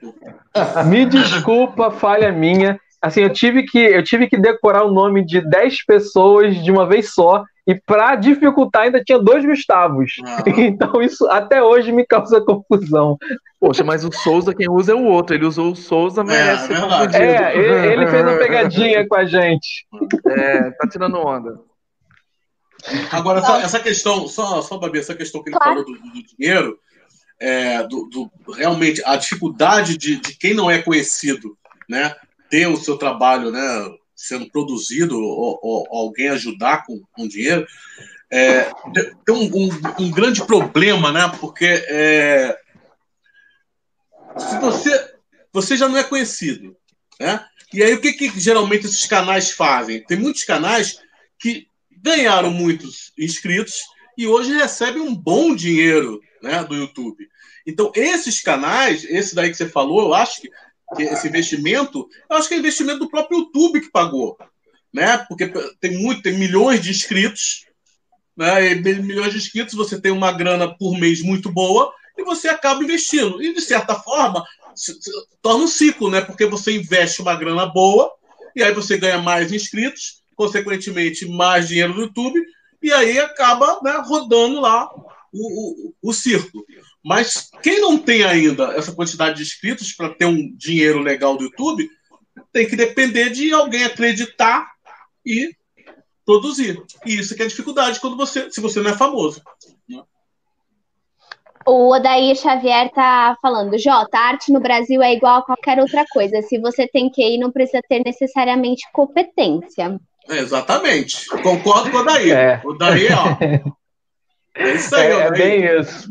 Cara, 0.52 0.84
me 0.84 1.04
desculpa, 1.06 1.90
falha 1.90 2.30
minha. 2.30 2.78
Assim, 3.04 3.20
eu 3.20 3.30
tive 3.30 3.64
que 3.64 3.78
eu 3.78 4.02
tive 4.02 4.26
que 4.26 4.38
decorar 4.38 4.82
o 4.82 4.90
nome 4.90 5.22
de 5.22 5.42
10 5.42 5.84
pessoas 5.84 6.56
de 6.64 6.70
uma 6.70 6.86
vez 6.86 7.12
só 7.12 7.44
e 7.66 7.74
para 7.74 8.16
dificultar 8.16 8.84
ainda 8.84 9.04
tinha 9.04 9.18
dois 9.18 9.44
Gustavos. 9.44 10.12
Ah. 10.24 10.42
Então 10.56 11.02
isso 11.02 11.26
até 11.28 11.62
hoje 11.62 11.92
me 11.92 12.06
causa 12.06 12.40
confusão. 12.40 13.18
Poxa, 13.60 13.84
mas 13.84 14.06
o 14.06 14.10
Souza 14.10 14.54
quem 14.54 14.70
usa 14.70 14.92
é 14.92 14.94
o 14.94 15.04
outro. 15.04 15.36
Ele 15.36 15.44
usou 15.44 15.72
o 15.72 15.76
Souza, 15.76 16.22
é, 16.22 16.24
merece 16.24 16.72
é, 16.72 16.76
ser 16.76 16.80
confundido. 16.80 17.16
É, 17.16 17.56
ele, 17.58 17.92
ele 17.92 18.06
fez 18.06 18.22
uma 18.22 18.38
pegadinha 18.38 19.06
com 19.06 19.16
a 19.16 19.26
gente. 19.26 19.86
É, 20.26 20.70
tá 20.70 20.88
tirando 20.88 21.18
onda. 21.18 21.60
Agora, 23.12 23.42
só, 23.42 23.60
essa 23.60 23.80
questão, 23.80 24.26
só, 24.26 24.62
só 24.62 24.78
Babi, 24.78 24.98
essa 24.98 25.14
questão 25.14 25.42
que 25.42 25.50
ele 25.50 25.58
claro. 25.58 25.84
falou 25.84 25.84
do, 25.84 26.10
do 26.10 26.22
dinheiro, 26.38 26.78
é, 27.38 27.82
do, 27.82 28.08
do, 28.08 28.30
realmente 28.52 29.02
a 29.04 29.16
dificuldade 29.16 29.98
de, 29.98 30.16
de 30.20 30.36
quem 30.38 30.54
não 30.54 30.70
é 30.70 30.80
conhecido, 30.80 31.54
né, 31.86 32.14
ter 32.50 32.66
o 32.66 32.76
seu 32.76 32.96
trabalho, 32.96 33.50
né, 33.50 33.60
sendo 34.14 34.50
produzido 34.50 35.18
ou, 35.18 35.58
ou 35.62 35.86
alguém 35.90 36.28
ajudar 36.28 36.84
com, 36.84 37.02
com 37.12 37.28
dinheiro, 37.28 37.66
é, 38.30 38.70
tem 39.24 39.34
um, 39.34 39.44
um, 39.54 39.68
um, 40.04 40.10
grande 40.10 40.44
problema, 40.44 41.12
né, 41.12 41.30
porque 41.40 41.66
é, 41.66 42.56
se 44.36 44.58
você 44.58 45.14
você 45.52 45.76
já 45.76 45.88
não 45.88 45.96
é 45.96 46.02
conhecido, 46.02 46.76
né? 47.20 47.46
E 47.72 47.82
aí 47.82 47.94
o 47.94 48.00
que, 48.00 48.12
que 48.12 48.40
geralmente 48.40 48.86
esses 48.86 49.06
canais 49.06 49.52
fazem? 49.52 50.04
Tem 50.04 50.18
muitos 50.18 50.42
canais 50.42 50.98
que 51.38 51.68
ganharam 52.02 52.50
muitos 52.50 53.12
inscritos 53.16 53.74
e 54.18 54.26
hoje 54.26 54.52
recebem 54.52 55.00
um 55.00 55.14
bom 55.14 55.54
dinheiro 55.54 56.20
né, 56.42 56.62
do 56.64 56.74
YouTube. 56.74 57.28
Então, 57.66 57.90
esses 57.94 58.40
canais, 58.40 59.04
esse 59.04 59.34
daí 59.34 59.50
que 59.50 59.56
você 59.56 59.68
falou, 59.68 60.02
eu 60.02 60.14
acho 60.14 60.42
que, 60.42 60.50
esse 60.98 61.28
investimento, 61.28 62.08
eu 62.30 62.36
acho 62.36 62.48
que 62.48 62.54
é 62.54 62.58
investimento 62.58 63.00
do 63.00 63.10
próprio 63.10 63.38
YouTube 63.38 63.80
que 63.80 63.90
pagou. 63.90 64.36
Né? 64.92 65.18
Porque 65.28 65.52
tem 65.80 65.98
muito, 65.98 66.22
tem 66.22 66.38
milhões 66.38 66.80
de 66.80 66.90
inscritos, 66.90 67.66
né? 68.36 68.72
E 68.72 68.74
milhões 68.76 69.32
de 69.32 69.38
inscritos, 69.38 69.74
você 69.74 70.00
tem 70.00 70.12
uma 70.12 70.32
grana 70.32 70.72
por 70.76 70.98
mês 70.98 71.22
muito 71.22 71.50
boa 71.50 71.92
e 72.16 72.22
você 72.22 72.48
acaba 72.48 72.82
investindo. 72.82 73.42
E, 73.42 73.52
de 73.52 73.60
certa 73.60 73.94
forma, 73.94 74.44
se, 74.74 74.94
se, 75.00 75.10
torna 75.42 75.64
um 75.64 75.68
ciclo, 75.68 76.10
né? 76.10 76.20
Porque 76.20 76.46
você 76.46 76.76
investe 76.76 77.22
uma 77.22 77.34
grana 77.34 77.66
boa 77.66 78.12
e 78.54 78.62
aí 78.62 78.72
você 78.72 78.96
ganha 78.96 79.18
mais 79.18 79.52
inscritos 79.52 80.22
consequentemente, 80.36 81.26
mais 81.26 81.68
dinheiro 81.68 81.94
no 81.94 82.02
YouTube, 82.02 82.40
e 82.82 82.92
aí 82.92 83.18
acaba 83.18 83.80
né, 83.82 84.02
rodando 84.04 84.60
lá 84.60 84.90
o, 85.34 85.88
o, 85.88 85.94
o 86.10 86.12
circo. 86.12 86.64
Mas 87.04 87.50
quem 87.62 87.80
não 87.80 87.98
tem 87.98 88.22
ainda 88.22 88.72
essa 88.74 88.94
quantidade 88.94 89.36
de 89.36 89.42
inscritos 89.42 89.92
para 89.92 90.14
ter 90.14 90.26
um 90.26 90.54
dinheiro 90.56 91.00
legal 91.00 91.36
do 91.36 91.44
YouTube, 91.44 91.90
tem 92.52 92.68
que 92.68 92.76
depender 92.76 93.30
de 93.30 93.52
alguém 93.52 93.84
acreditar 93.84 94.70
e 95.26 95.50
produzir. 96.24 96.80
E 97.04 97.18
isso 97.18 97.34
que 97.34 97.42
é 97.42 97.44
a 97.44 97.48
dificuldade 97.48 98.00
quando 98.00 98.16
você, 98.16 98.50
se 98.50 98.60
você 98.60 98.80
não 98.80 98.90
é 98.90 98.96
famoso. 98.96 99.42
Né? 99.88 100.02
O 101.66 101.94
Odair 101.94 102.36
Xavier 102.36 102.90
tá 102.92 103.36
falando, 103.40 103.78
Jota, 103.78 104.18
arte 104.18 104.52
no 104.52 104.60
Brasil 104.60 105.02
é 105.02 105.14
igual 105.14 105.38
a 105.38 105.44
qualquer 105.44 105.78
outra 105.80 106.04
coisa. 106.12 106.42
Se 106.42 106.58
você 106.58 106.86
tem 106.86 107.10
QI, 107.10 107.38
não 107.38 107.50
precisa 107.50 107.80
ter 107.88 108.02
necessariamente 108.04 108.82
competência. 108.92 109.98
É, 110.28 110.38
exatamente. 110.38 111.26
Concordo 111.42 111.90
com 111.90 111.98
o 111.98 112.04
Daí. 112.04 112.30
É. 112.30 112.60
O 112.64 112.74
Daí, 112.74 113.08
ó. 113.12 113.74
É 114.56 114.72
isso 114.72 114.94
aí, 114.94 115.12
é, 115.12 115.20
é 115.20 115.30
bem 115.30 115.64
isso. 115.80 116.08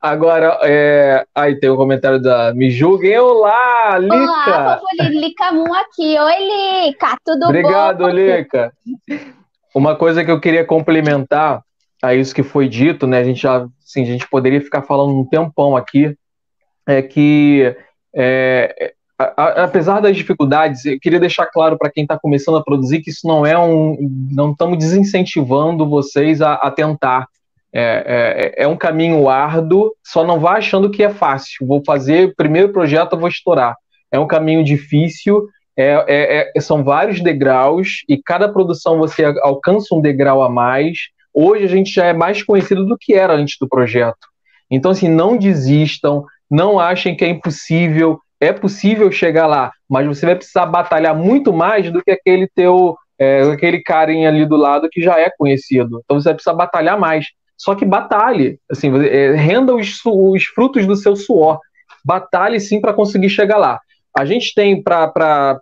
Agora, 0.00 0.58
é... 0.62 1.26
aí 1.34 1.58
tem 1.58 1.70
um 1.70 1.76
comentário 1.76 2.20
da 2.20 2.54
Me 2.54 2.70
Julguem. 2.70 3.18
Olá, 3.18 3.98
Lica! 3.98 4.16
Olá, 4.16 5.08
Lica 5.10 5.52
Moon 5.52 5.74
aqui. 5.74 6.18
Oi, 6.18 6.86
Lica, 6.86 7.16
tudo 7.24 7.46
Obrigado, 7.46 7.98
bom? 7.98 8.08
Obrigado, 8.08 8.38
Lica. 8.38 8.72
Uma 9.74 9.96
coisa 9.96 10.24
que 10.24 10.30
eu 10.30 10.40
queria 10.40 10.64
complementar 10.64 11.62
a 12.02 12.14
isso 12.14 12.34
que 12.34 12.42
foi 12.42 12.68
dito, 12.68 13.06
né? 13.06 13.18
A 13.18 13.24
gente 13.24 13.42
já, 13.42 13.66
assim, 13.84 14.02
a 14.02 14.06
gente 14.06 14.28
poderia 14.28 14.60
ficar 14.60 14.82
falando 14.82 15.14
um 15.14 15.24
tempão 15.24 15.76
aqui, 15.76 16.16
é 16.86 17.02
que 17.02 17.76
é, 18.14 18.94
a, 19.18 19.64
apesar 19.64 20.00
das 20.00 20.16
dificuldades, 20.16 20.84
eu 20.86 20.98
queria 20.98 21.20
deixar 21.20 21.46
claro 21.46 21.76
para 21.76 21.90
quem 21.90 22.04
está 22.04 22.18
começando 22.18 22.56
a 22.56 22.64
produzir 22.64 23.00
que 23.00 23.10
isso 23.10 23.26
não 23.26 23.44
é 23.44 23.58
um. 23.58 23.96
Não 24.30 24.52
estamos 24.52 24.78
desincentivando 24.78 25.88
vocês 25.88 26.40
a, 26.40 26.54
a 26.54 26.70
tentar. 26.70 27.26
É, 27.72 28.54
é, 28.56 28.64
é, 28.64 28.68
um 28.68 28.76
caminho 28.76 29.28
árduo, 29.28 29.92
só 30.04 30.24
não 30.24 30.40
vá 30.40 30.58
achando 30.58 30.90
que 30.90 31.02
é 31.02 31.10
fácil. 31.10 31.66
Vou 31.66 31.82
fazer 31.84 32.34
primeiro 32.34 32.72
projeto, 32.72 33.16
vou 33.16 33.28
estourar. 33.28 33.76
É 34.10 34.18
um 34.18 34.26
caminho 34.26 34.64
difícil, 34.64 35.46
é, 35.76 36.04
é, 36.08 36.52
é, 36.56 36.60
são 36.60 36.82
vários 36.82 37.20
degraus, 37.20 38.02
e 38.08 38.20
cada 38.20 38.48
produção 38.48 38.98
você 38.98 39.24
alcança 39.42 39.94
um 39.94 40.00
degrau 40.00 40.42
a 40.42 40.50
mais. 40.50 40.98
Hoje 41.32 41.64
a 41.64 41.68
gente 41.68 41.92
já 41.92 42.06
é 42.06 42.12
mais 42.12 42.42
conhecido 42.42 42.84
do 42.84 42.98
que 42.98 43.14
era 43.14 43.34
antes 43.34 43.56
do 43.60 43.68
projeto. 43.68 44.28
Então, 44.68 44.90
assim, 44.90 45.08
não 45.08 45.36
desistam, 45.36 46.24
não 46.50 46.80
achem 46.80 47.16
que 47.16 47.24
é 47.24 47.28
impossível 47.28 48.20
é 48.40 48.52
possível 48.52 49.12
chegar 49.12 49.46
lá, 49.46 49.70
mas 49.88 50.06
você 50.06 50.24
vai 50.24 50.34
precisar 50.34 50.64
batalhar 50.64 51.14
muito 51.14 51.52
mais 51.52 51.92
do 51.92 52.02
que 52.02 52.10
aquele 52.10 52.48
teu, 52.48 52.96
é, 53.18 53.42
aquele 53.42 53.82
carinha 53.82 54.30
ali 54.30 54.46
do 54.46 54.56
lado 54.56 54.88
que 54.90 55.02
já 55.02 55.20
é 55.20 55.30
conhecido. 55.36 56.00
Então 56.02 56.18
você 56.18 56.24
vai 56.24 56.34
precisar 56.34 56.54
batalhar 56.54 56.98
mais. 56.98 57.26
Só 57.60 57.74
que 57.74 57.84
batalhe, 57.84 58.58
assim, 58.70 58.90
é, 59.04 59.34
renda 59.34 59.74
os, 59.74 60.00
os 60.06 60.44
frutos 60.44 60.86
do 60.86 60.96
seu 60.96 61.14
suor. 61.14 61.58
Batalhe 62.02 62.58
sim 62.58 62.80
para 62.80 62.94
conseguir 62.94 63.28
chegar 63.28 63.58
lá. 63.58 63.78
A 64.16 64.24
gente 64.24 64.54
tem, 64.54 64.82
para 64.82 65.60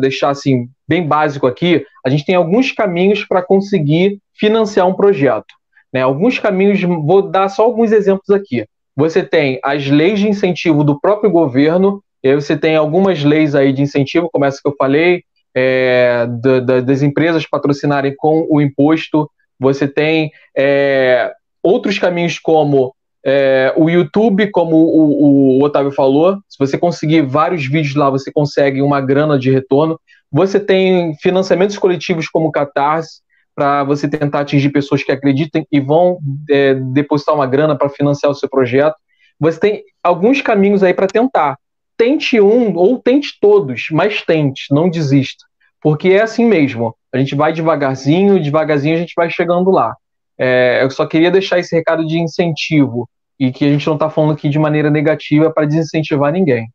deixar 0.00 0.30
assim, 0.30 0.70
bem 0.88 1.06
básico 1.06 1.46
aqui, 1.46 1.84
a 2.02 2.08
gente 2.08 2.24
tem 2.24 2.34
alguns 2.34 2.72
caminhos 2.72 3.26
para 3.26 3.42
conseguir 3.42 4.20
financiar 4.32 4.88
um 4.88 4.94
projeto. 4.94 5.52
Né? 5.92 6.00
Alguns 6.00 6.38
caminhos, 6.38 6.80
vou 6.80 7.20
dar 7.20 7.50
só 7.50 7.62
alguns 7.62 7.92
exemplos 7.92 8.30
aqui. 8.30 8.64
Você 8.96 9.22
tem 9.22 9.60
as 9.62 9.86
leis 9.86 10.20
de 10.20 10.28
incentivo 10.28 10.82
do 10.82 10.98
próprio 10.98 11.30
governo, 11.30 12.02
e 12.22 12.30
aí 12.30 12.34
você 12.34 12.56
tem 12.56 12.74
algumas 12.74 13.22
leis 13.22 13.54
aí 13.54 13.70
de 13.70 13.82
incentivo, 13.82 14.30
como 14.32 14.46
essa 14.46 14.60
que 14.62 14.68
eu 14.68 14.74
falei, 14.78 15.22
é, 15.54 16.26
da, 16.26 16.60
da, 16.60 16.80
das 16.80 17.02
empresas 17.02 17.46
patrocinarem 17.46 18.14
com 18.16 18.46
o 18.48 18.62
imposto. 18.62 19.30
Você 19.58 19.86
tem 19.86 20.30
é, 20.56 21.32
outros 21.62 21.98
caminhos 21.98 22.38
como 22.38 22.94
é, 23.24 23.72
o 23.76 23.88
YouTube, 23.88 24.50
como 24.50 24.76
o, 24.76 25.58
o, 25.58 25.64
Otávio 25.64 25.90
falou. 25.90 26.38
Se 26.48 26.58
você 26.58 26.76
conseguir 26.76 27.22
vários 27.22 27.66
vídeos 27.66 27.94
lá, 27.94 28.10
você 28.10 28.30
consegue 28.30 28.82
uma 28.82 29.00
grana 29.00 29.38
de 29.38 29.50
retorno. 29.50 29.98
Você 30.30 30.60
tem 30.60 31.14
financiamentos 31.22 31.78
coletivos 31.78 32.28
como 32.28 32.48
o 32.48 32.52
Catarse, 32.52 33.22
para 33.54 33.84
você 33.84 34.08
tentar 34.08 34.40
atingir 34.40 34.70
pessoas 34.70 35.02
que 35.02 35.12
acreditem 35.12 35.66
e 35.70 35.80
vão 35.80 36.18
é, 36.50 36.74
depositar 36.74 37.34
uma 37.34 37.46
grana 37.46 37.76
para 37.76 37.88
financiar 37.88 38.30
o 38.30 38.34
seu 38.34 38.48
projeto. 38.48 38.96
Você 39.38 39.60
tem 39.60 39.82
alguns 40.02 40.40
caminhos 40.40 40.82
aí 40.82 40.92
para 40.92 41.06
tentar 41.06 41.56
tente 41.96 42.40
um 42.40 42.74
ou 42.76 42.98
tente 42.98 43.38
todos, 43.40 43.86
mas 43.90 44.22
tente, 44.22 44.66
não 44.70 44.90
desista. 44.90 45.44
Porque 45.80 46.08
é 46.08 46.22
assim 46.22 46.44
mesmo. 46.44 46.96
A 47.14 47.18
gente 47.18 47.36
vai 47.36 47.52
devagarzinho, 47.52 48.42
devagarzinho 48.42 48.96
a 48.96 48.98
gente 48.98 49.14
vai 49.16 49.30
chegando 49.30 49.70
lá. 49.70 49.94
É, 50.36 50.82
eu 50.82 50.90
só 50.90 51.06
queria 51.06 51.30
deixar 51.30 51.60
esse 51.60 51.72
recado 51.72 52.04
de 52.04 52.18
incentivo 52.18 53.08
e 53.38 53.52
que 53.52 53.64
a 53.64 53.68
gente 53.68 53.86
não 53.86 53.94
está 53.94 54.10
falando 54.10 54.32
aqui 54.32 54.48
de 54.48 54.58
maneira 54.58 54.90
negativa 54.90 55.48
para 55.48 55.64
desincentivar 55.64 56.32
ninguém. 56.32 56.68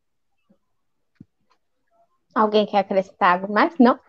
Alguém 2.33 2.65
quer 2.65 2.77
acrescentar 2.77 3.33
algo 3.33 3.51
mais? 3.53 3.73
Não? 3.77 3.95
uh, 3.95 3.99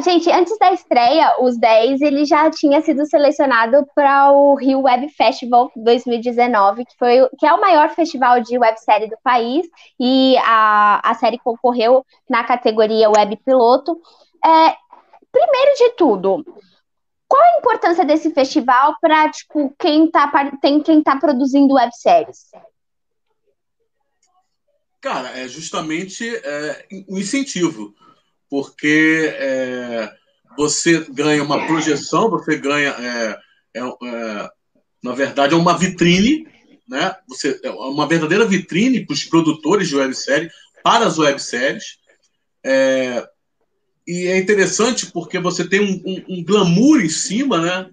gente, 0.04 0.30
antes 0.30 0.58
da 0.58 0.70
estreia, 0.70 1.34
os 1.40 1.56
10 1.56 2.02
ele 2.02 2.26
já 2.26 2.50
tinha 2.50 2.82
sido 2.82 3.06
selecionado 3.06 3.86
para 3.94 4.32
o 4.32 4.54
Rio 4.54 4.82
Web 4.82 5.08
Festival 5.16 5.70
2019, 5.74 6.84
que, 6.84 6.94
foi, 6.98 7.26
que 7.38 7.46
é 7.46 7.54
o 7.54 7.60
maior 7.60 7.88
festival 7.90 8.42
de 8.42 8.58
websérie 8.58 9.08
do 9.08 9.16
país, 9.24 9.66
e 9.98 10.36
a, 10.44 11.00
a 11.10 11.14
série 11.14 11.38
concorreu 11.38 12.04
na 12.28 12.44
categoria 12.44 13.08
Web 13.08 13.38
Piloto. 13.46 13.96
É, 14.44 14.76
primeiro 15.30 15.74
de 15.76 15.90
tudo, 15.96 16.44
qual 17.28 17.42
a 17.42 17.58
importância 17.58 18.04
desse 18.04 18.32
festival 18.34 18.96
para 19.00 19.30
tipo, 19.30 19.74
quem 19.78 20.06
está 20.06 20.30
tem 20.60 20.82
quem 20.82 21.02
tá 21.02 21.16
produzindo 21.16 21.74
webséries? 21.74 22.50
Cara, 25.00 25.30
é 25.30 25.48
justamente 25.48 26.28
é, 26.28 26.86
um 27.08 27.18
incentivo, 27.18 27.94
porque 28.48 29.34
é, 29.34 30.12
você 30.56 31.04
ganha 31.10 31.42
uma 31.42 31.66
projeção, 31.66 32.30
você 32.30 32.56
ganha, 32.58 32.90
é, 32.90 33.38
é, 33.74 33.80
é 33.80 34.50
na 35.02 35.12
verdade, 35.12 35.54
é 35.54 35.56
uma 35.56 35.76
vitrine, 35.76 36.46
né? 36.86 37.16
Você, 37.28 37.58
é 37.64 37.70
uma 37.70 38.06
verdadeira 38.06 38.44
vitrine 38.44 39.04
para 39.04 39.14
os 39.14 39.24
produtores 39.24 39.88
de 39.88 39.96
websérie, 39.96 40.50
para 40.84 41.06
as 41.06 41.18
webséries. 41.18 41.96
É, 42.64 43.26
e 44.06 44.26
é 44.26 44.38
interessante 44.38 45.06
porque 45.06 45.38
você 45.38 45.68
tem 45.68 45.80
um, 45.80 46.02
um, 46.04 46.38
um, 46.38 46.44
glamour 46.44 47.00
em 47.00 47.08
cima, 47.08 47.60
né? 47.60 47.90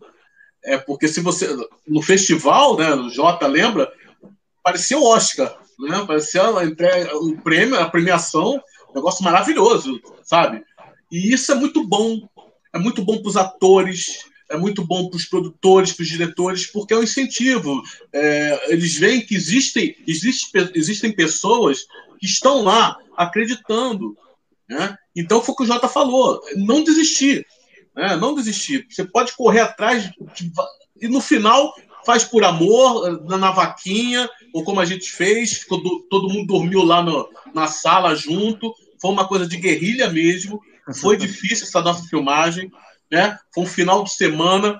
É 0.63 0.77
porque 0.77 1.07
se 1.07 1.21
você 1.21 1.47
no 1.87 2.01
festival, 2.01 2.77
né? 2.77 2.93
O 2.95 3.09
Jota 3.09 3.47
lembra, 3.47 3.91
parecia 4.63 4.97
o 4.97 5.05
Oscar, 5.05 5.55
né? 5.79 6.03
Parecia 6.05 6.43
o 7.15 7.37
prêmio, 7.41 7.79
a 7.79 7.89
premiação, 7.89 8.61
um 8.89 8.95
negócio 8.95 9.23
maravilhoso, 9.23 10.01
sabe? 10.23 10.63
E 11.11 11.33
isso 11.33 11.51
é 11.51 11.55
muito 11.55 11.87
bom. 11.87 12.27
É 12.73 12.77
muito 12.77 13.03
bom 13.03 13.17
para 13.19 13.29
os 13.29 13.37
atores, 13.37 14.19
é 14.49 14.57
muito 14.57 14.85
bom 14.85 15.09
para 15.09 15.17
os 15.17 15.25
produtores, 15.25 15.91
para 15.91 16.03
os 16.03 16.09
diretores, 16.09 16.65
porque 16.67 16.93
é 16.93 16.97
um 16.97 17.03
incentivo. 17.03 17.81
É, 18.13 18.73
eles 18.73 18.95
veem 18.95 19.21
que 19.21 19.35
existem, 19.35 19.95
existem, 20.07 20.69
existem 20.75 21.11
pessoas 21.11 21.85
que 22.19 22.25
estão 22.25 22.63
lá 22.63 22.97
acreditando, 23.17 24.15
né? 24.69 24.95
Então 25.15 25.41
foi 25.41 25.53
o 25.53 25.55
que 25.55 25.63
o 25.63 25.65
Jota 25.65 25.87
falou: 25.87 26.39
não 26.55 26.83
desistir. 26.83 27.45
Né? 27.95 28.15
Não 28.15 28.35
desistir. 28.35 28.85
Você 28.89 29.03
pode 29.03 29.35
correr 29.35 29.61
atrás 29.61 30.03
de... 30.03 30.51
e 31.01 31.07
no 31.07 31.19
final 31.19 31.73
faz 32.05 32.23
por 32.23 32.43
amor, 32.43 33.23
na 33.37 33.51
vaquinha, 33.51 34.29
ou 34.53 34.63
como 34.63 34.79
a 34.79 34.85
gente 34.85 35.11
fez, 35.11 35.65
todo 35.67 36.29
mundo 36.29 36.47
dormiu 36.47 36.83
lá 36.83 37.03
no, 37.03 37.29
na 37.53 37.67
sala 37.67 38.15
junto. 38.15 38.73
Foi 39.01 39.11
uma 39.11 39.27
coisa 39.27 39.47
de 39.47 39.57
guerrilha 39.57 40.09
mesmo. 40.09 40.61
Foi 40.95 41.17
difícil 41.17 41.65
essa 41.65 41.81
nossa 41.81 42.07
filmagem. 42.07 42.71
Né? 43.11 43.37
Foi 43.53 43.63
um 43.63 43.67
final 43.67 44.03
de 44.03 44.13
semana 44.13 44.79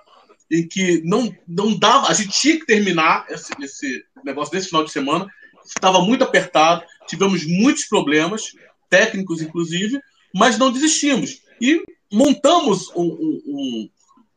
em 0.51 0.67
que 0.67 1.01
não, 1.05 1.31
não 1.47 1.77
dava, 1.77 2.07
a 2.07 2.13
gente 2.13 2.31
tinha 2.31 2.59
que 2.59 2.65
terminar 2.65 3.25
esse, 3.29 3.53
esse 3.61 4.03
negócio 4.23 4.51
desse 4.51 4.69
final 4.69 4.83
de 4.83 4.91
semana. 4.91 5.27
Estava 5.63 6.01
muito 6.01 6.23
apertado, 6.23 6.83
tivemos 7.07 7.45
muitos 7.45 7.85
problemas, 7.85 8.53
técnicos 8.89 9.41
inclusive, 9.41 9.99
mas 10.33 10.57
não 10.57 10.71
desistimos. 10.71 11.41
E 11.61 11.83
montamos 12.11 12.89
um, 12.95 13.03
um, 13.03 13.89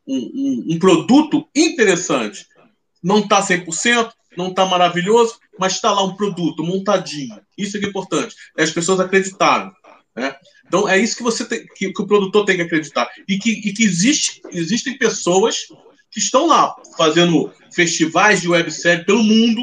um, 0.07 0.65
um 0.71 0.79
produto 0.79 1.47
interessante. 1.55 2.45
Não 3.01 3.19
está 3.19 3.41
100%, 3.41 4.11
não 4.37 4.49
está 4.49 4.65
maravilhoso, 4.65 5.39
mas 5.59 5.73
está 5.73 5.91
lá 5.91 6.03
um 6.03 6.15
produto 6.15 6.63
montadinho. 6.63 7.39
Isso 7.57 7.77
é, 7.77 7.79
que 7.79 7.85
é 7.85 7.89
importante. 7.89 8.35
É 8.57 8.63
as 8.63 8.71
pessoas 8.71 8.99
acreditarem. 8.99 9.71
Né? 10.15 10.35
Então 10.65 10.87
é 10.87 10.97
isso 10.97 11.17
que 11.17 11.23
você 11.23 11.45
tem, 11.45 11.65
que, 11.75 11.91
que, 11.91 12.01
o 12.01 12.07
produtor 12.07 12.45
tem 12.45 12.55
que 12.55 12.61
acreditar. 12.63 13.09
E 13.27 13.37
que, 13.37 13.51
e 13.51 13.73
que 13.73 13.83
existe, 13.83 14.41
existem 14.51 14.97
pessoas 14.97 15.67
que 16.11 16.19
estão 16.19 16.47
lá 16.47 16.75
fazendo 16.95 17.51
festivais 17.71 18.41
de 18.41 18.47
websérie 18.47 19.05
pelo 19.05 19.23
mundo, 19.23 19.61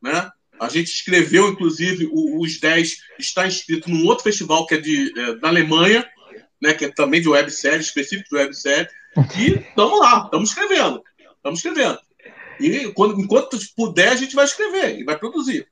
né? 0.00 0.30
A 0.62 0.68
gente 0.68 0.92
escreveu, 0.92 1.48
inclusive, 1.48 2.08
o, 2.12 2.40
os 2.40 2.60
10 2.60 2.96
está 3.18 3.48
inscrito 3.48 3.90
num 3.90 4.06
outro 4.06 4.22
festival 4.22 4.64
que 4.64 4.74
é 4.74 4.80
de, 4.80 5.12
é, 5.18 5.34
da 5.34 5.48
Alemanha, 5.48 6.08
né, 6.62 6.72
que 6.72 6.84
é 6.84 6.88
também 6.88 7.20
de 7.20 7.28
websérie, 7.28 7.80
específico 7.80 8.28
de 8.30 8.36
websérie. 8.36 8.86
E 9.36 9.54
estamos 9.54 9.98
lá, 9.98 10.22
estamos 10.24 10.50
escrevendo. 10.50 11.02
Estamos 11.34 11.58
escrevendo. 11.58 11.98
E 12.60 12.92
quando, 12.92 13.20
enquanto 13.20 13.58
puder, 13.76 14.10
a 14.10 14.14
gente 14.14 14.36
vai 14.36 14.44
escrever 14.44 15.00
e 15.00 15.04
vai 15.04 15.18
produzir. 15.18 15.66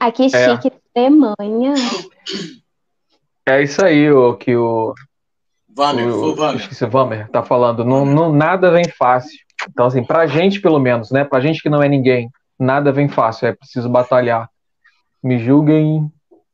Aqui 0.00 0.30
é. 0.34 0.56
chique. 0.56 0.72
Alemanha. 0.96 1.74
É 3.46 3.62
isso 3.62 3.84
aí 3.84 4.10
o 4.10 4.34
que 4.34 4.56
o. 4.56 4.94
Valer, 5.68 6.08
o, 6.08 6.32
o 6.32 6.90
Vamer 6.90 7.28
tá 7.30 7.42
falando. 7.42 7.84
Não, 7.84 8.06
não, 8.06 8.32
nada 8.32 8.70
vem 8.70 8.88
fácil. 8.88 9.38
Então, 9.68 9.86
assim, 9.86 10.02
pra 10.02 10.26
gente, 10.26 10.60
pelo 10.60 10.78
menos, 10.78 11.10
né? 11.10 11.24
Pra 11.24 11.40
gente 11.40 11.62
que 11.62 11.68
não 11.68 11.82
é 11.82 11.88
ninguém, 11.88 12.30
nada 12.62 12.92
vem 12.92 13.08
fácil, 13.08 13.48
é 13.48 13.52
preciso 13.52 13.88
batalhar. 13.88 14.48
Me 15.22 15.38
julguem. 15.38 16.10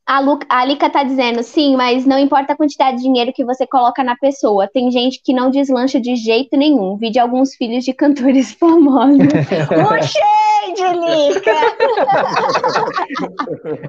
A, 0.06 0.20
Lu, 0.20 0.38
a 0.48 0.64
Lika 0.64 0.88
tá 0.88 1.02
dizendo, 1.02 1.42
sim, 1.42 1.76
mas 1.76 2.06
não 2.06 2.18
importa 2.18 2.54
a 2.54 2.56
quantidade 2.56 2.96
de 2.96 3.02
dinheiro 3.02 3.32
que 3.32 3.44
você 3.44 3.66
coloca 3.66 4.02
na 4.02 4.16
pessoa. 4.16 4.68
Tem 4.72 4.90
gente 4.90 5.20
que 5.22 5.34
não 5.34 5.50
deslancha 5.50 6.00
de 6.00 6.16
jeito 6.16 6.56
nenhum. 6.56 6.96
Vi 6.96 7.11
de 7.11 7.18
alguns 7.18 7.54
filhos 7.54 7.84
de 7.84 7.92
cantores 7.92 8.52
famosos. 8.59 9.18
o 9.18 10.74
de 10.74 10.82
Lika! 10.94 11.52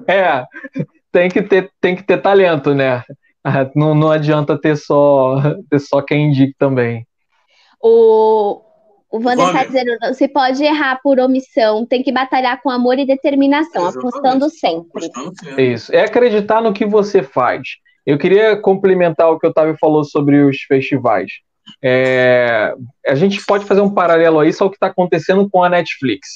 é, 0.08 0.44
tem 1.12 1.30
que, 1.30 1.42
ter, 1.42 1.72
tem 1.80 1.96
que 1.96 2.04
ter 2.04 2.22
talento, 2.22 2.74
né? 2.74 3.04
Não, 3.74 3.96
não 3.96 4.12
adianta 4.12 4.60
ter 4.60 4.76
só, 4.76 5.42
ter 5.70 5.80
só 5.80 6.02
quem 6.02 6.28
indique 6.28 6.54
também. 6.58 7.08
O, 7.82 8.62
o 9.12 9.18
Wander 9.18 9.48
está 9.48 9.66
dizendo, 9.66 9.98
você 10.02 10.28
pode 10.28 10.64
errar 10.64 11.00
por 11.02 11.20
omissão, 11.20 11.86
tem 11.86 12.04
que 12.04 12.12
batalhar 12.12 12.62
com 12.62 12.70
amor 12.70 13.00
e 13.00 13.06
determinação, 13.06 13.88
Exatamente. 13.88 13.98
apostando 13.98 14.50
sempre. 14.50 15.10
Isso, 15.58 15.94
é 15.94 16.02
acreditar 16.02 16.62
no 16.62 16.74
que 16.74 16.86
você 16.86 17.24
faz. 17.24 17.62
Eu 18.06 18.18
queria 18.18 18.56
complementar 18.58 19.32
o 19.32 19.40
que 19.40 19.48
o 19.48 19.50
Otávio 19.50 19.76
falou 19.80 20.04
sobre 20.04 20.42
os 20.44 20.62
festivais. 20.62 21.32
É, 21.84 22.74
a 23.06 23.16
gente 23.16 23.44
pode 23.46 23.66
fazer 23.66 23.82
um 23.82 23.94
paralelo 23.94 24.40
a 24.40 24.48
isso 24.48 24.64
ao 24.64 24.70
que 24.70 24.76
está 24.76 24.88
acontecendo 24.88 25.50
com 25.50 25.64
a 25.64 25.70
Netflix. 25.70 26.28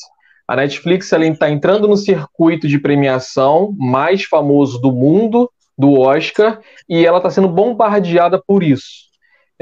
A 0.48 0.56
Netflix 0.56 1.12
está 1.12 1.50
entrando 1.50 1.88
no 1.88 1.96
circuito 1.96 2.68
de 2.68 2.80
premiação 2.80 3.74
mais 3.78 4.24
famoso 4.24 4.80
do 4.80 4.92
mundo, 4.92 5.50
do 5.78 6.00
Oscar, 6.00 6.60
e 6.90 7.06
ela 7.06 7.18
está 7.18 7.30
sendo 7.30 7.48
bombardeada 7.48 8.42
por 8.46 8.64
isso. 8.64 9.13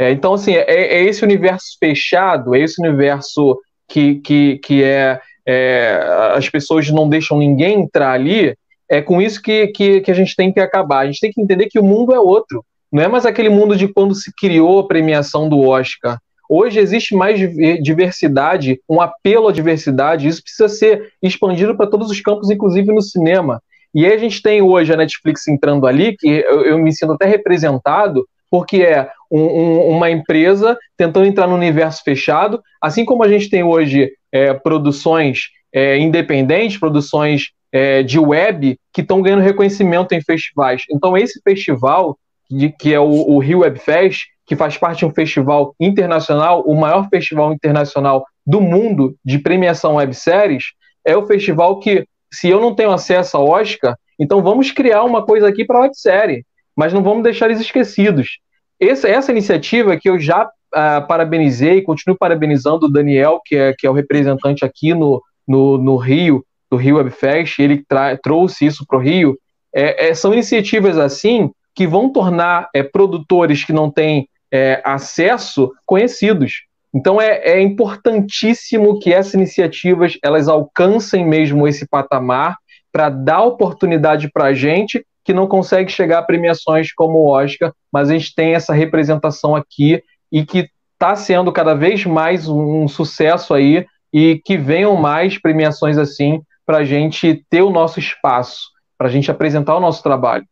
É, 0.01 0.09
então, 0.09 0.33
assim, 0.33 0.55
é, 0.55 0.65
é, 0.67 1.03
esse 1.03 1.23
universo 1.23 1.77
fechado, 1.79 2.55
é 2.55 2.59
esse 2.59 2.81
universo 2.81 3.59
que, 3.87 4.15
que, 4.15 4.57
que 4.57 4.83
é, 4.83 5.21
é, 5.45 6.03
as 6.33 6.49
pessoas 6.49 6.89
não 6.89 7.07
deixam 7.07 7.37
ninguém 7.37 7.81
entrar 7.81 8.13
ali, 8.13 8.55
é 8.89 8.99
com 8.99 9.21
isso 9.21 9.39
que, 9.39 9.67
que, 9.67 10.01
que 10.01 10.09
a 10.09 10.13
gente 10.15 10.35
tem 10.35 10.51
que 10.51 10.59
acabar. 10.59 11.01
A 11.01 11.05
gente 11.05 11.19
tem 11.19 11.31
que 11.31 11.39
entender 11.39 11.67
que 11.67 11.77
o 11.77 11.83
mundo 11.83 12.15
é 12.15 12.19
outro. 12.19 12.65
Não 12.91 13.03
é 13.03 13.07
mais 13.07 13.27
aquele 13.27 13.49
mundo 13.49 13.75
de 13.75 13.87
quando 13.87 14.15
se 14.15 14.33
criou 14.35 14.79
a 14.79 14.87
premiação 14.87 15.47
do 15.47 15.59
Oscar. 15.59 16.17
Hoje 16.49 16.79
existe 16.79 17.13
mais 17.13 17.39
diversidade, 17.83 18.81
um 18.89 18.99
apelo 18.99 19.49
à 19.49 19.51
diversidade, 19.51 20.27
isso 20.27 20.41
precisa 20.41 20.67
ser 20.67 21.13
expandido 21.21 21.77
para 21.77 21.85
todos 21.85 22.09
os 22.09 22.19
campos, 22.21 22.49
inclusive 22.49 22.91
no 22.91 23.03
cinema. 23.03 23.61
E 23.93 24.03
aí 24.03 24.13
a 24.13 24.17
gente 24.17 24.41
tem 24.41 24.63
hoje 24.63 24.91
a 24.91 24.97
Netflix 24.97 25.47
entrando 25.47 25.85
ali, 25.85 26.17
que 26.17 26.27
eu, 26.27 26.65
eu 26.65 26.77
me 26.79 26.91
sinto 26.91 27.13
até 27.13 27.27
representado, 27.27 28.25
porque 28.51 28.83
é 28.83 29.09
um, 29.31 29.41
um, 29.41 29.87
uma 29.95 30.11
empresa 30.11 30.77
tentando 30.97 31.25
entrar 31.25 31.47
no 31.47 31.55
universo 31.55 32.03
fechado, 32.03 32.61
assim 32.81 33.05
como 33.05 33.23
a 33.23 33.29
gente 33.29 33.49
tem 33.49 33.63
hoje 33.63 34.11
é, 34.29 34.53
produções 34.53 35.43
é, 35.73 35.97
independentes, 35.97 36.77
produções 36.77 37.45
é, 37.71 38.03
de 38.03 38.19
web 38.19 38.77
que 38.93 38.99
estão 38.99 39.21
ganhando 39.21 39.41
reconhecimento 39.41 40.11
em 40.13 40.21
festivais. 40.21 40.83
Então, 40.91 41.17
esse 41.17 41.41
festival, 41.41 42.17
de, 42.49 42.69
que 42.69 42.93
é 42.93 42.99
o, 42.99 43.05
o 43.05 43.39
Rio 43.39 43.59
Web 43.59 43.79
Fest, 43.79 44.23
que 44.45 44.55
faz 44.55 44.77
parte 44.77 44.99
de 44.99 45.05
um 45.05 45.13
festival 45.13 45.73
internacional, 45.79 46.61
o 46.65 46.75
maior 46.75 47.07
festival 47.07 47.53
internacional 47.53 48.25
do 48.45 48.59
mundo 48.59 49.15
de 49.23 49.39
premiação 49.39 49.95
webséries, 49.95 50.65
é 51.05 51.15
o 51.15 51.25
festival 51.25 51.79
que, 51.79 52.05
se 52.29 52.49
eu 52.49 52.59
não 52.59 52.75
tenho 52.75 52.91
acesso 52.91 53.37
ao 53.37 53.47
Oscar, 53.47 53.95
então 54.19 54.43
vamos 54.43 54.69
criar 54.71 55.03
uma 55.03 55.25
coisa 55.25 55.47
aqui 55.47 55.63
para 55.63 55.79
a 55.79 55.81
websérie 55.83 56.43
mas 56.81 56.91
não 56.91 57.03
vamos 57.03 57.21
deixar 57.21 57.45
eles 57.45 57.61
esquecidos. 57.61 58.39
Essa, 58.79 59.07
essa 59.07 59.31
iniciativa 59.31 59.95
que 59.97 60.09
eu 60.09 60.19
já 60.19 60.45
uh, 60.45 61.07
parabenizei 61.07 61.77
e 61.77 61.81
continuo 61.83 62.17
parabenizando 62.17 62.87
o 62.87 62.91
Daniel, 62.91 63.39
que 63.45 63.55
é, 63.55 63.71
que 63.77 63.85
é 63.85 63.89
o 63.89 63.93
representante 63.93 64.65
aqui 64.65 64.91
no, 64.91 65.21
no, 65.47 65.77
no 65.77 65.95
Rio, 65.95 66.43
do 66.71 66.77
Rio 66.77 66.97
Webfest, 66.97 67.59
ele 67.59 67.85
trouxe 68.23 68.65
isso 68.65 68.83
para 68.87 68.97
o 68.97 68.99
Rio. 68.99 69.37
É, 69.71 70.07
é, 70.07 70.13
são 70.15 70.33
iniciativas 70.33 70.97
assim 70.97 71.51
que 71.75 71.85
vão 71.85 72.11
tornar 72.11 72.67
é, 72.73 72.81
produtores 72.81 73.63
que 73.63 73.71
não 73.71 73.91
têm 73.91 74.27
é, 74.51 74.81
acesso 74.83 75.71
conhecidos. 75.85 76.63
Então 76.91 77.21
é, 77.21 77.43
é, 77.43 77.61
importantíssimo 77.61 78.97
que 78.97 79.13
essas 79.13 79.35
iniciativas 79.35 80.17
elas 80.23 80.47
alcancem 80.47 81.23
mesmo 81.23 81.67
esse 81.67 81.87
patamar 81.87 82.57
para 82.91 83.07
dar 83.07 83.43
oportunidade 83.43 84.31
para 84.33 84.45
a 84.45 84.53
gente 84.55 85.05
que 85.23 85.33
não 85.33 85.47
consegue 85.47 85.91
chegar 85.91 86.19
a 86.19 86.23
premiações 86.23 86.93
como 86.93 87.19
o 87.19 87.29
Oscar, 87.29 87.73
mas 87.91 88.09
a 88.09 88.13
gente 88.13 88.33
tem 88.33 88.53
essa 88.53 88.73
representação 88.73 89.55
aqui 89.55 90.03
e 90.31 90.45
que 90.45 90.69
está 90.93 91.15
sendo 91.15 91.51
cada 91.51 91.73
vez 91.73 92.05
mais 92.05 92.47
um 92.47 92.87
sucesso 92.87 93.53
aí 93.53 93.85
e 94.13 94.41
que 94.43 94.57
venham 94.57 94.95
mais 94.95 95.37
premiações 95.37 95.97
assim 95.97 96.41
para 96.65 96.77
a 96.77 96.83
gente 96.83 97.45
ter 97.49 97.61
o 97.61 97.69
nosso 97.69 97.99
espaço, 97.99 98.69
para 98.97 99.07
a 99.07 99.11
gente 99.11 99.31
apresentar 99.31 99.75
o 99.75 99.79
nosso 99.79 100.03
trabalho. 100.03 100.45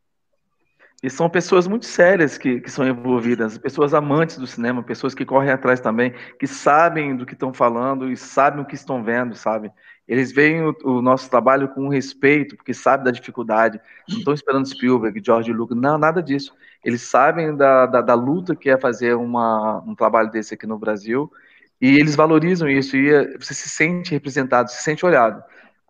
E 1.01 1.09
são 1.09 1.29
pessoas 1.29 1.65
muito 1.65 1.85
sérias 1.85 2.37
que, 2.37 2.59
que 2.59 2.69
são 2.69 2.85
envolvidas, 2.85 3.57
pessoas 3.57 3.93
amantes 3.93 4.37
do 4.37 4.45
cinema, 4.45 4.83
pessoas 4.83 5.13
que 5.13 5.23
correm 5.23 5.49
atrás 5.49 5.79
também, 5.79 6.13
que 6.37 6.45
sabem 6.45 7.15
do 7.15 7.25
que 7.25 7.33
estão 7.33 7.53
falando 7.53 8.11
e 8.11 8.17
sabem 8.17 8.61
o 8.61 8.65
que 8.65 8.75
estão 8.75 9.01
vendo, 9.01 9.33
sabe? 9.33 9.71
Eles 10.09 10.31
veem 10.31 10.63
o, 10.63 10.75
o 10.85 11.01
nosso 11.03 11.29
trabalho 11.29 11.69
com 11.69 11.87
respeito, 11.87 12.57
porque 12.57 12.73
sabem 12.73 13.05
da 13.05 13.11
dificuldade. 13.11 13.79
Não 14.09 14.17
estão 14.17 14.33
esperando 14.33 14.67
Spielberg, 14.67 15.21
George 15.23 15.53
Lucas, 15.53 15.77
não, 15.77 15.99
nada 15.99 16.21
disso. 16.23 16.51
Eles 16.83 17.03
sabem 17.03 17.55
da, 17.55 17.85
da, 17.85 18.01
da 18.01 18.15
luta 18.15 18.55
que 18.55 18.71
é 18.71 18.77
fazer 18.77 19.13
uma, 19.15 19.83
um 19.85 19.93
trabalho 19.93 20.31
desse 20.31 20.55
aqui 20.55 20.65
no 20.65 20.79
Brasil 20.79 21.31
e 21.79 21.95
eles 21.95 22.15
valorizam 22.15 22.67
isso 22.67 22.97
e 22.97 23.13
é, 23.13 23.37
você 23.37 23.53
se 23.53 23.69
sente 23.69 24.11
representado, 24.11 24.71
se 24.71 24.81
sente 24.81 25.05
olhado. 25.05 25.43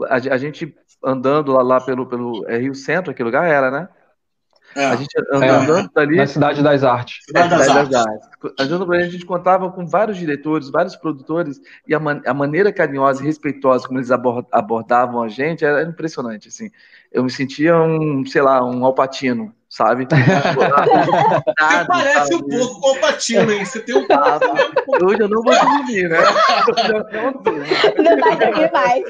A, 0.04 0.16
a 0.16 0.38
gente 0.38 0.76
andando 1.02 1.54
lá, 1.54 1.64
lá 1.64 1.80
pelo, 1.80 2.06
pelo 2.06 2.46
é 2.50 2.58
Rio 2.58 2.76
Centro, 2.76 3.12
aquele 3.12 3.28
lugar 3.28 3.48
era, 3.48 3.72
né? 3.72 3.88
É. 4.76 4.86
A 4.86 4.96
gente 4.96 5.10
andando 5.32 5.90
é. 5.98 6.06
Na 6.16 6.28
Cidade 6.28 6.62
das 6.62 6.84
Artes. 6.84 7.18
Cidade 7.26 7.50
das, 7.50 7.66
Cidade 7.66 7.90
das 7.90 8.06
Artes. 8.06 8.30
Aí, 8.60 9.04
a 9.04 9.10
gente 9.10 9.26
contava 9.26 9.72
com 9.72 9.86
vários 9.86 10.18
diretores, 10.18 10.70
vários 10.70 10.96
produtores, 10.96 11.60
e 11.88 11.96
a, 11.96 12.00
man 12.00 12.22
a 12.26 12.34
maneira 12.34 12.72
carinhosa 12.72 13.22
e 13.22 13.26
respeitosa 13.26 13.88
como 13.88 14.00
eles 14.00 14.12
abordavam 14.12 15.24
a 15.24 15.28
gente 15.28 15.66
era 15.66 15.84
impressionante, 15.84 16.48
assim. 16.48 16.70
Eu 17.12 17.24
me 17.24 17.32
sentia 17.32 17.76
um, 17.76 18.24
sei 18.26 18.42
lá, 18.42 18.64
um 18.64 18.86
alpatino, 18.86 19.54
sabe? 19.68 20.08
Você 20.10 21.86
parece 21.88 22.34
sabe? 22.34 22.36
um 22.36 22.48
pouco 22.48 22.82
com 22.82 22.88
alpatino, 22.90 23.52
hein? 23.52 23.66
Você 23.66 23.80
tem 23.80 23.96
um... 23.98 24.06
Ah, 24.12 24.40
hoje 25.04 25.20
eu 25.20 25.30
não 25.30 25.42
vou 25.42 25.54
dormir, 25.54 26.10
né? 26.10 26.20
Não 27.98 28.18
vai 28.20 28.38
dormir 28.38 28.72
mais. 28.72 29.04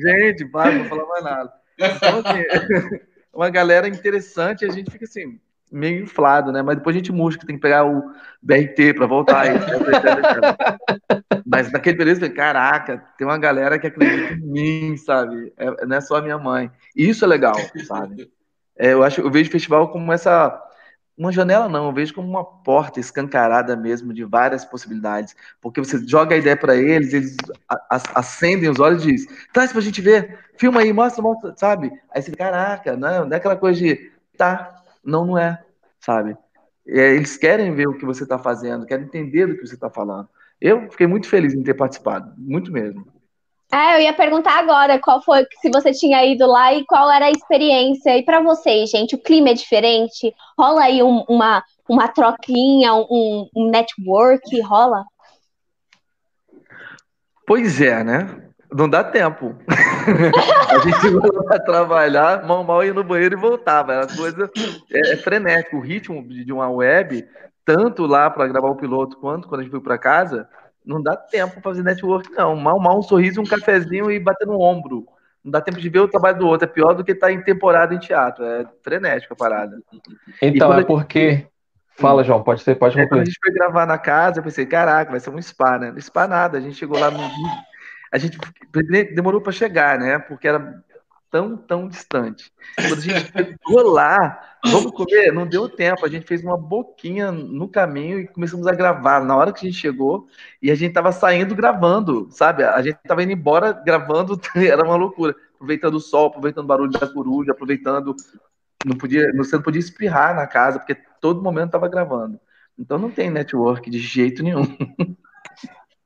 Gente, 0.00 0.44
para, 0.46 0.72
não 0.72 0.84
vou 0.84 0.98
falar 0.98 1.06
mais 1.06 1.24
nada. 1.24 1.52
Então, 1.78 2.22
assim 2.24 3.00
uma 3.36 3.50
galera 3.50 3.86
interessante, 3.86 4.64
a 4.64 4.70
gente 4.70 4.90
fica 4.90 5.04
assim, 5.04 5.38
meio 5.70 6.02
inflado, 6.02 6.50
né? 6.50 6.62
Mas 6.62 6.76
depois 6.76 6.96
a 6.96 6.98
gente 6.98 7.12
murcha 7.12 7.38
que 7.38 7.46
tem 7.46 7.56
que 7.56 7.62
pegar 7.62 7.84
o 7.84 8.12
BRT 8.42 8.94
para 8.94 9.06
voltar. 9.06 9.44
Mas 11.44 11.70
naquele 11.70 11.96
período, 11.96 12.16
eu 12.16 12.20
falei, 12.20 12.34
caraca, 12.34 13.04
tem 13.16 13.26
uma 13.26 13.38
galera 13.38 13.78
que 13.78 13.86
acredita 13.86 14.34
em 14.34 14.40
mim, 14.40 14.96
sabe? 14.96 15.52
É, 15.56 15.86
não 15.86 15.96
é 15.96 16.00
só 16.00 16.16
a 16.16 16.22
minha 16.22 16.38
mãe. 16.38 16.70
E 16.94 17.08
isso 17.08 17.24
é 17.24 17.28
legal, 17.28 17.56
sabe? 17.86 18.30
É, 18.78 18.92
eu 18.92 19.02
acho, 19.02 19.20
eu 19.20 19.30
vejo 19.30 19.48
o 19.48 19.52
festival 19.52 19.90
como 19.90 20.12
essa 20.12 20.62
uma 21.16 21.32
janela 21.32 21.68
não, 21.68 21.86
eu 21.86 21.92
vejo 21.92 22.12
como 22.12 22.28
uma 22.28 22.44
porta 22.44 23.00
escancarada 23.00 23.74
mesmo 23.74 24.12
de 24.12 24.24
várias 24.24 24.64
possibilidades, 24.64 25.34
porque 25.60 25.80
você 25.80 25.98
joga 26.06 26.34
a 26.34 26.38
ideia 26.38 26.56
para 26.56 26.76
eles, 26.76 27.14
eles 27.14 27.36
acendem 28.14 28.68
os 28.68 28.78
olhos 28.78 29.04
e 29.04 29.12
diz, 29.12 29.26
traz 29.52 29.72
pra 29.72 29.80
gente 29.80 30.02
ver, 30.02 30.38
filma 30.58 30.80
aí, 30.80 30.92
mostra, 30.92 31.22
mostra, 31.22 31.54
sabe? 31.56 31.90
Aí 32.10 32.20
você, 32.20 32.32
caraca, 32.32 32.96
não, 32.96 33.24
não 33.24 33.32
é 33.32 33.36
aquela 33.36 33.56
coisa 33.56 33.80
de, 33.80 34.12
tá, 34.36 34.82
não, 35.02 35.24
não 35.24 35.38
é, 35.38 35.62
sabe? 35.98 36.36
É, 36.86 37.14
eles 37.14 37.36
querem 37.36 37.74
ver 37.74 37.88
o 37.88 37.96
que 37.96 38.04
você 38.04 38.22
está 38.22 38.38
fazendo, 38.38 38.86
querem 38.86 39.06
entender 39.06 39.46
do 39.46 39.56
que 39.56 39.66
você 39.66 39.74
está 39.74 39.90
falando. 39.90 40.28
Eu 40.60 40.90
fiquei 40.90 41.06
muito 41.06 41.28
feliz 41.28 41.54
em 41.54 41.62
ter 41.62 41.74
participado, 41.74 42.32
muito 42.36 42.70
mesmo. 42.70 43.06
É, 43.72 43.96
eu 43.96 44.00
ia 44.00 44.12
perguntar 44.12 44.58
agora 44.58 44.98
qual 45.00 45.20
foi, 45.22 45.44
se 45.60 45.68
você 45.70 45.92
tinha 45.92 46.24
ido 46.24 46.46
lá 46.46 46.72
e 46.72 46.84
qual 46.84 47.10
era 47.10 47.26
a 47.26 47.30
experiência. 47.30 48.16
E 48.16 48.24
para 48.24 48.40
vocês, 48.40 48.90
gente, 48.90 49.14
o 49.14 49.22
clima 49.22 49.50
é 49.50 49.54
diferente? 49.54 50.32
Rola 50.58 50.84
aí 50.84 51.02
um, 51.02 51.24
uma, 51.28 51.64
uma 51.88 52.08
troquinha, 52.08 52.94
um, 52.94 53.48
um 53.54 53.70
network? 53.70 54.60
Rola? 54.60 55.04
Pois 57.46 57.80
é, 57.80 58.04
né? 58.04 58.42
Não 58.72 58.88
dá 58.88 59.02
tempo. 59.02 59.56
a 59.66 60.78
gente 60.78 61.06
ia 61.06 61.42
para 61.44 61.60
trabalhar, 61.60 62.46
mal 62.46 62.62
mal 62.64 62.84
ia 62.84 62.94
no 62.94 63.04
banheiro 63.04 63.36
e 63.36 63.40
voltava. 63.40 63.94
Era 63.94 64.06
coisa 64.06 64.50
é, 64.92 65.12
é 65.12 65.16
frenética. 65.16 65.76
O 65.76 65.80
ritmo 65.80 66.22
de 66.26 66.52
uma 66.52 66.68
web, 66.68 67.26
tanto 67.64 68.06
lá 68.06 68.30
para 68.30 68.46
gravar 68.46 68.68
o 68.68 68.76
piloto 68.76 69.16
quanto 69.18 69.48
quando 69.48 69.60
a 69.60 69.64
gente 69.64 69.72
foi 69.72 69.80
para 69.80 69.98
casa, 69.98 70.48
não 70.86 71.02
dá 71.02 71.16
tempo 71.16 71.60
fazer 71.60 71.82
network, 71.82 72.30
não. 72.32 72.54
Mal, 72.54 72.78
mal 72.78 72.98
um 72.98 73.02
sorriso, 73.02 73.40
um 73.40 73.44
cafezinho 73.44 74.10
e 74.10 74.20
bater 74.20 74.46
no 74.46 74.60
ombro. 74.60 75.04
Não 75.42 75.50
dá 75.50 75.60
tempo 75.60 75.80
de 75.80 75.88
ver 75.88 75.98
o 75.98 76.08
trabalho 76.08 76.38
do 76.38 76.46
outro. 76.46 76.68
É 76.68 76.72
pior 76.72 76.94
do 76.94 77.04
que 77.04 77.12
estar 77.12 77.26
tá 77.26 77.32
em 77.32 77.42
temporada 77.42 77.92
em 77.92 77.98
teatro. 77.98 78.44
É 78.44 78.64
frenético 78.82 79.34
a 79.34 79.36
parada. 79.36 79.78
Então, 80.40 80.72
é 80.72 80.84
porque. 80.84 81.46
Fala, 81.98 82.22
João, 82.22 82.42
pode 82.42 82.62
ser, 82.62 82.74
pode 82.74 82.98
é, 83.00 83.06
Quando 83.06 83.22
a 83.22 83.24
gente 83.24 83.38
foi 83.42 83.52
gravar 83.52 83.86
na 83.86 83.96
casa, 83.96 84.38
eu 84.38 84.44
pensei, 84.44 84.66
caraca, 84.66 85.10
vai 85.10 85.18
ser 85.18 85.30
um 85.30 85.40
spa, 85.40 85.78
né? 85.78 85.94
Spa 85.98 86.28
nada. 86.28 86.58
A 86.58 86.60
gente 86.60 86.76
chegou 86.76 86.98
lá 86.98 87.10
no. 87.10 87.18
A 88.12 88.18
gente 88.18 88.38
demorou 89.14 89.40
para 89.40 89.52
chegar, 89.52 89.98
né? 89.98 90.18
Porque 90.18 90.46
era 90.46 90.84
tão, 91.36 91.54
tão 91.54 91.88
distante. 91.88 92.50
Quando 92.76 92.94
a 92.94 93.00
gente 93.00 93.30
chegou 93.30 93.90
lá, 93.90 94.56
vamos 94.64 94.92
comer, 94.92 95.30
não 95.32 95.46
deu 95.46 95.68
tempo. 95.68 96.06
A 96.06 96.08
gente 96.08 96.26
fez 96.26 96.42
uma 96.42 96.56
boquinha 96.56 97.30
no 97.30 97.68
caminho 97.68 98.20
e 98.20 98.26
começamos 98.26 98.66
a 98.66 98.72
gravar. 98.72 99.22
Na 99.22 99.36
hora 99.36 99.52
que 99.52 99.66
a 99.66 99.68
gente 99.68 99.78
chegou, 99.78 100.26
e 100.62 100.70
a 100.70 100.74
gente 100.74 100.94
tava 100.94 101.12
saindo 101.12 101.54
gravando, 101.54 102.28
sabe? 102.30 102.64
A 102.64 102.80
gente 102.80 102.96
tava 103.06 103.22
indo 103.22 103.32
embora 103.32 103.72
gravando, 103.72 104.40
era 104.56 104.82
uma 104.82 104.96
loucura. 104.96 105.34
Aproveitando 105.54 105.94
o 105.94 106.00
sol, 106.00 106.28
aproveitando 106.28 106.64
o 106.64 106.68
barulho 106.68 106.90
da 106.92 107.06
coruja, 107.06 107.52
aproveitando. 107.52 108.16
Não 108.84 108.96
podia, 108.96 109.30
você 109.36 109.56
não 109.56 109.62
podia 109.62 109.80
espirrar 109.80 110.34
na 110.34 110.46
casa, 110.46 110.78
porque 110.78 110.96
todo 111.20 111.42
momento 111.42 111.72
tava 111.72 111.88
gravando. 111.88 112.40
Então 112.78 112.98
não 112.98 113.10
tem 113.10 113.30
network 113.30 113.90
de 113.90 113.98
jeito 113.98 114.42
nenhum. 114.42 114.64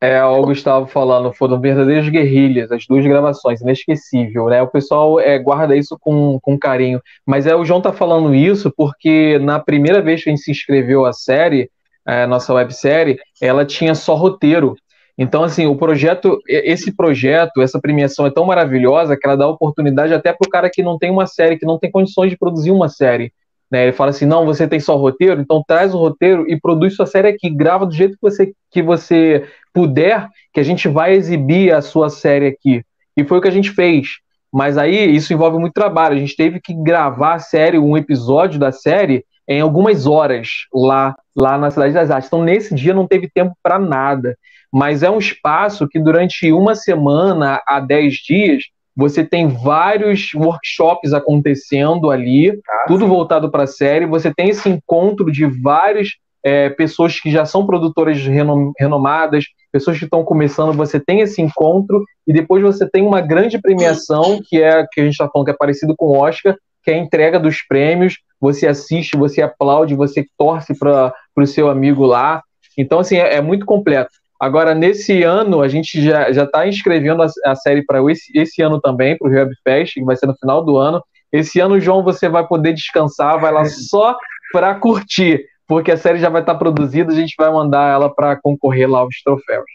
É, 0.02 0.24
o 0.24 0.42
Gustavo 0.42 0.86
falando, 0.86 1.30
foram 1.34 1.60
verdadeiras 1.60 2.08
guerrilhas, 2.08 2.72
as 2.72 2.86
duas 2.86 3.04
gravações, 3.04 3.60
inesquecível, 3.60 4.46
né? 4.46 4.62
O 4.62 4.66
pessoal 4.66 5.20
é, 5.20 5.38
guarda 5.38 5.76
isso 5.76 5.98
com, 6.00 6.38
com 6.40 6.58
carinho. 6.58 7.02
Mas 7.26 7.46
é, 7.46 7.54
o 7.54 7.66
João 7.66 7.82
tá 7.82 7.92
falando 7.92 8.34
isso 8.34 8.72
porque 8.74 9.38
na 9.40 9.60
primeira 9.60 10.00
vez 10.00 10.24
que 10.24 10.30
a 10.30 10.32
gente 10.32 10.42
se 10.42 10.50
inscreveu 10.50 11.04
à 11.04 11.12
série, 11.12 11.70
é, 12.06 12.26
nossa 12.26 12.54
websérie, 12.54 13.18
ela 13.42 13.64
tinha 13.66 13.94
só 13.94 14.14
roteiro. 14.14 14.74
Então, 15.18 15.44
assim, 15.44 15.66
o 15.66 15.76
projeto, 15.76 16.40
esse 16.48 16.96
projeto, 16.96 17.60
essa 17.60 17.78
premiação 17.78 18.26
é 18.26 18.30
tão 18.30 18.46
maravilhosa 18.46 19.18
que 19.18 19.26
ela 19.26 19.36
dá 19.36 19.46
oportunidade 19.46 20.14
até 20.14 20.32
para 20.32 20.46
o 20.46 20.50
cara 20.50 20.70
que 20.70 20.82
não 20.82 20.98
tem 20.98 21.10
uma 21.10 21.26
série, 21.26 21.58
que 21.58 21.66
não 21.66 21.78
tem 21.78 21.90
condições 21.90 22.30
de 22.30 22.38
produzir 22.38 22.70
uma 22.70 22.88
série. 22.88 23.30
Né? 23.70 23.84
Ele 23.84 23.92
fala 23.92 24.10
assim: 24.10 24.26
não, 24.26 24.44
você 24.44 24.66
tem 24.66 24.80
só 24.80 24.96
roteiro, 24.96 25.40
então 25.40 25.62
traz 25.66 25.94
o 25.94 25.98
roteiro 25.98 26.50
e 26.50 26.58
produz 26.58 26.96
sua 26.96 27.06
série 27.06 27.28
aqui, 27.28 27.48
grava 27.48 27.86
do 27.86 27.92
jeito 27.92 28.14
que 28.14 28.22
você, 28.22 28.52
que 28.70 28.82
você 28.82 29.46
puder, 29.72 30.28
que 30.52 30.60
a 30.60 30.62
gente 30.62 30.88
vai 30.88 31.14
exibir 31.14 31.72
a 31.72 31.80
sua 31.80 32.08
série 32.08 32.46
aqui. 32.46 32.82
E 33.16 33.24
foi 33.24 33.38
o 33.38 33.40
que 33.40 33.48
a 33.48 33.52
gente 33.52 33.70
fez. 33.70 34.08
Mas 34.52 34.76
aí 34.76 35.14
isso 35.14 35.32
envolve 35.32 35.58
muito 35.58 35.72
trabalho. 35.72 36.16
A 36.16 36.18
gente 36.18 36.36
teve 36.36 36.60
que 36.60 36.74
gravar 36.74 37.34
a 37.34 37.38
série, 37.38 37.78
um 37.78 37.96
episódio 37.96 38.58
da 38.58 38.72
série, 38.72 39.24
em 39.48 39.60
algumas 39.60 40.06
horas 40.06 40.48
lá, 40.72 41.14
lá 41.36 41.58
na 41.58 41.70
Cidade 41.70 41.94
das 41.94 42.10
Artes. 42.10 42.28
Então, 42.28 42.42
nesse 42.42 42.74
dia 42.74 42.94
não 42.94 43.06
teve 43.06 43.28
tempo 43.28 43.52
para 43.62 43.78
nada. 43.78 44.36
Mas 44.72 45.02
é 45.02 45.10
um 45.10 45.18
espaço 45.18 45.88
que 45.88 45.98
durante 45.98 46.52
uma 46.52 46.74
semana 46.74 47.60
a 47.66 47.80
dez 47.80 48.14
dias 48.14 48.64
você 48.96 49.24
tem 49.24 49.48
vários 49.48 50.34
workshops 50.34 51.12
acontecendo 51.12 52.10
ali, 52.10 52.50
ah, 52.50 52.84
tudo 52.86 53.06
voltado 53.06 53.50
para 53.50 53.64
a 53.64 53.68
série. 53.68 54.06
Você 54.06 54.32
tem 54.32 54.50
esse 54.50 54.68
encontro 54.68 55.30
de 55.30 55.46
várias 55.46 56.10
é, 56.44 56.70
pessoas 56.70 57.18
que 57.20 57.30
já 57.30 57.44
são 57.44 57.66
produtoras 57.66 58.18
renom 58.18 58.72
renomadas, 58.78 59.44
pessoas 59.72 59.98
que 59.98 60.04
estão 60.04 60.24
começando. 60.24 60.72
Você 60.74 60.98
tem 60.98 61.20
esse 61.20 61.40
encontro 61.40 62.02
e 62.26 62.32
depois 62.32 62.62
você 62.62 62.88
tem 62.88 63.06
uma 63.06 63.20
grande 63.20 63.60
premiação 63.60 64.40
que 64.48 64.62
é 64.62 64.86
que 64.90 65.00
a 65.00 65.04
gente 65.04 65.12
está 65.12 65.28
falando 65.28 65.46
que 65.46 65.52
é 65.52 65.56
parecido 65.56 65.94
com 65.96 66.06
o 66.06 66.18
Oscar, 66.18 66.56
que 66.82 66.90
é 66.90 66.94
a 66.94 66.98
entrega 66.98 67.38
dos 67.38 67.62
prêmios. 67.62 68.18
Você 68.40 68.66
assiste, 68.66 69.16
você 69.16 69.42
aplaude, 69.42 69.94
você 69.94 70.24
torce 70.38 70.78
para 70.78 71.12
o 71.36 71.46
seu 71.46 71.68
amigo 71.68 72.04
lá. 72.06 72.42
Então, 72.76 73.00
assim, 73.00 73.16
é, 73.16 73.36
é 73.36 73.40
muito 73.40 73.66
completo. 73.66 74.10
Agora, 74.40 74.74
nesse 74.74 75.22
ano, 75.22 75.60
a 75.60 75.68
gente 75.68 76.00
já 76.00 76.30
está 76.30 76.66
inscrevendo 76.66 77.22
a, 77.22 77.26
a 77.44 77.54
série 77.54 77.84
para 77.84 78.00
esse, 78.10 78.32
esse 78.34 78.62
ano 78.62 78.80
também, 78.80 79.18
para 79.18 79.28
o 79.28 79.30
Web 79.30 79.52
Fest, 79.62 79.94
que 79.94 80.02
vai 80.02 80.16
ser 80.16 80.26
no 80.26 80.34
final 80.34 80.64
do 80.64 80.78
ano. 80.78 81.02
Esse 81.30 81.60
ano, 81.60 81.78
João, 81.78 82.02
você 82.02 82.26
vai 82.26 82.46
poder 82.46 82.72
descansar, 82.72 83.38
vai 83.38 83.52
lá 83.52 83.66
só 83.66 84.16
para 84.50 84.74
curtir, 84.74 85.44
porque 85.70 85.92
a 85.92 85.96
série 85.96 86.18
já 86.18 86.28
vai 86.28 86.40
estar 86.40 86.56
produzida, 86.56 87.12
a 87.12 87.14
gente 87.14 87.36
vai 87.38 87.48
mandar 87.48 87.92
ela 87.92 88.12
para 88.12 88.34
concorrer 88.34 88.90
lá 88.90 88.98
aos 88.98 89.22
troféus. 89.22 89.70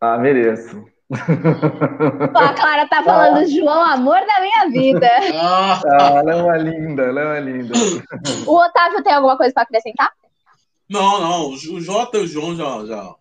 Ah, 0.00 0.16
mereço. 0.16 0.82
Pô, 1.10 2.38
a 2.38 2.54
Clara 2.54 2.88
tá 2.88 3.02
falando, 3.02 3.40
ah. 3.40 3.46
João, 3.46 3.84
amor 3.84 4.18
da 4.18 4.40
minha 4.40 4.70
vida. 4.70 5.06
Ah, 5.34 5.78
ela 6.20 6.32
é 6.32 6.42
uma 6.42 6.56
linda, 6.56 7.02
ela 7.02 7.20
é 7.20 7.24
uma 7.26 7.40
linda. 7.40 7.74
O 8.46 8.56
Otávio 8.56 9.02
tem 9.02 9.12
alguma 9.12 9.36
coisa 9.36 9.52
para 9.52 9.64
acrescentar? 9.64 10.10
Não, 10.88 11.20
não. 11.20 11.50
O 11.50 11.80
Jota 11.82 12.16
e 12.16 12.22
o 12.22 12.26
João 12.26 12.56
já, 12.56 12.86
já 12.86 13.14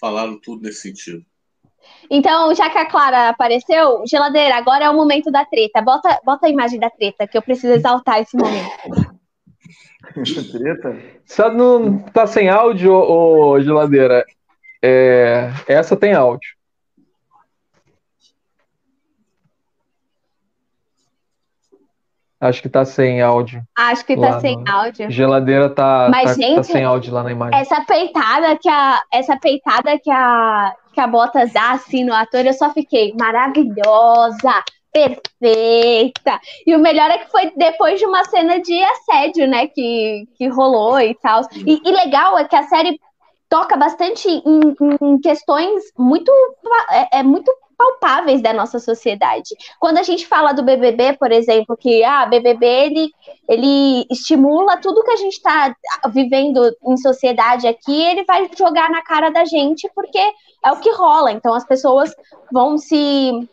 falaram 0.00 0.40
tudo 0.40 0.62
nesse 0.62 0.80
sentido. 0.80 1.22
Então, 2.10 2.54
já 2.54 2.70
que 2.70 2.78
a 2.78 2.86
Clara 2.86 3.28
apareceu, 3.28 4.04
geladeira, 4.08 4.56
agora 4.56 4.86
é 4.86 4.90
o 4.90 4.96
momento 4.96 5.30
da 5.30 5.44
treta. 5.44 5.82
Bota, 5.82 6.18
bota 6.24 6.46
a 6.46 6.50
imagem 6.50 6.80
da 6.80 6.88
treta, 6.88 7.26
que 7.26 7.36
eu 7.36 7.42
preciso 7.42 7.74
exaltar 7.74 8.22
esse 8.22 8.38
momento. 8.38 9.07
treta? 10.52 10.96
Só 11.24 11.52
não 11.52 11.98
tá 11.98 12.26
sem 12.26 12.48
áudio, 12.48 12.92
ô, 12.92 13.60
geladeira? 13.60 14.24
É, 14.82 15.50
essa 15.66 15.96
tem 15.96 16.14
áudio. 16.14 16.58
Acho 22.40 22.62
que 22.62 22.68
tá 22.68 22.84
sem 22.84 23.20
áudio. 23.20 23.60
Acho 23.76 24.06
que 24.06 24.16
tá 24.16 24.38
sem 24.38 24.56
no... 24.56 24.70
áudio. 24.70 25.10
Geladeira 25.10 25.68
tá, 25.68 26.08
Mas, 26.08 26.22
tá, 26.22 26.28
tá 26.28 26.40
gente, 26.40 26.56
tá 26.56 26.62
sem 26.62 26.84
áudio 26.84 27.12
lá 27.12 27.24
na 27.24 27.32
imagem. 27.32 27.60
Essa 27.60 27.84
peitada 27.84 28.56
que 28.56 28.68
a 28.68 29.02
essa 29.12 29.36
peitada 29.36 29.98
que 29.98 30.10
a 30.10 30.72
que 30.94 31.00
a 31.00 31.06
Bottas 31.08 31.52
dá 31.52 31.72
assim 31.72 32.04
no 32.04 32.14
ator, 32.14 32.46
eu 32.46 32.52
só 32.52 32.72
fiquei 32.72 33.12
maravilhosa, 33.18 34.62
perfeita. 34.92 36.40
E 36.66 36.74
o 36.74 36.78
melhor 36.78 37.10
é 37.10 37.18
que 37.18 37.30
foi 37.30 37.52
depois 37.56 37.98
de 37.98 38.06
uma 38.06 38.24
cena 38.24 38.60
de 38.60 38.82
assédio, 38.82 39.46
né, 39.46 39.66
que, 39.68 40.26
que 40.36 40.48
rolou 40.48 41.00
e 41.00 41.14
tal. 41.14 41.42
E, 41.54 41.80
e 41.84 41.92
legal 41.92 42.38
é 42.38 42.44
que 42.44 42.56
a 42.56 42.64
série 42.64 43.00
toca 43.48 43.76
bastante 43.76 44.28
em, 44.28 44.60
em 45.00 45.18
questões 45.20 45.82
muito 45.96 46.30
é, 46.90 47.20
é 47.20 47.22
muito 47.22 47.50
palpáveis 47.78 48.42
da 48.42 48.52
nossa 48.52 48.80
sociedade. 48.80 49.54
Quando 49.78 49.98
a 49.98 50.02
gente 50.02 50.26
fala 50.26 50.52
do 50.52 50.64
BBB, 50.64 51.16
por 51.16 51.30
exemplo, 51.30 51.76
que 51.76 52.02
ah, 52.02 52.26
BBB 52.26 52.66
ele, 52.66 53.12
ele 53.48 54.06
estimula 54.10 54.76
tudo 54.78 55.04
que 55.04 55.12
a 55.12 55.16
gente 55.16 55.34
está 55.34 55.74
vivendo 56.08 56.60
em 56.84 56.96
sociedade 56.96 57.68
aqui, 57.68 58.02
ele 58.04 58.24
vai 58.24 58.50
jogar 58.58 58.90
na 58.90 59.00
cara 59.02 59.30
da 59.30 59.44
gente 59.44 59.88
porque 59.94 60.18
é 60.18 60.72
o 60.72 60.80
que 60.80 60.90
rola. 60.90 61.30
Então 61.30 61.54
as 61.54 61.64
pessoas 61.64 62.12
vão 62.52 62.76
se 62.76 63.48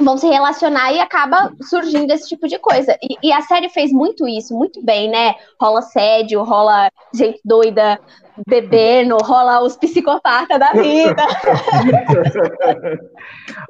vão 0.00 0.16
se 0.16 0.26
relacionar 0.26 0.92
e 0.92 1.00
acaba 1.00 1.52
surgindo 1.62 2.10
esse 2.12 2.28
tipo 2.28 2.48
de 2.48 2.58
coisa. 2.58 2.96
E, 3.02 3.28
e, 3.28 3.32
a 3.32 3.42
série 3.42 3.68
fez 3.68 3.92
muito 3.92 4.26
isso, 4.26 4.56
muito 4.56 4.82
bem, 4.82 5.10
né? 5.10 5.34
Rola 5.60 5.80
assédio, 5.80 6.42
rola 6.42 6.90
gente 7.14 7.40
doida 7.44 7.98
bebendo, 8.46 9.16
rola 9.18 9.62
os 9.62 9.76
psicopatas 9.76 10.58
da 10.58 10.72
vida. 10.72 11.26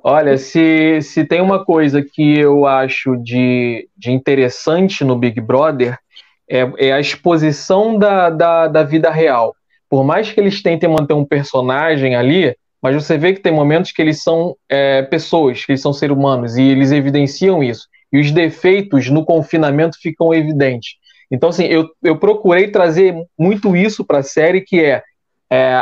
Olha, 0.03 0.39
se, 0.39 1.01
se 1.03 1.25
tem 1.25 1.41
uma 1.41 1.65
coisa 1.65 2.01
que 2.03 2.39
eu 2.39 2.67
acho 2.67 3.17
de, 3.17 3.89
de 3.97 4.13
interessante 4.13 5.05
no 5.05 5.17
Big 5.17 5.41
Brother, 5.41 5.99
é, 6.49 6.71
é 6.79 6.93
a 6.93 7.01
exposição 7.01 7.99
da, 7.99 8.31
da, 8.31 8.69
da 8.69 8.83
vida 8.85 9.11
real. 9.11 9.55
Por 9.89 10.05
mais 10.05 10.31
que 10.31 10.41
eles 10.41 10.63
tentem 10.63 10.89
manter 10.89 11.15
um 11.15 11.25
personagem 11.25 12.15
ali, 12.15 12.57
mas 12.83 12.97
você 12.97 13.17
vê 13.17 13.33
que 13.33 13.41
tem 13.41 13.53
momentos 13.53 13.93
que 13.93 14.03
eles 14.03 14.23
são 14.23 14.57
é, 14.69 15.03
pessoas, 15.03 15.65
que 15.65 15.71
eles 15.71 15.81
são 15.81 15.93
seres 15.93 16.17
humanos, 16.17 16.57
e 16.57 16.63
eles 16.63 16.91
evidenciam 16.91 17.63
isso. 17.63 17.87
E 18.13 18.21
os 18.21 18.33
defeitos 18.33 19.09
no 19.09 19.25
confinamento 19.25 19.97
ficam 20.01 20.35
evidentes. 20.35 20.97
Então, 21.31 21.49
assim, 21.49 21.65
eu, 21.65 21.89
eu 22.03 22.19
procurei 22.19 22.71
trazer 22.71 23.15
muito 23.39 23.77
isso 23.77 24.05
para 24.05 24.19
a 24.19 24.23
série, 24.23 24.61
que 24.61 24.81
é, 24.81 25.03
é 25.51 25.75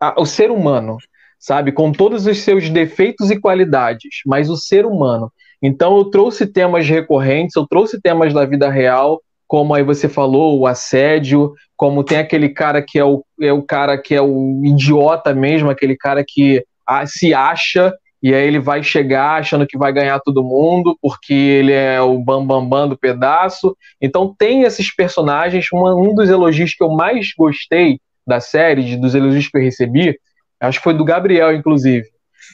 a, 0.00 0.14
o 0.18 0.26
ser 0.26 0.50
humano, 0.50 0.98
sabe? 1.38 1.72
Com 1.72 1.90
todos 1.90 2.26
os 2.26 2.38
seus 2.38 2.68
defeitos 2.68 3.30
e 3.30 3.40
qualidades, 3.40 4.20
mas 4.26 4.50
o 4.50 4.56
ser 4.56 4.84
humano. 4.84 5.32
Então, 5.62 5.96
eu 5.96 6.04
trouxe 6.04 6.46
temas 6.46 6.86
recorrentes, 6.86 7.56
eu 7.56 7.66
trouxe 7.66 8.00
temas 8.00 8.34
da 8.34 8.44
vida 8.44 8.70
real, 8.70 9.20
como 9.54 9.72
aí 9.72 9.84
você 9.84 10.08
falou, 10.08 10.58
o 10.58 10.66
assédio, 10.66 11.54
como 11.76 12.02
tem 12.02 12.18
aquele 12.18 12.48
cara 12.48 12.82
que 12.82 12.98
é 12.98 13.04
o, 13.04 13.24
é 13.40 13.52
o 13.52 13.62
cara 13.62 13.96
que 13.96 14.12
é 14.12 14.20
o 14.20 14.60
idiota 14.64 15.32
mesmo, 15.32 15.70
aquele 15.70 15.96
cara 15.96 16.24
que 16.26 16.66
a, 16.84 17.06
se 17.06 17.32
acha 17.32 17.94
e 18.20 18.34
aí 18.34 18.48
ele 18.48 18.58
vai 18.58 18.82
chegar 18.82 19.38
achando 19.38 19.64
que 19.64 19.78
vai 19.78 19.92
ganhar 19.92 20.18
todo 20.18 20.42
mundo 20.42 20.98
porque 21.00 21.32
ele 21.32 21.70
é 21.70 22.00
o 22.00 22.18
bambambam 22.18 22.68
bam, 22.68 22.68
bam 22.68 22.88
do 22.88 22.98
pedaço. 22.98 23.76
Então 24.02 24.34
tem 24.36 24.62
esses 24.62 24.92
personagens. 24.92 25.66
Uma, 25.72 25.94
um 25.94 26.12
dos 26.16 26.28
elogios 26.28 26.74
que 26.74 26.82
eu 26.82 26.90
mais 26.90 27.32
gostei 27.38 28.00
da 28.26 28.40
série, 28.40 28.82
de, 28.82 28.96
dos 28.96 29.14
elogios 29.14 29.46
que 29.46 29.56
eu 29.56 29.62
recebi, 29.62 30.18
acho 30.58 30.78
que 30.78 30.84
foi 30.84 30.94
do 30.94 31.04
Gabriel, 31.04 31.54
inclusive. 31.54 32.08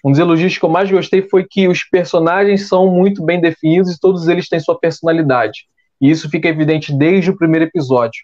Um 0.05 0.11
dos 0.11 0.21
elogios 0.21 0.59
que 0.59 0.65
eu 0.67 0.69
mais 0.69 0.91
gostei 0.91 1.23
foi 1.23 1.47
que 1.49 1.67
os 1.67 1.83
personagens 1.83 2.69
são 2.69 2.91
muito 2.91 3.25
bem 3.25 3.41
definidos 3.41 3.91
e 3.91 3.99
todos 3.99 4.29
eles 4.29 4.51
têm 4.51 4.61
sua 4.61 4.79
personalidade. 4.79 5.71
E 6.01 6.11
isso 6.11 6.31
fica 6.31 6.49
evidente 6.49 6.93
desde 6.93 7.31
o 7.31 7.37
primeiro 7.37 7.67
episódio. 7.67 8.23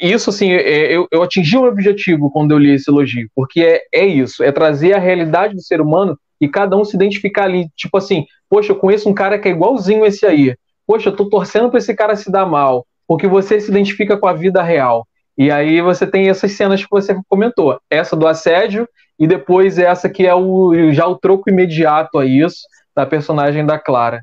Isso, 0.00 0.30
assim, 0.30 0.52
é, 0.52 0.94
eu, 0.94 1.08
eu 1.10 1.22
atingi 1.22 1.56
o 1.56 1.62
meu 1.62 1.72
objetivo 1.72 2.30
quando 2.30 2.52
eu 2.52 2.58
li 2.58 2.70
esse 2.70 2.88
elogio, 2.88 3.28
porque 3.34 3.60
é, 3.60 3.82
é 3.92 4.06
isso, 4.06 4.44
é 4.44 4.52
trazer 4.52 4.92
a 4.92 4.98
realidade 4.98 5.54
do 5.54 5.60
ser 5.60 5.80
humano 5.80 6.16
e 6.40 6.48
cada 6.48 6.76
um 6.76 6.84
se 6.84 6.94
identificar 6.94 7.44
ali. 7.44 7.68
Tipo 7.76 7.98
assim, 7.98 8.24
poxa, 8.48 8.70
eu 8.70 8.76
conheço 8.76 9.08
um 9.08 9.14
cara 9.14 9.38
que 9.38 9.48
é 9.48 9.50
igualzinho 9.50 10.06
esse 10.06 10.24
aí. 10.24 10.54
Poxa, 10.86 11.08
eu 11.08 11.16
tô 11.16 11.28
torcendo 11.28 11.68
para 11.68 11.78
esse 11.78 11.94
cara 11.94 12.14
se 12.14 12.30
dar 12.30 12.46
mal, 12.46 12.86
porque 13.08 13.26
você 13.26 13.60
se 13.60 13.70
identifica 13.70 14.16
com 14.16 14.28
a 14.28 14.32
vida 14.32 14.62
real. 14.62 15.04
E 15.36 15.50
aí 15.50 15.80
você 15.80 16.06
tem 16.06 16.28
essas 16.28 16.52
cenas 16.52 16.82
que 16.82 16.90
você 16.90 17.16
comentou, 17.28 17.78
essa 17.90 18.14
do 18.14 18.26
assédio 18.26 18.88
e 19.18 19.26
depois 19.26 19.78
essa 19.78 20.08
que 20.08 20.26
é 20.26 20.34
o 20.34 20.92
já 20.92 21.06
o 21.06 21.16
troco 21.16 21.50
imediato 21.50 22.18
a 22.18 22.26
isso 22.26 22.60
da 22.94 23.04
personagem 23.04 23.66
da 23.66 23.78
Clara. 23.78 24.22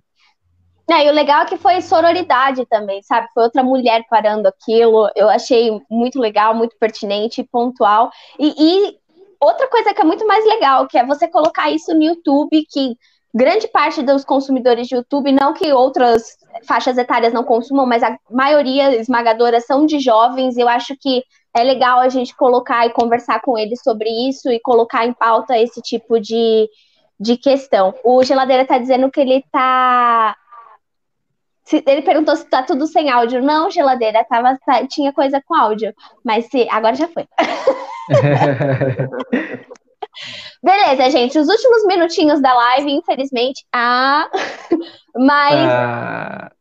É, 0.89 1.05
e 1.05 1.09
o 1.09 1.13
legal 1.13 1.41
é 1.41 1.45
que 1.45 1.57
foi 1.57 1.81
sororidade 1.81 2.65
também, 2.67 3.01
sabe? 3.01 3.27
Foi 3.33 3.43
outra 3.43 3.63
mulher 3.63 4.05
parando 4.09 4.47
aquilo. 4.47 5.09
Eu 5.15 5.27
achei 5.29 5.81
muito 5.89 6.19
legal, 6.19 6.53
muito 6.53 6.75
pertinente, 6.77 7.43
pontual. 7.43 8.11
E, 8.39 8.53
e 8.57 8.97
outra 9.39 9.67
coisa 9.67 9.93
que 9.93 10.01
é 10.01 10.05
muito 10.05 10.27
mais 10.27 10.45
legal, 10.45 10.87
que 10.87 10.97
é 10.97 11.05
você 11.05 11.27
colocar 11.27 11.71
isso 11.71 11.93
no 11.93 12.03
YouTube, 12.03 12.65
que 12.69 12.95
grande 13.33 13.67
parte 13.67 14.03
dos 14.03 14.23
consumidores 14.23 14.87
de 14.87 14.95
YouTube, 14.95 15.31
não 15.31 15.53
que 15.53 15.73
outras 15.73 16.37
faixas 16.67 16.97
etárias 16.97 17.33
não 17.33 17.43
consumam, 17.43 17.85
mas 17.85 18.03
a 18.03 18.17
maioria 18.29 18.95
esmagadora 18.95 19.59
são 19.59 19.85
de 19.85 19.99
jovens. 19.99 20.55
Eu 20.55 20.69
acho 20.69 20.95
que 21.01 21.23
é 21.55 21.63
legal 21.63 21.99
a 21.99 22.09
gente 22.09 22.35
colocar 22.35 22.85
e 22.85 22.91
conversar 22.91 23.41
com 23.41 23.57
eles 23.57 23.81
sobre 23.81 24.09
isso 24.29 24.51
e 24.51 24.59
colocar 24.59 25.05
em 25.05 25.13
pauta 25.13 25.57
esse 25.57 25.81
tipo 25.81 26.19
de, 26.19 26.69
de 27.19 27.37
questão. 27.37 27.93
O 28.03 28.23
Geladeira 28.23 28.63
está 28.63 28.77
dizendo 28.77 29.09
que 29.09 29.19
ele 29.19 29.37
está 29.37 30.35
se, 31.65 31.83
ele 31.87 32.03
perguntou 32.03 32.35
se 32.35 32.45
tá 32.45 32.61
tudo 32.61 32.85
sem 32.85 33.09
áudio. 33.09 33.41
Não, 33.41 33.71
geladeira, 33.71 34.23
tava, 34.23 34.57
tá, 34.63 34.85
tinha 34.87 35.11
coisa 35.11 35.41
com 35.45 35.55
áudio. 35.55 35.93
Mas 36.23 36.45
se, 36.45 36.67
agora 36.69 36.95
já 36.95 37.07
foi. 37.07 37.27
Beleza, 40.63 41.09
gente. 41.09 41.39
Os 41.39 41.49
últimos 41.49 41.85
minutinhos 41.87 42.39
da 42.39 42.53
live, 42.53 42.91
infelizmente. 42.91 43.65
Ah, 43.73 44.29
mas. 45.17 45.69
Ah. 45.71 46.51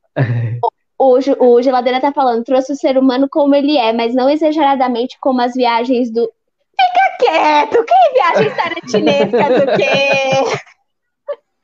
O, 0.98 1.18
o, 1.18 1.54
o 1.56 1.62
Geladeira 1.62 2.00
tá 2.00 2.10
falando, 2.12 2.44
trouxe 2.44 2.72
o 2.72 2.76
ser 2.76 2.96
humano 2.96 3.28
como 3.28 3.54
ele 3.54 3.76
é, 3.76 3.92
mas 3.92 4.14
não 4.14 4.30
exageradamente 4.30 5.18
como 5.20 5.42
as 5.42 5.52
viagens 5.52 6.10
do. 6.10 6.32
Fica 6.70 7.16
quieto! 7.18 7.84
Que 7.84 8.12
viagens 8.14 8.56
tarantinescas 8.56 9.62
o 9.62 9.66
quê? 9.76 10.44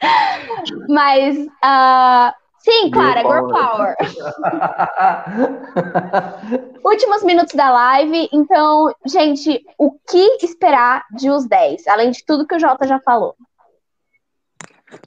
mas 0.88 1.36
uh, 1.38 2.34
Sim, 2.70 2.90
Clara, 2.92 3.22
Girl 3.22 3.48
Power. 3.48 3.96
Últimos 6.84 7.24
minutos 7.24 7.54
da 7.54 7.68
live. 7.70 8.28
Então, 8.32 8.94
gente, 9.04 9.64
o 9.76 9.90
que 9.90 10.38
esperar 10.44 11.04
de 11.12 11.28
os 11.30 11.48
10? 11.48 11.88
Além 11.88 12.12
de 12.12 12.24
tudo 12.24 12.46
que 12.46 12.54
o 12.54 12.60
Jota 12.60 12.86
já 12.86 13.00
falou. 13.00 13.34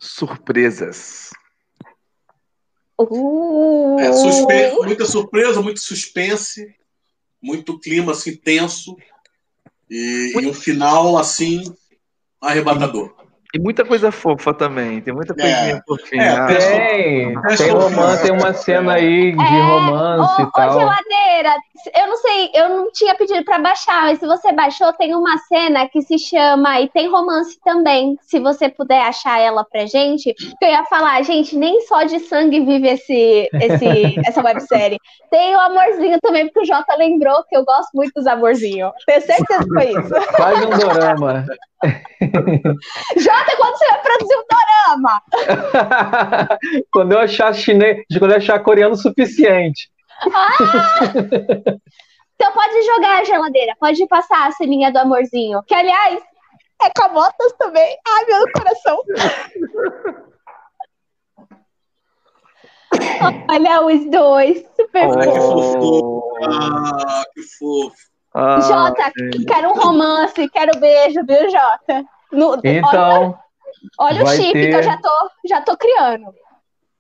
Surpresas. 0.02 1.30
Uh. 3.00 3.98
É, 4.00 4.12
suspe... 4.12 4.72
Muita 4.84 5.06
surpresa, 5.06 5.62
muito 5.62 5.80
suspense, 5.80 6.76
muito 7.42 7.80
clima 7.80 8.12
assim 8.12 8.36
tenso 8.36 8.98
e, 9.90 10.34
e 10.36 10.48
um 10.48 10.54
final 10.54 11.18
assim 11.18 11.64
arrebatador. 12.42 13.23
E 13.56 13.60
muita 13.60 13.86
coisa 13.86 14.12
fofa 14.12 14.52
também, 14.52 15.00
tem 15.00 15.14
muita 15.14 15.36
coisinha 15.36 15.76
é, 15.76 15.82
fofinha. 15.88 16.24
É, 16.24 16.48
tem, 16.48 17.56
tem, 17.56 17.70
romance, 17.70 18.24
tem 18.24 18.32
uma 18.32 18.52
cena 18.52 18.94
aí 18.94 19.32
de 19.32 19.44
é, 19.44 19.62
romance 19.62 20.42
ô, 20.42 20.46
e 20.46 20.52
tal. 20.52 20.70
Ô, 20.70 20.80
geladeira, 20.80 21.56
eu 21.96 22.08
não 22.08 22.18
sei, 22.18 22.50
eu 22.56 22.70
não 22.70 22.92
tinha 22.92 23.14
pedido 23.14 23.46
para 23.46 23.60
baixar, 23.60 24.06
mas 24.06 24.18
se 24.18 24.26
você 24.26 24.52
baixou, 24.52 24.92
tem 24.94 25.14
uma 25.14 25.38
cena 25.38 25.88
que 25.88 26.02
se 26.02 26.18
chama, 26.18 26.82
e 26.82 26.90
tem 26.90 27.08
romance 27.12 27.60
também, 27.64 28.18
se 28.22 28.40
você 28.40 28.70
puder 28.70 29.02
achar 29.02 29.40
ela 29.40 29.64
pra 29.64 29.86
gente, 29.86 30.34
que 30.34 30.66
eu 30.66 30.70
ia 30.70 30.84
falar, 30.86 31.22
gente, 31.22 31.56
nem 31.56 31.80
só 31.82 32.06
de 32.06 32.22
sangue 32.22 32.66
vive 32.66 32.88
esse, 32.88 33.50
esse, 33.54 34.20
essa 34.26 34.42
websérie. 34.42 34.98
Tem 35.30 35.56
o 35.56 35.60
amorzinho 35.60 36.18
também, 36.24 36.46
porque 36.48 36.62
o 36.62 36.66
Jota 36.66 36.96
lembrou 36.96 37.44
que 37.44 37.56
eu 37.56 37.64
gosto 37.64 37.90
muito 37.94 38.14
dos 38.16 38.26
amorzinhos. 38.26 38.92
Tenho 39.06 39.22
certeza 39.22 39.64
que 39.64 39.74
foi 39.74 39.90
isso. 39.90 40.22
Faz 40.38 40.66
um 40.66 40.70
dorama. 40.72 41.46
Jota, 43.18 43.43
quando 43.56 43.78
você 43.78 43.88
vai 43.88 44.02
produzir 44.02 44.36
um 44.36 44.44
dorama? 44.50 45.22
quando 46.92 47.14
eu 47.14 47.20
achar 47.20 47.54
chinês, 47.54 48.04
quando 48.20 48.32
eu 48.32 48.38
achar 48.38 48.60
coreano 48.60 48.94
o 48.94 48.98
suficiente. 48.98 49.90
Ah! 50.34 50.58
Então 52.36 52.52
pode 52.52 52.82
jogar 52.84 53.22
a 53.22 53.24
geladeira, 53.24 53.76
pode 53.80 54.06
passar 54.08 54.48
a 54.48 54.52
ceninha 54.52 54.92
do 54.92 55.00
amorzinho. 55.00 55.64
Que, 55.64 55.74
aliás, 55.74 56.22
É 56.84 56.90
com 56.90 57.06
a 57.06 57.10
Motas 57.10 57.54
também. 57.58 57.98
Ai, 58.06 58.26
meu 58.26 58.46
coração. 58.52 59.02
Olha 63.50 63.86
os 63.86 64.12
dois. 64.12 64.66
Super 64.76 65.08
oh. 65.08 65.20
que 65.20 65.40
fofo. 65.40 66.22
Ah, 66.44 67.24
que 67.34 67.42
fofo. 67.58 67.96
Ah, 68.36 68.60
Jota, 68.62 69.04
é. 69.04 69.12
quero 69.48 69.70
um 69.70 69.76
romance, 69.76 70.50
quero 70.50 70.80
beijo, 70.80 71.24
viu, 71.26 71.52
Jota? 71.52 72.04
No, 72.34 72.60
então. 72.64 73.38
Olha, 74.00 74.22
olha 74.22 74.24
o 74.24 74.28
chip 74.28 74.54
ter... 74.54 74.70
que 74.70 74.76
eu 74.76 74.84
já 74.84 74.98
tô, 74.98 75.10
já 75.48 75.62
tô 75.62 75.78
criando. 75.78 76.34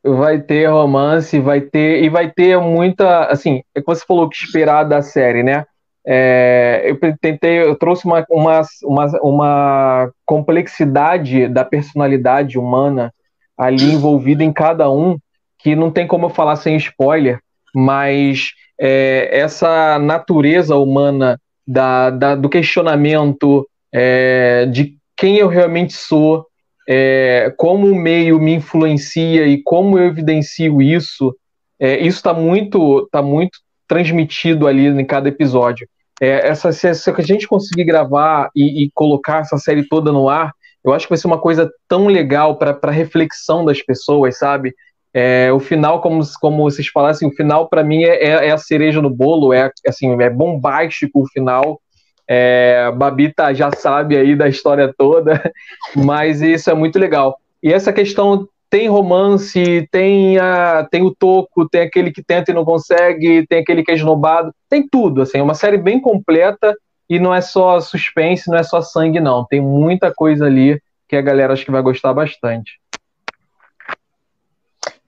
Vai 0.06 0.40
ter 0.40 0.68
romance, 0.68 1.40
vai 1.40 1.62
ter. 1.62 2.04
E 2.04 2.10
vai 2.10 2.30
ter 2.30 2.60
muita. 2.60 3.26
Assim, 3.26 3.64
é 3.74 3.82
que 3.82 3.86
você 3.86 4.06
falou 4.06 4.30
que 4.30 4.36
esperar 4.36 4.84
da 4.84 5.02
série, 5.02 5.44
né? 5.44 5.66
É, 6.06 6.84
eu 6.86 7.00
tentei, 7.18 7.64
eu 7.64 7.76
trouxe 7.76 8.06
uma, 8.06 8.26
uma, 8.30 8.62
uma, 8.84 9.06
uma 9.22 10.12
complexidade 10.26 11.48
da 11.48 11.64
personalidade 11.64 12.60
humana 12.60 13.14
ali 13.58 13.94
envolvida 13.94 14.44
em 14.44 14.52
cada 14.52 14.92
um, 14.92 15.18
que 15.58 15.76
não 15.76 15.90
tem 15.90 16.06
como 16.06 16.26
eu 16.26 16.30
falar 16.30 16.58
sem 16.58 16.76
spoiler, 16.76 17.40
mas 17.74 18.52
é, 18.80 19.30
essa 19.32 19.98
natureza 19.98 20.76
humana 20.76 21.40
da, 21.66 22.10
da 22.10 22.36
do 22.36 22.50
questionamento 22.50 23.66
é, 23.94 24.66
de 24.66 24.98
quem 25.16 25.38
eu 25.38 25.48
realmente 25.48 25.94
sou, 25.94 26.46
é, 26.88 27.54
como 27.58 27.88
o 27.88 27.96
meio 27.96 28.40
me 28.40 28.54
influencia 28.56 29.48
e 29.48 29.62
como 29.62 29.98
eu 29.98 30.06
evidencio 30.06 30.82
isso, 30.82 31.36
é, 31.80 31.98
isso 32.00 32.18
está 32.18 32.34
muito, 32.34 33.08
tá 33.12 33.22
muito 33.22 33.60
transmitido 33.88 34.68
ali 34.68 34.88
em 34.88 35.06
cada 35.06 35.30
episódio. 35.30 35.88
É, 36.22 36.48
essa, 36.48 36.72
se, 36.72 36.94
se, 36.94 37.10
a 37.10 37.22
gente 37.22 37.48
conseguir 37.48 37.84
gravar 37.84 38.50
e, 38.56 38.84
e, 38.84 38.92
colocar 38.94 39.40
essa 39.40 39.58
série 39.58 39.88
toda 39.88 40.12
no 40.12 40.30
ar, 40.30 40.54
eu 40.84 40.94
acho 40.94 41.06
que 41.06 41.12
vai 41.12 41.18
ser 41.18 41.28
uma 41.28 41.40
coisa 41.40 41.72
tão 41.88 42.08
legal 42.08 42.58
para 42.58 42.92
reflexão 42.92 43.66
das 43.66 43.82
pessoas, 43.82 44.38
sabe? 44.38 44.74
É, 45.14 45.52
o 45.52 45.60
final, 45.60 46.02
como, 46.02 46.22
como 46.42 46.64
vocês 46.64 46.88
falassem, 46.88 47.28
o 47.28 47.36
final 47.36 47.70
para 47.70 47.84
mim 47.84 48.04
é, 48.04 48.16
é, 48.24 48.48
é, 48.48 48.52
a 48.52 48.58
cereja 48.58 49.02
no 49.02 49.10
bolo, 49.10 49.54
é 49.54 49.70
assim, 49.88 50.12
é 50.22 50.30
bombástico 50.30 51.22
o 51.22 51.28
final. 51.28 51.80
É, 52.28 52.92
Babita 52.96 53.54
já 53.54 53.72
sabe 53.72 54.18
aí 54.18 54.36
da 54.36 54.48
história 54.48 54.94
toda, 54.98 55.52
mas 55.96 56.42
isso 56.42 56.70
é 56.70 56.74
muito 56.74 56.98
legal. 56.98 57.38
E 57.62 57.72
essa 57.72 57.94
questão 57.94 58.48
tem 58.70 58.88
romance, 58.88 59.88
tem, 59.92 60.40
a, 60.40 60.88
tem 60.90 61.04
o 61.04 61.14
toco, 61.14 61.70
tem 61.70 61.82
aquele 61.82 62.12
que 62.12 62.24
tenta 62.24 62.52
e 62.52 62.54
não 62.54 62.66
consegue, 62.66 63.46
tem 63.48 63.60
aquele 63.60 63.84
que 63.84 63.92
é 63.92 63.96
esnobado, 63.96 64.54
tem 64.68 64.88
tudo, 64.88 65.22
assim, 65.22 65.38
é 65.38 65.44
uma 65.44 65.54
série 65.54 65.78
bem 65.78 66.00
completa 66.00 66.76
e 67.10 67.20
não 67.20 67.34
é 67.34 67.42
só 67.42 67.80
suspense, 67.80 68.50
não 68.50 68.58
é 68.58 68.64
só 68.64 68.82
sangue, 68.82 69.20
não. 69.20 69.46
Tem 69.46 69.62
muita 69.62 70.12
coisa 70.12 70.46
ali 70.46 70.82
que 71.08 71.16
a 71.16 71.22
galera 71.22 71.54
acho 71.54 71.66
que 71.66 71.72
vai 71.72 71.82
gostar 71.82 72.14
bastante. 72.14 72.80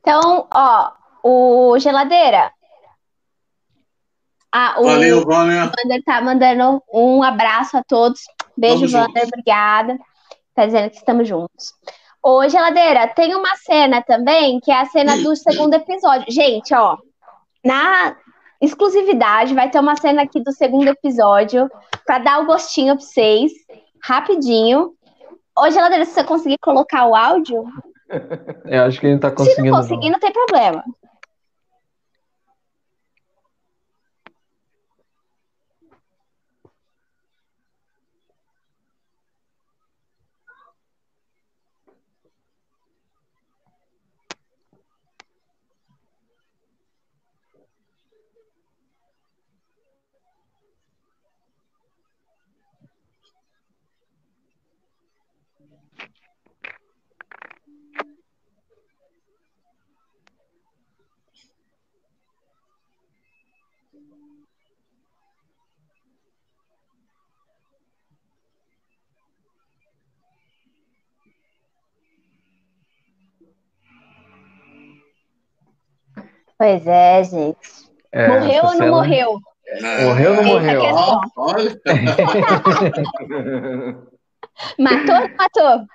Então, 0.02 0.48
ó, 0.54 0.92
o 1.24 1.80
Geladeira. 1.80 2.52
Ah, 4.58 4.76
o 4.78 4.86
Valeu, 4.86 5.22
Wander. 5.28 5.70
Wander 5.78 6.02
tá 6.06 6.22
mandando 6.22 6.82
um 6.94 7.22
abraço 7.22 7.76
a 7.76 7.84
todos. 7.84 8.22
Beijo, 8.56 8.86
Wander, 8.86 9.26
obrigada. 9.28 9.98
Tá 10.56 10.66
dizendo 10.66 10.92
que 10.92 10.96
estamos 10.96 11.28
juntos. 11.28 11.74
Ô, 12.24 12.48
Geladeira, 12.48 13.06
tem 13.10 13.36
uma 13.36 13.54
cena 13.58 14.02
também, 14.02 14.62
que 14.62 14.72
é 14.72 14.80
a 14.80 14.86
cena 14.86 15.18
do 15.18 15.36
segundo 15.36 15.74
episódio. 15.74 16.32
Gente, 16.32 16.74
ó, 16.74 16.96
na 17.66 18.16
exclusividade, 18.62 19.54
vai 19.54 19.70
ter 19.70 19.78
uma 19.78 19.98
cena 19.98 20.22
aqui 20.22 20.42
do 20.42 20.54
segundo 20.54 20.88
episódio, 20.88 21.70
para 22.06 22.20
dar 22.20 22.40
o 22.40 22.46
gostinho 22.46 22.96
pra 22.96 23.06
vocês, 23.06 23.52
rapidinho. 24.02 24.94
Ô, 25.60 25.70
Geladeira, 25.70 26.06
se 26.06 26.14
você 26.14 26.24
conseguir 26.24 26.60
colocar 26.60 27.06
o 27.08 27.14
áudio. 27.14 27.66
Eu 28.64 28.84
acho 28.88 29.02
que 29.02 29.08
ele 29.08 29.20
tá 29.20 29.32
conseguindo. 29.32 29.66
Se 29.66 29.70
não 29.70 29.78
conseguir, 29.82 30.10
não 30.12 30.20
tem 30.20 30.32
problema. 30.32 30.82
Pois 76.58 76.88
é, 76.88 77.22
gente. 77.24 77.86
É, 78.12 78.28
morreu 78.28 78.64
ou 78.64 78.76
não 78.76 78.88
morreu? 78.88 79.40
Morreu 80.06 80.32
ou 80.32 80.38
não 80.38 80.44
morreu? 80.44 80.82
olha. 81.38 81.80
matou 84.80 85.16
ou 85.16 85.22
não 85.22 85.36
matou? 85.36 85.86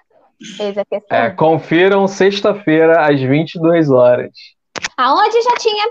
Fez 0.56 0.76
a 0.76 0.84
questão. 0.84 1.18
É, 1.18 1.30
confiram 1.30 2.06
sexta-feira 2.06 3.06
às 3.06 3.18
22 3.20 3.90
horas. 3.90 4.30
Aonde 4.96 5.42
já 5.42 5.54
tinha? 5.56 5.88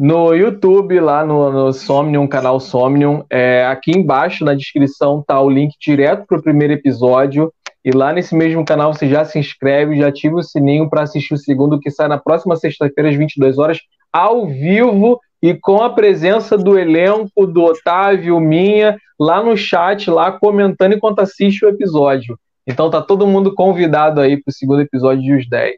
No 0.00 0.32
YouTube, 0.32 1.00
lá 1.00 1.26
no, 1.26 1.50
no 1.50 1.72
Somnium, 1.72 2.28
canal 2.28 2.60
Somnium. 2.60 3.24
É, 3.28 3.66
aqui 3.66 3.90
embaixo 3.90 4.44
na 4.44 4.54
descrição 4.54 5.24
tá 5.26 5.40
o 5.40 5.50
link 5.50 5.74
direto 5.80 6.24
para 6.24 6.38
o 6.38 6.42
primeiro 6.42 6.72
episódio. 6.72 7.52
E 7.84 7.90
lá 7.90 8.12
nesse 8.12 8.32
mesmo 8.32 8.64
canal 8.64 8.94
você 8.94 9.08
já 9.08 9.24
se 9.24 9.40
inscreve, 9.40 9.98
já 9.98 10.06
ativa 10.06 10.36
o 10.36 10.42
sininho 10.42 10.88
para 10.88 11.02
assistir 11.02 11.34
o 11.34 11.36
segundo, 11.36 11.80
que 11.80 11.90
sai 11.90 12.06
na 12.06 12.16
próxima 12.16 12.54
sexta-feira, 12.54 13.10
às 13.10 13.16
22 13.16 13.58
horas, 13.58 13.80
ao 14.12 14.46
vivo 14.46 15.18
e 15.42 15.52
com 15.52 15.82
a 15.82 15.90
presença 15.90 16.56
do 16.56 16.78
elenco, 16.78 17.44
do 17.44 17.64
Otávio, 17.64 18.38
minha, 18.38 18.96
lá 19.18 19.42
no 19.42 19.56
chat, 19.56 20.08
lá 20.08 20.30
comentando 20.30 20.92
enquanto 20.92 21.18
assiste 21.18 21.64
o 21.64 21.68
episódio. 21.68 22.38
Então 22.64 22.88
tá 22.88 23.02
todo 23.02 23.26
mundo 23.26 23.52
convidado 23.52 24.20
aí 24.20 24.36
para 24.36 24.52
o 24.52 24.54
segundo 24.54 24.80
episódio 24.80 25.24
de 25.24 25.34
Os 25.34 25.48
10. 25.48 25.74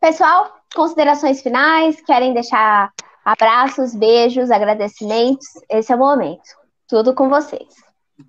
Pessoal, 0.00 0.57
considerações 0.74 1.42
finais? 1.42 2.00
Querem 2.00 2.34
deixar 2.34 2.92
abraços, 3.24 3.94
beijos, 3.94 4.50
agradecimentos? 4.50 5.46
Esse 5.70 5.92
é 5.92 5.96
o 5.96 5.98
momento. 5.98 6.48
Tudo 6.88 7.14
com 7.14 7.28
vocês. 7.28 7.68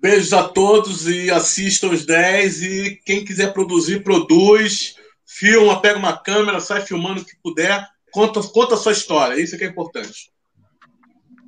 Beijos 0.00 0.32
a 0.32 0.48
todos 0.48 1.08
e 1.08 1.30
assistam 1.30 1.88
os 1.88 2.04
10. 2.06 2.62
E 2.62 3.00
quem 3.04 3.24
quiser 3.24 3.52
produzir, 3.52 4.02
produz. 4.02 4.96
Filma, 5.26 5.80
pega 5.80 5.98
uma 5.98 6.16
câmera, 6.16 6.60
sai 6.60 6.80
filmando 6.80 7.20
o 7.20 7.24
que 7.24 7.36
puder. 7.42 7.86
Conta, 8.12 8.40
conta 8.42 8.74
a 8.74 8.76
sua 8.76 8.92
história. 8.92 9.40
Isso 9.40 9.54
é 9.54 9.58
que 9.58 9.64
é 9.64 9.68
importante. 9.68 10.30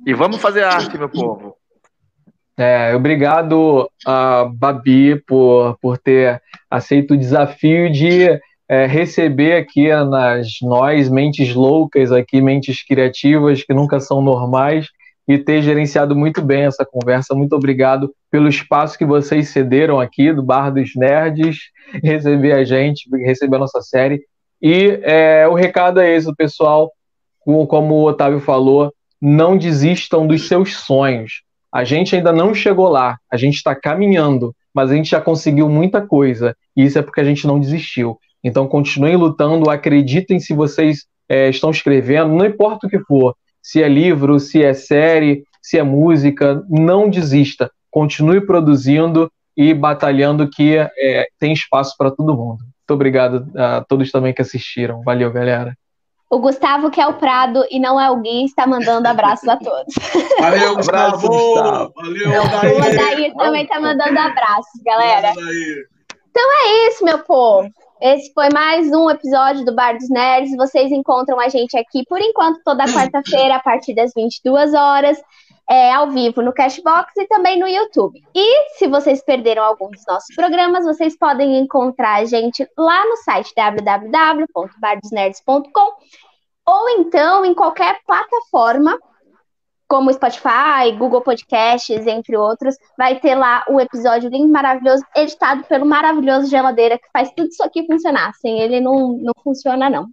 E 0.05 0.13
vamos 0.13 0.41
fazer 0.41 0.63
arte, 0.63 0.97
meu 0.97 1.09
povo. 1.09 1.55
É, 2.57 2.95
obrigado 2.95 3.89
a 4.05 4.45
Babi 4.45 5.19
por, 5.25 5.77
por 5.81 5.97
ter 5.97 6.41
aceito 6.69 7.13
o 7.13 7.17
desafio 7.17 7.91
de 7.91 8.39
é, 8.73 8.87
receber 8.87 9.53
aqui 9.53 9.87
nas 9.89 10.47
nós, 10.63 11.07
mentes 11.07 11.53
loucas 11.53 12.11
aqui, 12.11 12.41
mentes 12.41 12.83
criativas 12.83 13.61
que 13.63 13.71
nunca 13.71 13.99
são 13.99 14.19
normais, 14.19 14.87
e 15.27 15.37
ter 15.37 15.61
gerenciado 15.61 16.15
muito 16.15 16.41
bem 16.41 16.63
essa 16.63 16.83
conversa. 16.83 17.35
Muito 17.35 17.55
obrigado 17.55 18.11
pelo 18.31 18.47
espaço 18.47 18.97
que 18.97 19.05
vocês 19.05 19.49
cederam 19.49 19.99
aqui 19.99 20.33
do 20.33 20.41
Bar 20.41 20.71
dos 20.71 20.95
Nerds, 20.95 21.57
receber 22.03 22.53
a 22.53 22.63
gente, 22.63 23.07
receber 23.23 23.57
a 23.57 23.59
nossa 23.59 23.79
série. 23.81 24.21
E 24.59 24.99
é, 25.03 25.47
o 25.47 25.53
recado 25.53 26.01
é 26.01 26.15
esse, 26.15 26.33
pessoal. 26.35 26.91
Como 27.45 27.93
o 27.93 28.07
Otávio 28.07 28.39
falou, 28.39 28.91
não 29.21 29.55
desistam 29.55 30.25
dos 30.25 30.47
seus 30.47 30.77
sonhos. 30.77 31.43
A 31.71 31.83
gente 31.83 32.15
ainda 32.15 32.31
não 32.33 32.55
chegou 32.55 32.89
lá, 32.89 33.17
a 33.31 33.37
gente 33.37 33.55
está 33.55 33.75
caminhando, 33.75 34.51
mas 34.73 34.89
a 34.89 34.95
gente 34.95 35.11
já 35.11 35.21
conseguiu 35.21 35.69
muita 35.69 36.01
coisa. 36.01 36.55
E 36.75 36.83
isso 36.83 36.97
é 36.97 37.03
porque 37.03 37.21
a 37.21 37.23
gente 37.23 37.45
não 37.45 37.59
desistiu. 37.59 38.17
Então 38.43 38.67
continuem 38.67 39.15
lutando, 39.15 39.69
acreditem 39.69 40.39
se 40.39 40.53
vocês 40.53 41.05
é, 41.29 41.49
estão 41.49 41.71
escrevendo, 41.71 42.33
não 42.33 42.45
importa 42.45 42.87
o 42.87 42.89
que 42.89 42.99
for 42.99 43.35
se 43.63 43.81
é 43.81 43.87
livro, 43.87 44.39
se 44.39 44.61
é 44.61 44.73
série, 44.73 45.45
se 45.61 45.79
é 45.79 45.83
música, 45.83 46.61
não 46.69 47.09
desista. 47.09 47.71
Continue 47.89 48.45
produzindo 48.45 49.31
e 49.55 49.73
batalhando 49.73 50.49
que 50.49 50.77
é, 50.77 51.27
tem 51.39 51.53
espaço 51.53 51.95
para 51.97 52.11
todo 52.11 52.35
mundo. 52.35 52.57
Muito 52.59 52.91
obrigado 52.91 53.49
a 53.55 53.81
todos 53.87 54.11
também 54.11 54.33
que 54.33 54.41
assistiram. 54.41 55.01
Valeu, 55.03 55.31
galera. 55.31 55.73
O 56.29 56.39
Gustavo, 56.39 56.89
que 56.89 56.99
é 56.99 57.07
o 57.07 57.13
Prado 57.13 57.63
e 57.69 57.79
não 57.79 58.01
é 58.01 58.09
o 58.09 58.19
Gui, 58.19 58.43
está 58.43 58.67
mandando 58.67 59.07
abraços 59.07 59.47
a 59.47 59.55
todos. 59.55 59.93
Valeu, 60.39 60.75
Gustavo! 60.75 61.27
Gustavo. 61.27 61.93
Valeu! 61.95 62.41
O 62.41 62.77
Odair 62.77 63.33
também 63.35 63.63
está 63.63 63.79
mandando 63.79 64.19
abraços, 64.19 64.81
galera. 64.83 65.31
Então 66.31 66.43
é 66.65 66.87
isso, 66.87 67.05
meu 67.05 67.19
povo. 67.19 67.69
Esse 68.01 68.33
foi 68.33 68.49
mais 68.49 68.91
um 68.91 69.09
episódio 69.09 69.63
do 69.63 69.73
Bar 69.73 69.97
dos 69.97 70.09
Nerds. 70.09 70.55
Vocês 70.57 70.91
encontram 70.91 71.39
a 71.39 71.47
gente 71.47 71.77
aqui, 71.77 72.03
por 72.07 72.19
enquanto, 72.19 72.61
toda 72.63 72.85
quarta-feira, 72.85 73.55
a 73.55 73.59
partir 73.59 73.95
das 73.95 74.11
22 74.13 74.73
horas 74.73 75.17
é, 75.69 75.93
ao 75.93 76.09
vivo 76.09 76.41
no 76.41 76.51
Cashbox 76.53 77.13
e 77.17 77.27
também 77.27 77.59
no 77.59 77.67
YouTube. 77.67 78.19
E 78.35 78.69
se 78.77 78.87
vocês 78.87 79.23
perderam 79.23 79.63
algum 79.63 79.89
dos 79.89 80.03
nossos 80.07 80.35
programas, 80.35 80.83
vocês 80.83 81.17
podem 81.17 81.57
encontrar 81.57 82.15
a 82.15 82.25
gente 82.25 82.67
lá 82.77 83.05
no 83.05 83.15
site 83.17 83.53
www.bardosnerds.com 83.55 85.93
ou 86.65 86.89
então 86.89 87.45
em 87.45 87.53
qualquer 87.53 87.99
plataforma 88.05 88.97
como 89.93 90.11
Spotify, 90.11 90.91
Google 90.97 91.21
Podcasts, 91.21 92.07
entre 92.07 92.35
outros, 92.35 92.75
vai 92.97 93.19
ter 93.19 93.35
lá 93.35 93.63
o 93.69 93.79
episódio 93.79 94.27
lindo, 94.27 94.51
maravilhoso, 94.51 95.05
editado 95.15 95.63
pelo 95.65 95.85
maravilhoso 95.85 96.49
Geladeira, 96.49 96.97
que 96.97 97.05
faz 97.13 97.31
tudo 97.37 97.49
isso 97.49 97.61
aqui 97.61 97.85
funcionar. 97.85 98.33
Sem 98.41 98.59
ele 98.59 98.81
não, 98.81 99.19
não 99.21 99.33
funciona, 99.43 99.91
não. 99.91 100.07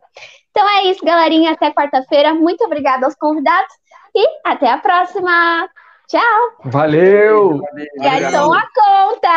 Então 0.50 0.68
é 0.68 0.84
isso, 0.84 1.02
galerinha. 1.02 1.52
Até 1.52 1.72
quarta-feira. 1.72 2.34
Muito 2.34 2.62
obrigada 2.62 3.06
aos 3.06 3.14
convidados 3.14 3.72
e 4.14 4.22
até 4.44 4.70
a 4.70 4.76
próxima. 4.76 5.66
Tchau. 6.08 6.52
Valeu. 6.66 7.62
Garçom 7.96 8.52
a 8.52 8.62
conta. 8.74 9.30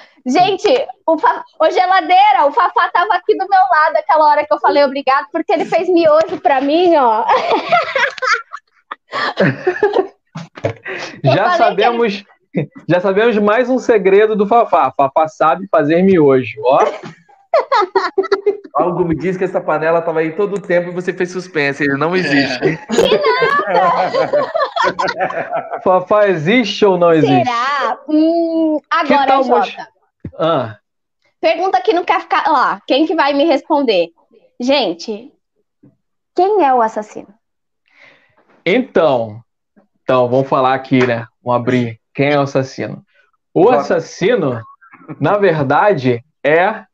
Gente, 0.26 0.68
o, 1.06 1.18
Fa... 1.18 1.44
o 1.60 1.70
geladeira, 1.70 2.46
o 2.46 2.52
Fafá 2.52 2.88
tava 2.88 3.14
aqui 3.14 3.36
do 3.36 3.46
meu 3.46 3.60
lado 3.70 3.96
aquela 3.96 4.26
hora 4.26 4.46
que 4.46 4.54
eu 4.54 4.58
falei 4.58 4.82
obrigado, 4.82 5.26
porque 5.30 5.52
ele 5.52 5.66
fez 5.66 5.86
miojo 5.88 6.40
pra 6.40 6.62
mim, 6.62 6.96
ó. 6.96 7.26
já 11.22 11.56
sabemos, 11.58 12.24
ele... 12.54 12.68
já 12.88 13.00
sabemos 13.00 13.36
mais 13.38 13.68
um 13.68 13.78
segredo 13.78 14.34
do 14.34 14.46
Fafá. 14.46 14.90
Fafá 14.96 15.28
sabe 15.28 15.68
fazer 15.70 16.02
miojo, 16.02 16.62
ó. 16.64 16.80
Algo 18.74 19.04
me 19.04 19.14
diz 19.14 19.36
que 19.36 19.44
essa 19.44 19.60
panela 19.60 20.00
estava 20.00 20.20
aí 20.20 20.32
todo 20.32 20.54
o 20.56 20.60
tempo 20.60 20.88
e 20.88 20.92
você 20.94 21.12
fez 21.12 21.30
suspense, 21.30 21.84
ele 21.84 21.96
não 21.96 22.16
existe. 22.16 22.76
Que 22.88 23.20
nada! 23.72 24.50
Fafá 25.84 26.28
existe 26.28 26.84
ou 26.84 26.98
não 26.98 27.12
existe? 27.12 27.44
Será? 27.44 27.98
Hum, 28.08 28.80
agora, 28.90 29.42
Jota. 29.44 29.93
Ah. 30.38 30.78
Pergunta 31.40 31.80
que 31.80 31.92
não 31.92 32.04
quer 32.04 32.20
ficar 32.20 32.50
lá. 32.50 32.80
Quem 32.86 33.06
que 33.06 33.14
vai 33.14 33.32
me 33.32 33.44
responder? 33.44 34.10
Gente, 34.58 35.32
quem 36.34 36.64
é 36.64 36.72
o 36.72 36.80
assassino? 36.80 37.28
Então, 38.64 39.42
então 40.02 40.28
vamos 40.28 40.48
falar 40.48 40.74
aqui, 40.74 41.06
né? 41.06 41.26
Vamos 41.42 41.60
abrir. 41.60 42.00
Quem 42.14 42.30
é 42.30 42.38
o 42.38 42.42
assassino? 42.42 43.04
O 43.52 43.68
assassino, 43.68 44.60
na 45.20 45.36
verdade, 45.36 46.24
é 46.42 46.84